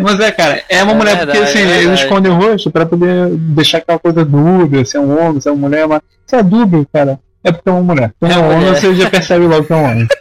Mas 0.01 0.21
é, 0.21 0.31
cara, 0.31 0.63
é 0.69 0.83
uma 0.83 0.93
É 0.93 0.95
mulher 0.95 1.17
verdade, 1.17 1.39
porque 1.39 1.59
assim, 1.59 1.71
é 1.71 1.83
eles 1.83 2.01
escondem 2.01 2.33
o 2.33 2.37
rosto 2.37 2.71
pra 2.71 2.87
poder 2.87 3.29
deixar 3.31 3.79
aquela 3.79 3.99
coisa 3.99 4.25
dúbia, 4.25 4.85
se 4.85 4.97
é 4.97 5.01
um 5.01 5.19
homem, 5.19 5.41
se 5.41 5.49
é 5.49 5.53
uma 5.53 5.69
mulher, 5.69 5.87
mas 5.87 6.01
se 6.27 6.37
é 6.37 6.43
dúbio, 6.43 6.87
cara, 6.93 7.19
é 7.43 7.53
porque 7.53 7.69
é 7.69 7.73
uma 7.73 7.83
mulher. 7.83 8.13
Quando 8.19 8.33
é, 8.33 8.35
É 8.35 8.39
um 8.39 8.51
homem, 8.51 8.75
você 8.75 8.95
já 8.95 9.11
percebe 9.11 9.47
logo 9.47 9.65
que 9.65 9.73
é 9.73 9.77
um 9.77 9.85
homem. 9.85 10.09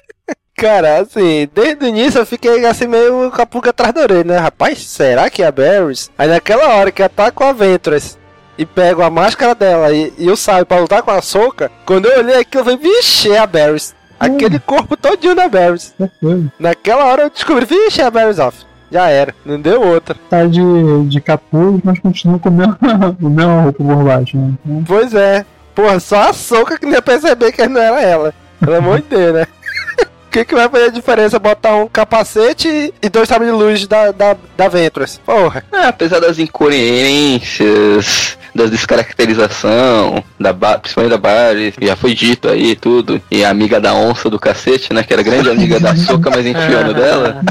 Cara, 0.58 1.00
assim, 1.02 1.50
desde 1.54 1.84
o 1.84 1.88
início 1.90 2.18
eu 2.18 2.26
fiquei 2.26 2.66
assim 2.66 2.88
meio 2.88 3.30
com 3.30 3.42
a 3.42 3.46
pulga 3.46 3.72
atrás 3.72 3.94
da 3.94 4.02
orelha, 4.02 4.24
né? 4.24 4.38
Rapaz, 4.38 4.80
será 4.88 5.30
que 5.30 5.44
é 5.44 5.48
a 5.48 5.52
Barrys? 5.52 6.10
Aí 6.18 6.30
naquela 6.30 6.76
hora 6.76 6.94
que 6.94 7.02
ela 7.02 7.10
tá 7.10 7.30
com 7.30 7.44
a 7.44 7.52
Ventress 7.52 8.18
e 8.58 8.66
pego 8.66 9.02
a 9.02 9.10
máscara 9.10 9.54
dela 9.54 9.92
e, 9.92 10.14
e 10.18 10.26
eu 10.26 10.38
saio 10.38 10.66
pra 10.66 10.80
lutar 10.80 11.04
com 11.04 11.12
a 11.12 11.22
Soca, 11.22 11.70
quando 11.86 12.06
eu 12.06 12.20
olhei 12.20 12.40
aquilo, 12.40 12.62
eu 12.62 12.66
falei, 12.66 12.80
vixe, 12.80 13.30
é 13.30 13.38
a 13.38 13.46
Barrys. 13.46 13.94
Aquele 14.18 14.58
corpo 14.60 14.96
todinho 14.96 15.36
da 15.36 15.50
Barrys. 15.50 15.94
É. 16.00 16.08
Naquela 16.58 17.04
hora 17.04 17.24
eu 17.24 17.30
descobri, 17.30 17.66
vixe, 17.66 18.02
é 18.02 18.06
a 18.06 18.10
Barrys 18.12 18.40
off. 18.40 18.66
Já 18.96 19.10
era, 19.10 19.36
não 19.46 19.60
deu 19.60 19.82
outra. 19.82 20.16
Tá 20.30 20.46
de, 20.46 20.62
de 21.10 21.20
capuz, 21.20 21.82
mas 21.84 22.00
continua 22.00 22.40
com 22.40 22.48
a 22.48 22.52
mesma, 22.52 22.78
a 22.82 23.30
mesma 23.30 23.62
roupa 23.64 23.84
por 23.84 24.04
baixo, 24.06 24.38
né? 24.38 24.54
Então, 24.66 24.84
Pois 24.88 25.14
é. 25.14 25.46
Porra, 25.76 26.00
só 26.00 26.30
a 26.30 26.34
Soca 26.34 26.80
que 26.80 26.86
não 26.86 26.94
ia 26.94 27.02
perceber 27.02 27.52
que 27.52 27.68
não 27.68 27.82
era 27.82 28.02
ela. 28.02 28.34
Pelo 28.62 28.78
amor 28.78 29.02
de 29.02 29.08
Deus, 29.10 29.34
né? 29.34 29.48
O 30.28 30.32
que, 30.38 30.44
que 30.44 30.54
vai 30.56 30.68
fazer 30.68 30.86
a 30.86 30.90
diferença? 30.90 31.40
Botar 31.40 31.76
um 31.76 31.88
capacete 31.88 32.94
e 33.02 33.08
dois 33.10 33.28
sabres 33.30 33.50
de 33.50 33.56
luz 33.58 33.88
da, 33.88 34.12
da, 34.12 34.36
da 34.58 34.68
Ventress. 34.68 35.18
Porra. 35.26 35.64
É, 35.72 35.86
apesar 35.88 36.20
das 36.20 36.38
incoerências, 36.40 38.38
das 38.54 38.70
descaracterização, 38.70 40.22
da 40.38 40.52
ba- 40.52 40.78
principalmente 40.78 41.18
da 41.18 41.72
que 41.80 41.86
já 41.88 41.96
foi 41.96 42.14
dito 42.14 42.50
aí 42.50 42.76
tudo, 42.76 43.22
e 43.32 43.46
a 43.46 43.50
amiga 43.50 43.80
da 43.80 43.94
onça 43.94 44.30
do 44.30 44.38
cacete, 44.38 44.94
né, 44.94 45.04
que 45.04 45.14
era 45.14 45.24
grande 45.24 45.50
amiga 45.50 45.80
da 45.80 45.96
Soca, 45.98 46.30
mas 46.30 46.46
enfiou 46.46 46.84
no 46.84 46.94
dela. 46.94 47.42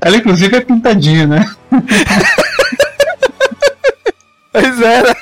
Ela 0.00 0.16
inclusive 0.16 0.56
é 0.56 0.60
pintadinha, 0.60 1.26
né? 1.26 1.50
Pois 4.52 4.80
é, 4.82 5.02
né? 5.02 5.14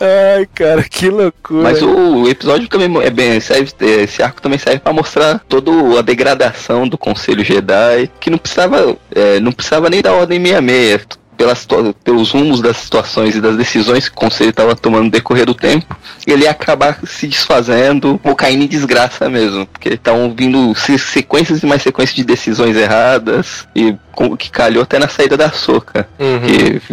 Ai, 0.00 0.46
cara, 0.54 0.82
que 0.82 1.08
loucura. 1.08 1.62
Mas 1.62 1.80
o 1.80 2.28
episódio 2.28 2.68
também 2.68 3.02
é 3.02 3.10
bem, 3.10 3.40
serve, 3.40 3.72
esse 3.80 4.22
arco 4.22 4.42
também 4.42 4.58
serve 4.58 4.80
pra 4.80 4.92
mostrar 4.92 5.40
toda 5.48 5.98
a 5.98 6.02
degradação 6.02 6.86
do 6.86 6.98
Conselho 6.98 7.42
Jedi, 7.42 8.10
que 8.20 8.28
não 8.28 8.36
precisava, 8.36 8.96
é, 9.14 9.40
não 9.40 9.50
precisava 9.50 9.88
nem 9.88 10.02
da 10.02 10.12
Ordem 10.12 10.38
66, 10.44 11.06
pelas, 11.36 11.66
pelos 12.02 12.30
rumos 12.30 12.60
das 12.60 12.76
situações 12.76 13.34
e 13.34 13.40
das 13.40 13.56
decisões 13.56 14.08
que 14.08 14.14
o 14.14 14.18
Conselho 14.18 14.50
estava 14.50 14.74
tomando 14.74 15.04
no 15.04 15.10
decorrer 15.10 15.44
do 15.46 15.54
tempo, 15.54 15.96
ele 16.26 16.44
ia 16.44 16.50
acabar 16.50 16.98
se 17.06 17.26
desfazendo 17.26 18.20
ou 18.24 18.34
caindo 18.34 18.64
em 18.64 18.68
desgraça 18.68 19.28
mesmo, 19.28 19.66
porque 19.66 19.90
estavam 19.90 20.32
vindo 20.34 20.74
se- 20.74 20.98
sequências 20.98 21.62
e 21.62 21.66
mais 21.66 21.82
sequências 21.82 22.16
de 22.16 22.24
decisões 22.24 22.76
erradas 22.76 23.66
e 23.74 23.94
com- 24.12 24.36
que 24.36 24.50
calhou 24.50 24.82
até 24.82 24.98
na 24.98 25.08
saída 25.08 25.36
da 25.36 25.50
Soca. 25.50 26.08
Uhum. 26.18 26.40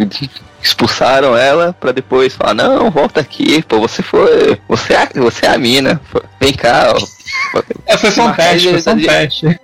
que 0.08 0.30
expulsaram 0.62 1.36
ela 1.36 1.72
pra 1.78 1.90
depois 1.90 2.34
falar, 2.34 2.54
não, 2.54 2.90
volta 2.90 3.20
aqui, 3.20 3.62
pô, 3.62 3.80
você 3.80 4.00
foi. 4.02 4.58
Você 4.68 4.92
é, 4.92 4.96
a- 5.02 5.08
você 5.16 5.46
é 5.46 5.50
a 5.50 5.58
mina. 5.58 6.00
pô, 6.12 6.22
Vem 6.40 6.52
cá, 6.52 6.94
ó. 6.94 7.58
É, 7.86 7.96
foi 7.96 8.10
só 8.12 8.26
um 8.28 8.32
teste, 8.32 8.68
foi 8.70 8.80
só 8.80 8.92
um 8.92 8.98
ele- 8.98 9.06
teste. 9.08 9.60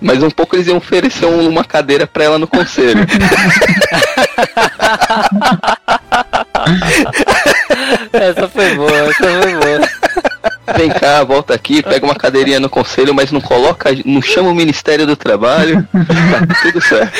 Mas 0.00 0.22
um 0.22 0.30
pouco 0.30 0.56
eles 0.56 0.66
iam 0.66 0.76
oferecer 0.78 1.26
um- 1.26 1.48
uma 1.48 1.64
cadeira 1.64 2.06
pra 2.06 2.24
ela 2.24 2.38
no 2.38 2.46
conselho. 2.46 3.06
essa 8.12 8.48
foi 8.48 8.74
boa, 8.74 8.96
essa 8.96 9.14
foi 9.42 9.54
boa. 9.54 9.88
vem 10.76 10.90
cá, 10.90 11.22
volta 11.24 11.54
aqui, 11.54 11.82
pega 11.82 12.04
uma 12.04 12.14
cadeirinha 12.14 12.60
no 12.60 12.68
conselho, 12.68 13.14
mas 13.14 13.30
não 13.32 13.40
coloca, 13.40 13.90
não 14.04 14.20
chama 14.22 14.50
o 14.50 14.54
Ministério 14.54 15.06
do 15.06 15.16
Trabalho. 15.16 15.86
Tá 15.92 16.54
tudo 16.62 16.80
certo. 16.80 17.12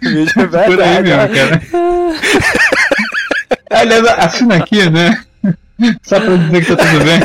Bicho, 0.00 0.40
é 0.40 0.46
Por 0.46 0.80
aí 0.80 1.02
mesmo, 1.02 1.28
cara. 1.34 1.62
Aliás, 3.70 4.06
assina 4.18 4.56
aqui, 4.56 4.88
né? 4.90 5.22
Só 6.02 6.18
pra 6.20 6.36
dizer 6.36 6.64
que 6.64 6.76
tá 6.76 6.84
tudo 6.84 7.04
bem. 7.04 7.20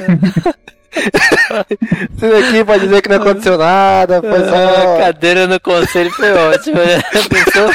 Esse 0.93 2.29
daqui 2.29 2.63
pode 2.65 2.83
dizer 2.85 3.01
que 3.01 3.09
não 3.09 3.17
aconteceu 3.17 3.57
nada, 3.57 4.21
foi 4.21 4.43
A 4.43 4.49
só. 4.49 4.97
cadeira 4.97 5.47
no 5.47 5.59
conselho 5.59 6.11
foi 6.11 6.31
ótima, 6.33 6.83
né? 6.83 7.01
Pensou? 7.29 7.71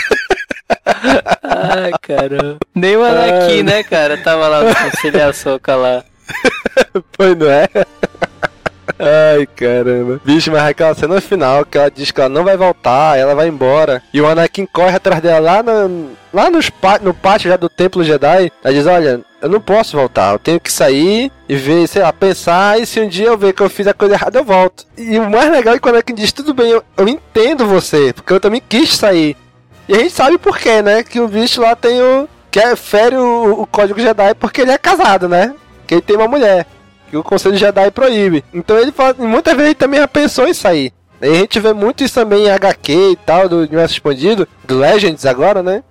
Ai, 1.43 1.93
caramba. 2.03 2.59
Nem 2.75 2.97
o 2.97 3.05
Anakin, 3.05 3.63
né, 3.63 3.83
cara? 3.83 4.17
Tava 4.19 4.49
lá 4.49 4.63
no 4.65 4.75
conselho 4.75 5.29
a 5.29 5.33
soca 5.33 5.75
lá. 5.77 6.05
Foi, 7.17 7.35
não 7.37 7.49
é? 7.49 7.69
Ai, 8.99 9.47
caramba. 9.47 10.21
Bicho, 10.25 10.51
mas 10.51 10.63
aquela 10.63 10.95
cena 10.95 11.21
final 11.21 11.65
que 11.65 11.77
ela 11.77 11.91
diz 11.91 12.11
que 12.11 12.21
ela 12.21 12.29
não 12.29 12.45
vai 12.45 12.57
voltar, 12.57 13.19
ela 13.19 13.35
vai 13.35 13.49
embora. 13.49 14.03
E 14.13 14.21
o 14.21 14.27
Anakin 14.27 14.67
corre 14.67 14.97
atrás 14.97 15.21
dela 15.21 15.41
lá, 15.41 15.63
no, 15.63 16.11
lá 16.33 16.51
nos 16.51 16.71
no 17.03 17.13
pátio 17.13 17.51
já 17.51 17.57
do 17.57 17.69
Templo 17.69 18.05
Jedi. 18.05 18.53
Ela 18.63 18.75
diz: 18.75 18.87
Olha, 18.87 19.21
eu 19.43 19.49
não 19.49 19.61
posso 19.61 19.97
voltar, 19.97 20.33
eu 20.33 20.39
tenho 20.39 20.61
que 20.61 20.73
sair 20.73 21.31
e 21.49 21.57
ver, 21.57 21.87
sei 21.89 22.03
lá, 22.03 22.13
pensar. 22.13 22.81
E 22.81 22.87
se 22.87 23.01
um 23.01 23.09
dia 23.09 23.27
eu 23.27 23.39
ver 23.39 23.53
que 23.53 23.63
eu 23.63 23.69
fiz 23.69 23.87
a 23.87 23.95
coisa 23.95 24.15
errada, 24.15 24.39
eu 24.39 24.45
volto. 24.45 24.87
E 24.97 25.19
o 25.19 25.29
mais 25.29 25.51
legal 25.51 25.75
é 25.75 25.79
que 25.79 25.87
o 25.87 25.91
Anakin 25.91 26.15
diz: 26.15 26.33
Tudo 26.33 26.55
bem, 26.55 26.71
eu, 26.71 26.83
eu 26.97 27.09
entendo 27.09 27.67
você, 27.67 28.13
porque 28.13 28.33
eu 28.33 28.41
também 28.41 28.63
quis 28.67 28.95
sair. 28.95 29.37
E 29.89 29.95
a 29.95 29.99
gente 29.99 30.13
sabe 30.13 30.39
por 30.39 30.59
quê, 30.59 30.83
né? 30.83 31.03
Que 31.03 31.21
o 31.21 31.29
bicho 31.29 31.61
lá 31.61 31.77
tem 31.77 32.01
o. 32.01 32.29
que 32.51 32.59
é, 32.59 32.75
fere 32.75 33.17
o, 33.17 33.63
o 33.63 33.67
código 33.67 34.01
Jedi 34.01 34.35
porque 34.35 34.63
ele 34.63 34.73
é 34.73 34.79
casado, 34.79 35.29
né? 35.29 35.55
Que 35.87 35.95
ele 35.95 36.03
tem 36.03 36.17
uma 36.17 36.27
mulher 36.27 36.67
que 37.11 37.17
o 37.17 37.23
Conselho 37.23 37.57
Jedi 37.57 37.91
proíbe. 37.91 38.45
Então 38.53 38.79
ele 38.79 38.93
fala, 38.93 39.15
muitas 39.19 39.55
vezes 39.55 39.67
ele 39.71 39.75
também 39.75 40.01
já 40.01 40.09
pensou 40.09 40.47
em 40.47 40.55
sair. 40.55 40.93
E 41.21 41.29
a 41.29 41.35
gente 41.35 41.59
vê 41.61 41.73
muito 41.73 42.05
isso 42.05 42.15
também 42.15 42.45
em 42.45 42.51
HQ 42.51 42.93
e 42.93 43.17
tal, 43.17 43.49
do 43.49 43.59
Universo 43.59 43.95
Expandido, 43.95 44.47
do 44.67 44.79
Legends 44.79 45.25
agora, 45.25 45.63
né? 45.63 45.83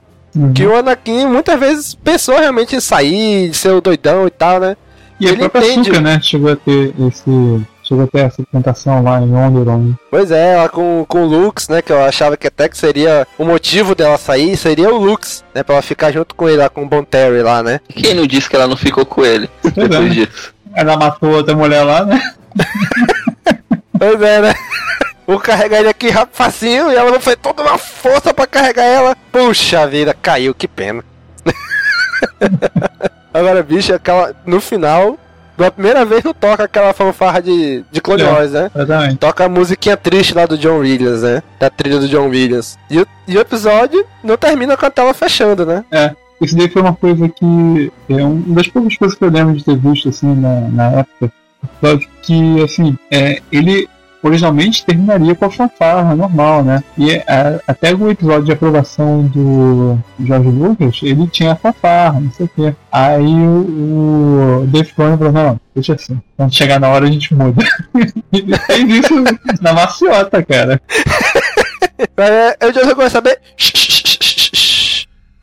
Que 0.53 0.65
o 0.65 0.75
Anakin 0.75 1.27
muitas 1.27 1.57
vezes 1.59 1.95
pensou 1.95 2.37
realmente 2.37 2.75
em 2.75 2.79
sair, 2.81 3.49
de 3.49 3.55
ser 3.55 3.69
o 3.69 3.79
doidão 3.81 4.27
e 4.27 4.29
tal, 4.29 4.59
né? 4.59 4.75
E 5.19 5.27
a 5.27 5.31
Ele 5.31 5.39
própria 5.39 5.65
entende. 5.71 5.91
Açúcar, 5.91 6.01
né? 6.01 6.19
Chegou 6.21 6.51
a 6.51 6.55
ter 6.57 6.93
esse. 7.07 7.61
Chegou 7.83 8.03
a 8.03 8.07
ter 8.07 8.19
essa 8.25 8.43
tentação 8.51 9.01
lá 9.01 9.21
em 9.21 9.33
Onderon. 9.33 9.77
né? 9.77 9.93
Pois 10.11 10.31
é, 10.31 10.55
ela 10.55 10.67
com, 10.67 11.05
com 11.07 11.23
o 11.23 11.25
Lux, 11.25 11.69
né? 11.69 11.81
Que 11.81 11.93
eu 11.93 12.03
achava 12.03 12.35
que 12.35 12.47
até 12.47 12.67
que 12.67 12.77
seria 12.77 13.25
o 13.37 13.45
motivo 13.45 13.95
dela 13.95 14.17
sair, 14.17 14.57
seria 14.57 14.93
o 14.93 14.97
Lux, 14.97 15.43
né? 15.53 15.63
Pra 15.63 15.75
ela 15.75 15.81
ficar 15.81 16.11
junto 16.11 16.35
com 16.35 16.49
ele 16.49 16.57
lá, 16.57 16.67
com 16.69 16.83
o 16.83 16.89
Bon 16.89 17.03
Terry 17.03 17.41
lá, 17.41 17.63
né? 17.63 17.79
Quem 17.87 18.13
não 18.13 18.27
disse 18.27 18.49
que 18.49 18.55
ela 18.57 18.67
não 18.67 18.75
ficou 18.75 19.05
com 19.05 19.23
ele 19.23 19.49
é. 19.63 19.87
depois 19.87 20.13
disso? 20.13 20.54
Ela 20.75 20.97
matou 20.97 21.29
outra 21.31 21.55
mulher 21.55 21.83
lá, 21.83 22.05
né? 22.05 22.21
Pois 23.97 24.21
é, 24.21 24.41
né? 24.41 24.53
Vou 25.25 25.39
carregar 25.39 25.79
ele 25.79 25.89
aqui 25.89 26.09
rápido, 26.09 26.35
facinho, 26.35 26.91
e 26.91 26.95
ela 26.95 27.09
não 27.11 27.19
foi 27.19 27.35
toda 27.35 27.63
uma 27.63 27.77
força 27.77 28.33
pra 28.33 28.45
carregar 28.45 28.83
ela. 28.83 29.15
Puxa 29.31 29.87
vida, 29.87 30.13
caiu, 30.13 30.53
que 30.53 30.67
pena. 30.67 31.03
Agora, 33.33 33.63
bicho, 33.63 33.93
aquela. 33.93 34.33
No 34.45 34.61
final, 34.61 35.17
pela 35.57 35.71
primeira 35.71 36.05
vez 36.05 36.23
não 36.23 36.33
toca 36.33 36.63
aquela 36.63 36.93
fanfarra 36.93 37.41
de, 37.41 37.83
de 37.91 38.01
Clone 38.01 38.21
É. 38.21 38.25
Wars, 38.27 38.51
né? 38.51 38.71
Exatamente. 38.75 39.17
Toca 39.17 39.45
a 39.45 39.49
musiquinha 39.49 39.97
triste 39.97 40.33
lá 40.33 40.45
do 40.45 40.57
John 40.57 40.77
Williams, 40.79 41.21
né? 41.23 41.41
Da 41.59 41.69
trilha 41.69 41.99
do 41.99 42.07
John 42.07 42.27
Williams. 42.29 42.77
E, 42.89 42.99
o- 42.99 43.07
e 43.27 43.37
o 43.37 43.41
episódio 43.41 44.05
não 44.23 44.37
termina 44.37 44.77
com 44.77 44.85
a 44.85 44.89
tela 44.91 45.13
fechando, 45.13 45.65
né? 45.65 45.83
Isso 46.41 46.55
daí 46.55 46.69
foi 46.69 46.81
uma 46.81 46.93
coisa 46.93 47.27
que. 47.29 47.91
É 48.09 48.23
uma 48.23 48.55
das 48.55 48.67
poucas 48.67 48.97
coisas 48.97 49.17
que 49.17 49.23
eu 49.23 49.29
lembro 49.29 49.55
de 49.55 49.63
ter 49.63 49.77
visto 49.77 50.09
assim 50.09 50.33
na, 50.35 50.61
na 50.69 50.91
época. 50.99 51.31
Episódio 51.63 52.09
que, 52.21 52.63
assim, 52.63 52.97
é, 53.11 53.41
ele 53.51 53.87
originalmente 54.25 54.83
terminaria 54.85 55.35
com 55.35 55.45
a 55.45 55.51
fanfarra 55.51 56.15
normal, 56.15 56.63
né? 56.63 56.83
E 56.97 57.11
é, 57.11 57.59
até 57.67 57.93
o 57.93 58.09
episódio 58.09 58.45
de 58.45 58.51
aprovação 58.51 59.23
do 59.23 59.97
George 60.19 60.49
Lucas, 60.49 60.99
ele 61.03 61.27
tinha 61.27 61.53
a 61.53 61.55
fanfarra, 61.55 62.19
não 62.19 62.31
sei 62.31 62.45
o 62.47 62.49
quê. 62.49 62.75
Aí 62.91 63.23
o, 63.23 64.63
o 64.63 64.67
Dave 64.67 64.91
Filoni 64.91 65.17
falou, 65.17 65.33
não, 65.33 65.59
deixa 65.75 65.93
assim. 65.93 66.19
Quando 66.35 66.53
chegar 66.53 66.79
na 66.79 66.89
hora 66.89 67.05
a 67.05 67.11
gente 67.11 67.33
muda. 67.35 67.63
e 68.33 68.57
fez 68.57 68.89
isso 68.89 69.13
na 69.61 69.73
maciota, 69.73 70.43
cara. 70.43 70.81
É, 72.17 72.57
eu 72.59 72.73
já 72.73 72.93
vou 72.93 73.09
saber. 73.09 73.39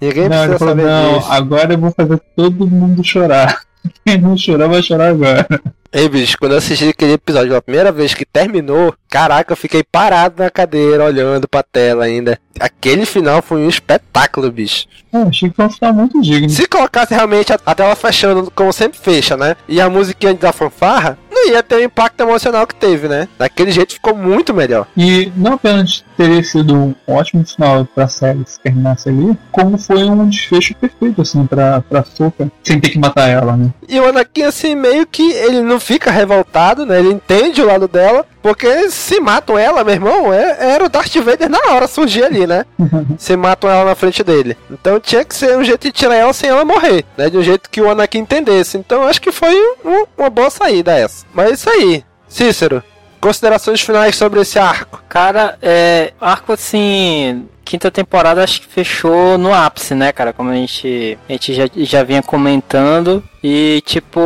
Ninguém 0.03 0.29
Não, 0.29 0.37
precisa 0.37 0.59
falou, 0.59 0.75
saber 0.75 0.85
não, 0.85 1.19
disso. 1.19 1.31
agora 1.31 1.73
eu 1.75 1.79
vou 1.79 1.93
fazer 1.93 2.21
todo 2.37 2.67
mundo 2.67 3.05
chorar. 3.05 3.61
Quem 4.05 4.19
não 4.21 4.37
chorar 4.37 4.67
vai 4.69 4.83
chorar 4.83 5.11
agora. 5.11 5.47
Ei, 5.93 6.09
bicho, 6.09 6.37
quando 6.39 6.53
eu 6.53 6.59
assisti 6.59 6.89
aquele 6.89 7.13
episódio 7.13 7.49
pela 7.51 7.61
primeira 7.63 7.93
vez 7.93 8.15
que 8.15 8.25
terminou, 8.25 8.95
caraca, 9.11 9.53
eu 9.53 9.57
fiquei 9.57 9.85
parado 9.85 10.43
na 10.43 10.49
cadeira, 10.51 11.05
olhando 11.05 11.47
pra 11.47 11.63
tela 11.63 12.05
ainda. 12.05 12.39
Aquele 12.59 13.05
final 13.05 13.43
foi 13.43 13.59
um 13.61 13.69
espetáculo, 13.69 14.51
bicho. 14.51 14.87
Ah, 15.13 15.25
achei 15.29 15.51
que 15.51 15.57
foi 15.57 15.67
um 15.67 15.71
final 15.71 15.93
muito 15.93 16.21
digno. 16.23 16.49
Se 16.49 16.67
colocasse 16.67 17.13
realmente 17.15 17.53
a, 17.53 17.59
a 17.67 17.75
tela 17.75 17.95
fechando, 17.95 18.51
como 18.55 18.73
sempre 18.73 18.99
fecha, 18.99 19.37
né? 19.37 19.55
E 19.69 19.81
a 19.81 19.91
musiquinha 19.91 20.33
da 20.33 20.51
fanfarra, 20.53 21.19
ia 21.51 21.63
ter 21.63 21.77
o 21.77 21.83
impacto 21.83 22.21
emocional 22.21 22.67
que 22.67 22.75
teve, 22.75 23.09
né? 23.09 23.29
Daquele 23.39 23.71
jeito 23.71 23.95
ficou 23.95 24.15
muito 24.17 24.53
melhor. 24.55 24.87
E 24.97 25.31
não 25.37 25.55
apenas 25.55 26.05
teria 26.17 26.43
sido 26.45 26.75
um 26.75 26.95
ótimo 27.07 27.45
final 27.45 27.85
pra 27.95 28.07
série 28.09 28.43
se 28.47 28.61
terminasse 28.61 29.09
ali, 29.09 29.37
como 29.51 29.79
foi 29.79 30.05
um 30.05 30.29
desfecho 30.29 30.75
perfeito, 30.77 31.23
assim, 31.23 31.47
pra, 31.47 31.81
pra 31.81 32.05
Soka, 32.05 32.51
sem 32.63 32.79
ter 32.81 32.91
que 32.91 32.99
matar 32.99 33.29
ela, 33.29 33.57
né? 33.57 33.71
E 33.89 33.99
o 33.99 34.07
Anakin, 34.09 34.43
assim, 34.45 34.75
meio 34.75 35.07
que 35.07 35.33
ele 35.33 35.63
não 35.63 35.81
fica 35.81 36.11
revoltado, 36.11 36.87
né? 36.87 36.99
Ele 36.99 37.11
entende 37.13 37.61
o 37.63 37.67
lado 37.67 37.89
dela, 37.89 38.25
porque 38.43 38.91
se 38.91 39.21
matam 39.21 39.59
ela, 39.59 39.83
meu 39.85 39.95
irmão, 39.95 40.33
é, 40.33 40.75
era 40.75 40.85
o 40.85 40.89
Darth 40.89 41.15
Vader 41.17 41.49
na 41.49 41.59
hora 41.73 41.87
surgir 41.87 42.25
ali, 42.25 42.47
né? 42.47 42.65
se 43.19 43.37
matam 43.37 43.71
ela 43.71 43.85
na 43.85 43.95
frente 43.95 44.23
dele. 44.23 44.57
Então 44.71 45.01
tinha 45.01 45.25
que 45.25 45.35
ser 45.35 45.57
um 45.57 45.65
jeito 45.65 45.83
de 45.83 45.93
tirar 45.93 46.15
ela 46.15 46.33
sem 46.33 46.51
ela 46.51 46.65
morrer, 46.65 47.05
né? 47.17 47.29
De 47.31 47.37
um 47.39 47.43
jeito 47.43 47.69
que 47.71 47.81
o 47.81 47.91
Anakin 47.91 48.19
entendesse. 48.19 48.77
Então 48.79 49.03
acho 49.05 49.21
que 49.21 49.33
foi 49.33 49.55
um- 49.85 50.05
uma 50.17 50.31
boa 50.31 50.51
saída 50.51 50.93
essa. 50.93 51.25
Mas 51.33 51.51
é 51.51 51.53
isso 51.53 51.71
aí. 51.71 52.05
Cícero, 52.29 52.83
considerações 53.21 53.81
finais 53.81 54.17
sobre 54.17 54.41
esse 54.41 54.59
arco. 54.59 55.03
Cara, 55.09 55.59
é. 55.63 56.13
Arco 56.21 56.53
assim. 56.53 57.49
Quinta 57.73 57.91
temporada 57.91 58.45
acho 58.45 58.61
que 58.61 58.67
fechou 58.67 59.39
no 59.39 59.55
ápice, 59.55 59.95
né, 59.95 60.13
cara? 60.13 60.31
Como 60.31 60.51
a 60.51 60.55
gente, 60.55 61.19
a 61.27 61.33
gente 61.33 61.55
já, 61.55 61.65
já 61.75 62.03
vinha 62.03 62.23
comentando. 62.23 63.25
E, 63.43 63.83
tipo, 63.87 64.21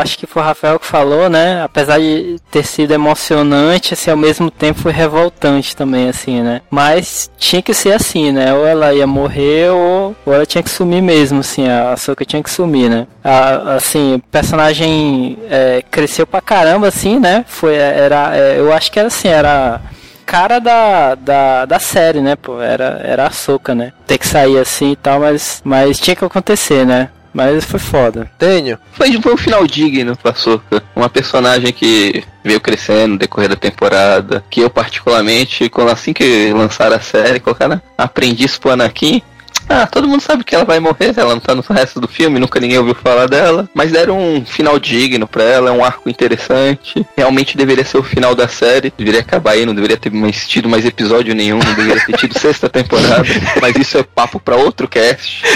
acho 0.00 0.18
que 0.18 0.26
foi 0.26 0.42
o 0.42 0.44
Rafael 0.44 0.80
que 0.80 0.84
falou, 0.84 1.30
né? 1.30 1.62
Apesar 1.62 2.00
de 2.00 2.40
ter 2.50 2.64
sido 2.64 2.90
emocionante, 2.92 3.94
assim, 3.94 4.10
ao 4.10 4.16
mesmo 4.16 4.50
tempo 4.50 4.80
foi 4.80 4.90
revoltante 4.90 5.76
também, 5.76 6.08
assim, 6.08 6.42
né? 6.42 6.60
Mas 6.68 7.30
tinha 7.38 7.62
que 7.62 7.72
ser 7.72 7.92
assim, 7.92 8.32
né? 8.32 8.52
Ou 8.52 8.66
ela 8.66 8.92
ia 8.92 9.06
morrer 9.06 9.70
ou, 9.70 10.16
ou 10.26 10.34
ela 10.34 10.44
tinha 10.44 10.60
que 10.60 10.68
sumir 10.68 11.00
mesmo, 11.00 11.38
assim. 11.38 11.68
A 11.68 11.92
Ahsoka 11.92 12.24
tinha 12.24 12.42
que 12.42 12.50
sumir, 12.50 12.90
né? 12.90 13.06
A, 13.22 13.76
assim, 13.76 14.16
o 14.16 14.18
personagem 14.18 15.38
é, 15.48 15.84
cresceu 15.88 16.26
pra 16.26 16.40
caramba, 16.40 16.88
assim, 16.88 17.20
né? 17.20 17.44
Foi, 17.46 17.76
era, 17.76 18.36
é, 18.36 18.58
eu 18.58 18.72
acho 18.72 18.90
que 18.90 18.98
era 18.98 19.06
assim, 19.06 19.28
era 19.28 19.80
cara 20.28 20.58
da, 20.58 21.14
da, 21.14 21.64
da 21.64 21.78
série, 21.78 22.20
né, 22.20 22.36
pô? 22.36 22.60
Era, 22.60 23.00
era 23.02 23.26
a 23.26 23.30
Soca, 23.30 23.74
né? 23.74 23.94
Ter 24.06 24.18
que 24.18 24.26
sair 24.26 24.58
assim 24.58 24.92
e 24.92 24.96
tal, 24.96 25.20
mas, 25.20 25.62
mas 25.64 25.98
tinha 25.98 26.14
que 26.14 26.22
acontecer, 26.22 26.84
né? 26.84 27.08
Mas 27.32 27.64
foi 27.64 27.80
foda. 27.80 28.30
Tenho. 28.38 28.78
Foi, 28.92 29.10
foi 29.22 29.32
um 29.32 29.36
final 29.38 29.66
digno 29.66 30.14
pra 30.16 30.34
Soka. 30.34 30.82
Uma 30.94 31.08
personagem 31.08 31.72
que 31.72 32.22
veio 32.44 32.60
crescendo 32.60 33.12
no 33.12 33.18
decorrer 33.18 33.48
da 33.48 33.56
temporada. 33.56 34.44
Que 34.50 34.60
eu, 34.60 34.68
particularmente, 34.68 35.70
quando 35.70 35.90
assim 35.90 36.12
que 36.12 36.52
lançaram 36.52 36.96
a 36.96 37.00
série, 37.00 37.40
colocaram 37.40 37.80
aprendiz 37.96 38.58
pro 38.58 38.72
Anakin. 38.72 39.22
Ah, 39.68 39.86
todo 39.86 40.08
mundo 40.08 40.20
sabe 40.22 40.44
que 40.44 40.54
ela 40.54 40.64
vai 40.64 40.80
morrer, 40.80 41.12
ela 41.16 41.34
não 41.34 41.40
tá 41.40 41.54
no 41.54 41.62
resto 41.62 42.00
do 42.00 42.08
filme, 42.08 42.38
nunca 42.38 42.58
ninguém 42.58 42.78
ouviu 42.78 42.94
falar 42.94 43.26
dela. 43.26 43.68
Mas 43.74 43.92
deram 43.92 44.18
um 44.18 44.44
final 44.44 44.78
digno 44.78 45.28
pra 45.28 45.42
ela, 45.44 45.68
é 45.68 45.72
um 45.72 45.84
arco 45.84 46.08
interessante. 46.08 47.06
Realmente 47.16 47.56
deveria 47.56 47.84
ser 47.84 47.98
o 47.98 48.02
final 48.02 48.34
da 48.34 48.48
série, 48.48 48.92
deveria 48.96 49.20
acabar 49.20 49.52
aí, 49.52 49.66
não 49.66 49.74
deveria 49.74 49.96
ter 49.96 50.10
mais 50.10 50.48
tido 50.48 50.68
mais 50.68 50.84
episódio 50.84 51.34
nenhum, 51.34 51.58
não 51.58 51.74
deveria 51.74 52.04
ter 52.04 52.16
tido 52.16 52.38
sexta 52.38 52.68
temporada. 52.68 53.24
Mas 53.60 53.76
isso 53.76 53.98
é 53.98 54.02
papo 54.02 54.40
pra 54.40 54.56
outro 54.56 54.88
cast. 54.88 55.42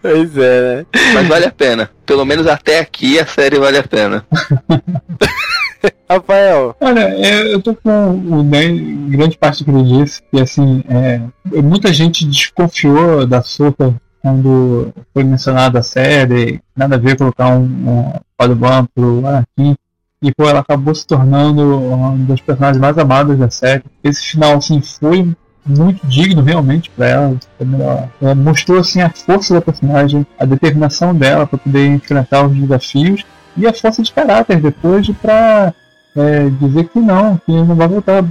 Pois 0.00 0.36
é, 0.36 0.76
né? 0.76 0.86
Mas 1.14 1.28
vale 1.28 1.46
a 1.46 1.52
pena. 1.52 1.90
Pelo 2.04 2.24
menos 2.24 2.46
até 2.46 2.80
aqui 2.80 3.18
a 3.20 3.26
série 3.26 3.58
vale 3.58 3.78
a 3.78 3.82
pena. 3.82 4.26
Rafael, 6.08 6.76
Olha, 6.80 7.08
eu 7.48 7.62
tô 7.62 7.74
com 7.74 8.44
grande 9.08 9.38
parte 9.38 9.64
do 9.64 9.72
que 9.72 9.78
ele 9.78 10.04
disse, 10.04 10.22
que 10.30 10.40
assim, 10.40 10.82
é, 10.88 11.20
muita 11.62 11.92
gente 11.92 12.26
desconfiou 12.26 13.26
da 13.26 13.42
Soka 13.42 13.94
quando 14.22 14.92
foi 15.14 15.24
mencionada 15.24 15.78
a 15.78 15.82
série, 15.82 16.60
nada 16.76 16.96
a 16.96 16.98
ver 16.98 17.16
colocar 17.16 17.48
um, 17.48 17.62
um 17.62 18.12
Padawan 18.36 18.86
pro 18.94 19.26
Anakin, 19.26 19.74
e 20.22 20.34
pô, 20.34 20.46
ela 20.46 20.60
acabou 20.60 20.94
se 20.94 21.06
tornando 21.06 21.78
uma 21.78 22.14
das 22.26 22.40
personagens 22.40 22.78
mais 22.78 22.98
amadas 22.98 23.38
da 23.38 23.48
série. 23.48 23.82
Esse 24.04 24.22
final, 24.32 24.56
assim, 24.58 24.82
foi 24.82 25.34
muito 25.64 26.06
digno 26.06 26.42
realmente 26.42 26.90
para 26.90 27.06
ela. 27.06 27.36
ela. 28.20 28.34
mostrou 28.34 28.78
assim 28.78 29.00
a 29.00 29.08
força 29.08 29.54
da 29.54 29.60
personagem, 29.62 30.26
a 30.38 30.44
determinação 30.44 31.14
dela 31.14 31.46
para 31.46 31.58
poder 31.58 31.86
enfrentar 31.86 32.46
os 32.46 32.54
desafios 32.54 33.24
e 33.60 33.66
a 33.66 33.72
força 33.72 34.02
de 34.02 34.12
caráter 34.12 34.60
depois 34.60 35.08
para 35.20 35.74
é, 36.16 36.48
dizer 36.60 36.88
que 36.88 36.98
não, 36.98 37.36
que 37.36 37.52
não 37.52 37.74
vai 37.74 37.86
voltar. 37.86 38.24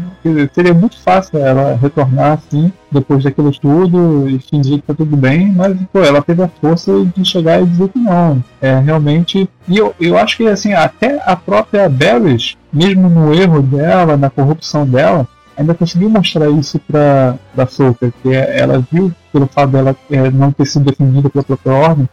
Seria 0.54 0.74
muito 0.74 0.98
fácil 1.00 1.40
ela 1.40 1.78
retornar 1.82 2.34
assim, 2.34 2.72
depois 2.92 3.24
daquilo 3.24 3.52
tudo, 3.52 4.28
e 4.30 4.40
fingir 4.40 4.80
que 4.80 4.88
tá 4.88 4.94
tudo 4.94 5.16
bem, 5.16 5.52
mas 5.52 5.78
pô, 5.94 6.00
ela 6.00 6.22
teve 6.22 6.44
a 6.44 6.48
força 6.48 6.92
de 7.16 7.24
chegar 7.24 7.62
e 7.62 7.66
dizer 7.66 7.90
que 7.90 8.00
não. 8.00 8.44
É 8.62 8.78
realmente. 8.80 9.50
E 9.68 9.78
eu, 9.78 9.94
eu 10.00 10.18
acho 10.18 10.38
que 10.38 10.48
assim, 10.48 10.74
até 10.74 11.22
a 11.26 11.36
própria 11.36 11.88
Barris, 11.88 12.58
mesmo 12.72 13.10
no 13.10 13.34
erro 13.34 13.62
dela, 13.62 14.18
na 14.18 14.30
corrupção 14.30 14.86
dela, 14.86 15.28
ainda 15.56 15.74
conseguiu 15.74 16.10
mostrar 16.10 16.50
isso 16.50 16.80
para 16.80 17.38
a 17.58 17.66
Soka, 17.66 18.12
que 18.22 18.34
é, 18.34 18.60
ela 18.60 18.84
viu 18.92 19.12
pelo 19.32 19.48
fato 19.48 19.72
dela 19.72 19.96
é, 20.10 20.32
não 20.32 20.52
ter 20.52 20.66
sido 20.66 20.86
defendida 20.86 21.30
pela 21.30 21.44
própria 21.44 21.74
ordem, 21.74 22.10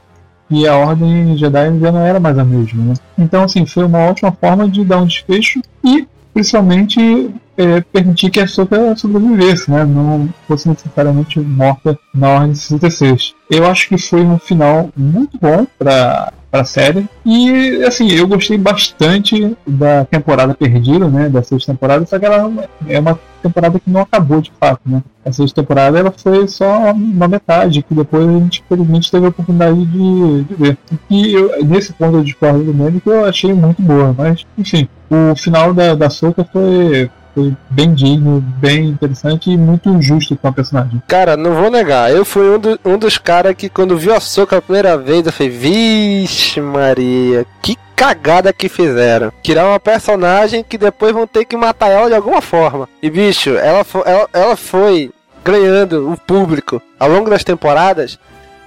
e 0.50 0.66
a 0.66 0.76
Ordem 0.76 1.36
Jedi 1.36 1.78
já 1.80 1.92
não 1.92 2.00
era 2.00 2.20
mais 2.20 2.38
a 2.38 2.44
mesma. 2.44 2.84
Né? 2.84 2.94
Então, 3.18 3.42
assim, 3.42 3.66
foi 3.66 3.84
uma 3.84 3.98
ótima 3.98 4.32
forma 4.32 4.68
de 4.68 4.84
dar 4.84 4.98
um 4.98 5.06
desfecho 5.06 5.60
e, 5.84 6.06
principalmente, 6.32 7.30
é, 7.56 7.80
permitir 7.80 8.30
que 8.30 8.40
a 8.40 8.46
Soka 8.46 8.94
sobrevivesse, 8.96 9.70
né? 9.70 9.84
não 9.84 10.28
fosse 10.46 10.68
necessariamente 10.68 11.40
morta 11.40 11.98
na 12.14 12.28
Ordem 12.28 12.54
66. 12.54 13.34
Eu 13.50 13.66
acho 13.66 13.88
que 13.88 13.98
foi 13.98 14.22
um 14.22 14.38
final 14.38 14.90
muito 14.96 15.38
bom 15.40 15.66
para 15.78 16.32
a 16.52 16.64
série. 16.64 17.06
E 17.24 17.82
assim, 17.84 18.10
eu 18.12 18.26
gostei 18.26 18.56
bastante 18.56 19.56
da 19.66 20.04
temporada 20.04 20.54
perdida, 20.54 21.08
né? 21.08 21.28
Da 21.28 21.42
sexta 21.42 21.72
temporada, 21.72 22.06
só 22.06 22.18
que 22.18 22.26
ela 22.26 22.66
é 22.86 22.98
uma 22.98 23.18
temporada 23.42 23.78
que 23.78 23.90
não 23.90 24.00
acabou 24.00 24.40
de 24.40 24.52
fato, 24.58 24.80
né? 24.86 25.02
A 25.24 25.32
sexta 25.32 25.62
temporada 25.62 25.98
ela 25.98 26.10
foi 26.10 26.46
só 26.48 26.92
uma 26.92 27.28
metade, 27.28 27.82
que 27.82 27.94
depois 27.94 28.26
a 28.28 28.32
gente 28.32 28.64
felizmente 28.68 29.10
teve 29.10 29.26
a 29.26 29.28
oportunidade 29.28 29.84
de, 29.86 30.44
de 30.44 30.54
ver. 30.54 30.78
E 31.10 31.32
eu, 31.32 31.64
nesse 31.64 31.92
ponto 31.92 32.18
eu 32.18 32.24
discordo 32.24 32.64
do 32.64 32.74
meme 32.74 33.00
que 33.00 33.08
eu 33.08 33.24
achei 33.24 33.52
muito 33.52 33.82
boa, 33.82 34.14
mas 34.16 34.46
enfim, 34.56 34.88
o 35.10 35.36
final 35.36 35.72
da, 35.72 35.94
da 35.94 36.10
Soca 36.10 36.44
foi 36.44 37.10
foi 37.36 37.54
bem 37.68 37.92
digno, 37.92 38.40
bem 38.40 38.86
interessante 38.86 39.50
e 39.50 39.58
muito 39.58 40.00
justo 40.00 40.34
com 40.36 40.48
a 40.48 40.52
personagem. 40.52 41.02
Cara, 41.06 41.36
não 41.36 41.54
vou 41.54 41.70
negar, 41.70 42.10
eu 42.10 42.24
fui 42.24 42.48
um, 42.48 42.58
do, 42.58 42.80
um 42.82 42.96
dos 42.96 43.18
caras 43.18 43.54
que 43.54 43.68
quando 43.68 43.98
viu 43.98 44.14
a 44.14 44.20
Soca 44.20 44.56
a 44.56 44.62
primeira 44.62 44.96
vez, 44.96 45.26
eu 45.26 45.32
falei, 45.32 45.52
vixe 45.52 46.62
Maria, 46.62 47.44
que 47.60 47.76
cagada 47.94 48.54
que 48.54 48.70
fizeram. 48.70 49.30
Tirar 49.42 49.66
uma 49.66 49.78
personagem 49.78 50.64
que 50.64 50.78
depois 50.78 51.12
vão 51.12 51.26
ter 51.26 51.44
que 51.44 51.58
matar 51.58 51.90
ela 51.90 52.08
de 52.08 52.14
alguma 52.14 52.40
forma. 52.40 52.88
E 53.02 53.10
bicho, 53.10 53.50
ela, 53.50 53.84
ela, 54.06 54.28
ela 54.32 54.56
foi 54.56 55.10
ganhando 55.44 56.10
o 56.10 56.16
público 56.16 56.80
ao 56.98 57.08
longo 57.08 57.28
das 57.28 57.44
temporadas 57.44 58.18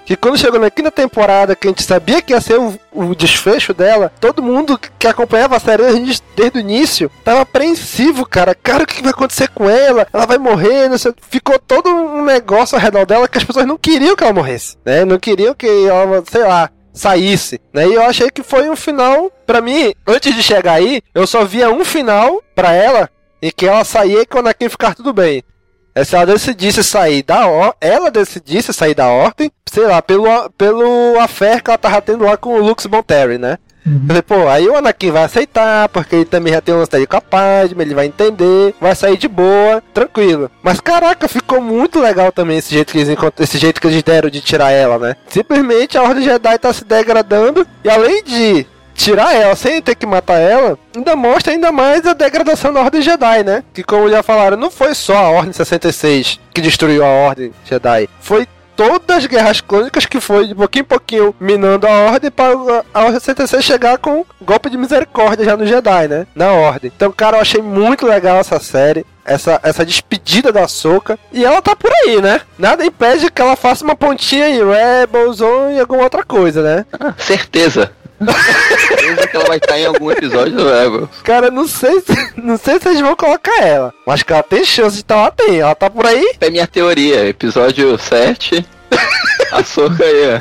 que 0.09 0.15
quando 0.15 0.39
chegou 0.39 0.59
na 0.59 0.71
quinta 0.71 0.89
temporada, 0.89 1.55
que 1.55 1.67
a 1.67 1.69
gente 1.69 1.83
sabia 1.83 2.19
que 2.19 2.33
ia 2.33 2.41
ser 2.41 2.59
o, 2.59 2.79
o 2.91 3.13
desfecho 3.13 3.75
dela, 3.75 4.11
todo 4.19 4.41
mundo 4.41 4.79
que 4.97 5.05
acompanhava 5.07 5.55
a 5.55 5.59
série 5.59 5.83
desde, 5.83 6.23
desde 6.35 6.57
o 6.57 6.61
início 6.61 7.11
tava 7.23 7.41
apreensivo, 7.41 8.25
cara. 8.25 8.55
Cara, 8.55 8.85
o 8.85 8.87
que 8.87 9.03
vai 9.03 9.11
acontecer 9.11 9.49
com 9.49 9.69
ela? 9.69 10.07
Ela 10.11 10.25
vai 10.25 10.39
morrer, 10.39 10.89
não 10.89 10.97
sei. 10.97 11.13
Ficou 11.29 11.59
todo 11.59 11.91
um 11.91 12.25
negócio 12.25 12.75
ao 12.75 12.81
redor 12.81 13.05
dela 13.05 13.27
que 13.27 13.37
as 13.37 13.43
pessoas 13.43 13.67
não 13.67 13.77
queriam 13.77 14.15
que 14.15 14.23
ela 14.23 14.33
morresse, 14.33 14.77
né? 14.83 15.05
Não 15.05 15.19
queriam 15.19 15.53
que 15.53 15.67
ela, 15.67 16.23
sei 16.27 16.41
lá, 16.41 16.71
saísse, 16.91 17.61
né? 17.71 17.87
E 17.87 17.93
eu 17.93 18.01
achei 18.01 18.31
que 18.31 18.41
foi 18.41 18.67
um 18.67 18.75
final, 18.75 19.31
para 19.45 19.61
mim, 19.61 19.93
antes 20.07 20.33
de 20.33 20.41
chegar 20.41 20.73
aí, 20.73 21.03
eu 21.13 21.27
só 21.27 21.45
via 21.45 21.69
um 21.69 21.85
final 21.85 22.41
para 22.55 22.73
ela 22.73 23.11
e 23.39 23.51
que 23.51 23.67
ela 23.67 23.83
saía 23.83 24.23
e 24.23 24.25
quando 24.25 24.47
aqui 24.47 24.67
ficar 24.69 24.95
tudo 24.95 25.13
bem. 25.13 25.43
É 25.93 26.03
se 26.03 26.15
ela 26.15 26.25
decidisse 26.25 26.83
sair 26.83 27.23
da 27.23 27.47
ordem, 27.47 27.75
ela 27.81 28.11
decidisse 28.11 28.73
sair 28.73 28.93
da 28.93 29.07
ordem, 29.07 29.51
sei 29.71 29.85
lá, 29.85 30.01
pelo, 30.01 30.49
pelo 30.51 31.19
affair 31.19 31.61
que 31.61 31.69
ela 31.69 31.77
tava 31.77 32.01
tendo 32.01 32.23
lá 32.23 32.37
com 32.37 32.55
o 32.55 32.63
Lux 32.63 32.85
Monteri, 32.85 33.37
né? 33.37 33.57
Uhum. 33.85 34.05
Falei, 34.07 34.21
pô, 34.21 34.47
aí 34.47 34.67
o 34.67 34.75
Anakin 34.75 35.11
vai 35.11 35.23
aceitar, 35.23 35.89
porque 35.89 36.15
ele 36.17 36.25
também 36.25 36.53
já 36.53 36.61
tem 36.61 36.75
um 36.75 36.79
lance 36.79 37.07
com 37.07 37.17
a 37.17 37.21
Padme, 37.21 37.83
ele 37.83 37.95
vai 37.95 38.05
entender, 38.05 38.75
vai 38.79 38.95
sair 38.95 39.17
de 39.17 39.27
boa, 39.27 39.81
tranquilo. 39.93 40.51
Mas 40.61 40.79
caraca, 40.79 41.27
ficou 41.27 41.61
muito 41.61 41.99
legal 41.99 42.31
também 42.31 42.57
esse 42.57 42.73
jeito 42.73 42.91
que 42.91 42.99
eles, 42.99 43.17
esse 43.39 43.57
jeito 43.57 43.81
que 43.81 43.87
eles 43.87 44.03
deram 44.03 44.29
de 44.29 44.41
tirar 44.41 44.71
ela, 44.71 44.99
né? 44.99 45.15
Simplesmente 45.27 45.97
a 45.97 46.03
Ordem 46.03 46.23
Jedi 46.23 46.59
tá 46.59 46.71
se 46.71 46.83
degradando, 46.85 47.65
e 47.83 47.89
além 47.89 48.23
de 48.23 48.65
tirar 48.99 49.33
ela 49.33 49.55
sem 49.55 49.81
ter 49.81 49.95
que 49.95 50.05
matar 50.05 50.39
ela, 50.39 50.77
ainda 50.93 51.15
mostra 51.15 51.53
ainda 51.53 51.71
mais 51.71 52.05
a 52.05 52.13
degradação 52.13 52.73
da 52.73 52.81
Ordem 52.81 53.01
Jedi, 53.01 53.43
né? 53.45 53.63
Que 53.73 53.81
como 53.81 54.09
já 54.09 54.21
falaram, 54.21 54.57
não 54.57 54.69
foi 54.69 54.93
só 54.93 55.15
a 55.15 55.29
Ordem 55.29 55.53
66 55.53 56.39
que 56.53 56.61
destruiu 56.61 57.03
a 57.03 57.07
Ordem 57.07 57.53
Jedi, 57.63 58.09
foi 58.19 58.45
todas 58.75 59.17
as 59.17 59.25
guerras 59.25 59.61
clônicas 59.61 60.05
que 60.05 60.19
foi 60.19 60.47
de 60.47 60.55
pouquinho 60.55 60.81
em 60.81 60.85
pouquinho 60.85 61.35
minando 61.39 61.85
a 61.85 61.91
ordem 61.91 62.31
para 62.31 62.53
a 62.93 62.99
Ordem 62.99 63.19
66 63.19 63.63
chegar 63.63 63.97
com 63.97 64.25
golpe 64.41 64.69
de 64.69 64.77
misericórdia 64.77 65.43
já 65.43 65.57
no 65.57 65.65
Jedi, 65.65 66.07
né? 66.07 66.27
Na 66.33 66.53
ordem. 66.53 66.91
Então, 66.95 67.11
cara, 67.11 67.37
eu 67.37 67.41
achei 67.41 67.61
muito 67.61 68.07
legal 68.07 68.37
essa 68.37 68.57
série. 68.59 69.05
Essa, 69.25 69.59
essa 69.61 69.85
despedida 69.85 70.51
da 70.51 70.67
Soca. 70.67 71.19
E 71.31 71.45
ela 71.45 71.61
tá 71.61 71.75
por 71.75 71.91
aí, 71.91 72.19
né? 72.21 72.41
Nada 72.57 72.83
impede 72.83 73.29
que 73.29 73.41
ela 73.41 73.55
faça 73.55 73.83
uma 73.83 73.95
pontinha 73.95 74.49
em 74.49 74.63
Rebels 74.65 75.39
ou 75.39 75.69
em 75.69 75.79
alguma 75.79 76.03
outra 76.03 76.23
coisa, 76.23 76.63
né? 76.63 76.85
Ah, 76.99 77.13
certeza. 77.19 77.91
Certeza 78.25 79.27
que 79.27 79.35
ela 79.35 79.45
vai 79.45 79.57
estar 79.57 79.79
em 79.79 79.85
algum 79.85 80.11
episódio 80.11 80.55
do 80.55 80.69
Rebels. 80.69 81.09
Cara, 81.23 81.49
não 81.49 81.67
sei, 81.67 82.01
se, 82.01 82.33
não 82.37 82.57
sei 82.57 82.79
se 82.79 82.89
eles 82.89 83.01
vão 83.01 83.15
colocar 83.15 83.61
ela. 83.61 83.93
Mas 84.05 84.23
que 84.23 84.33
ela 84.33 84.43
tem 84.43 84.63
chance 84.65 84.95
de 84.95 85.01
estar 85.01 85.15
lá, 85.15 85.31
tem. 85.31 85.59
Ela 85.59 85.75
tá 85.75 85.89
por 85.89 86.05
aí? 86.05 86.33
É 86.39 86.49
minha 86.49 86.67
teoria. 86.67 87.27
Episódio 87.27 87.97
7. 87.97 88.65
a 89.51 89.63
Soca 89.63 90.03
aí, 90.03 90.39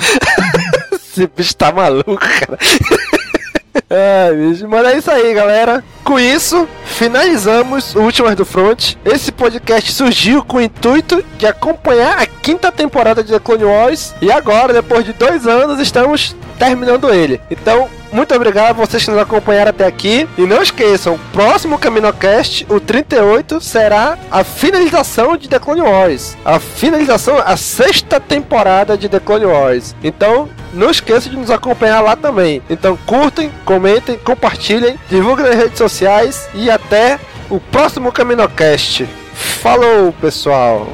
Esse 0.92 1.26
bicho 1.26 1.56
tá 1.56 1.72
maluco, 1.72 2.16
cara. 2.16 2.58
É, 3.90 4.32
bicho. 4.34 4.68
Mas 4.68 4.86
é 4.86 4.98
isso 4.98 5.10
aí, 5.10 5.32
galera. 5.32 5.82
Com 6.04 6.18
isso, 6.18 6.68
finalizamos 6.84 7.94
o 7.94 8.00
Últimas 8.00 8.34
do 8.34 8.44
Front. 8.44 8.96
Esse 9.04 9.32
podcast 9.32 9.92
surgiu 9.92 10.44
com 10.44 10.58
o 10.58 10.60
intuito 10.60 11.24
de 11.38 11.46
acompanhar 11.46 12.18
a 12.18 12.26
quinta 12.26 12.70
temporada 12.70 13.22
de 13.22 13.32
The 13.32 13.38
Clone 13.38 13.64
Wars. 13.64 14.14
E 14.20 14.30
agora, 14.30 14.72
depois 14.74 15.04
de 15.04 15.12
dois 15.14 15.46
anos, 15.46 15.80
estamos 15.80 16.36
terminando 16.58 17.12
ele. 17.12 17.40
Então, 17.50 17.88
muito 18.10 18.34
obrigado 18.34 18.70
a 18.70 18.72
vocês 18.72 19.04
que 19.04 19.10
nos 19.10 19.20
acompanharam 19.20 19.70
até 19.70 19.86
aqui. 19.86 20.28
E 20.36 20.42
não 20.42 20.62
esqueçam, 20.62 21.14
o 21.14 21.18
próximo 21.32 21.78
CaminoCast, 21.78 22.66
o 22.68 22.80
38, 22.80 23.60
será 23.60 24.18
a 24.30 24.42
finalização 24.42 25.36
de 25.36 25.48
The 25.48 25.58
Clone 25.58 25.82
Wars. 25.82 26.36
A 26.44 26.58
finalização, 26.58 27.38
a 27.38 27.56
sexta 27.56 28.18
temporada 28.18 28.96
de 28.96 29.08
The 29.08 29.20
Clone 29.20 29.46
Wars. 29.46 29.94
Então, 30.02 30.48
não 30.72 30.90
esqueçam 30.90 31.30
de 31.30 31.38
nos 31.38 31.50
acompanhar 31.50 32.00
lá 32.00 32.16
também. 32.16 32.62
Então, 32.68 32.98
curtem, 33.06 33.50
comentem, 33.64 34.18
compartilhem, 34.18 34.98
divulguem 35.08 35.46
nas 35.46 35.56
redes 35.56 35.78
sociais 35.78 36.48
e 36.54 36.70
até 36.70 37.18
o 37.50 37.60
próximo 37.60 38.12
CaminoCast. 38.12 39.08
Falou, 39.34 40.12
pessoal! 40.20 40.88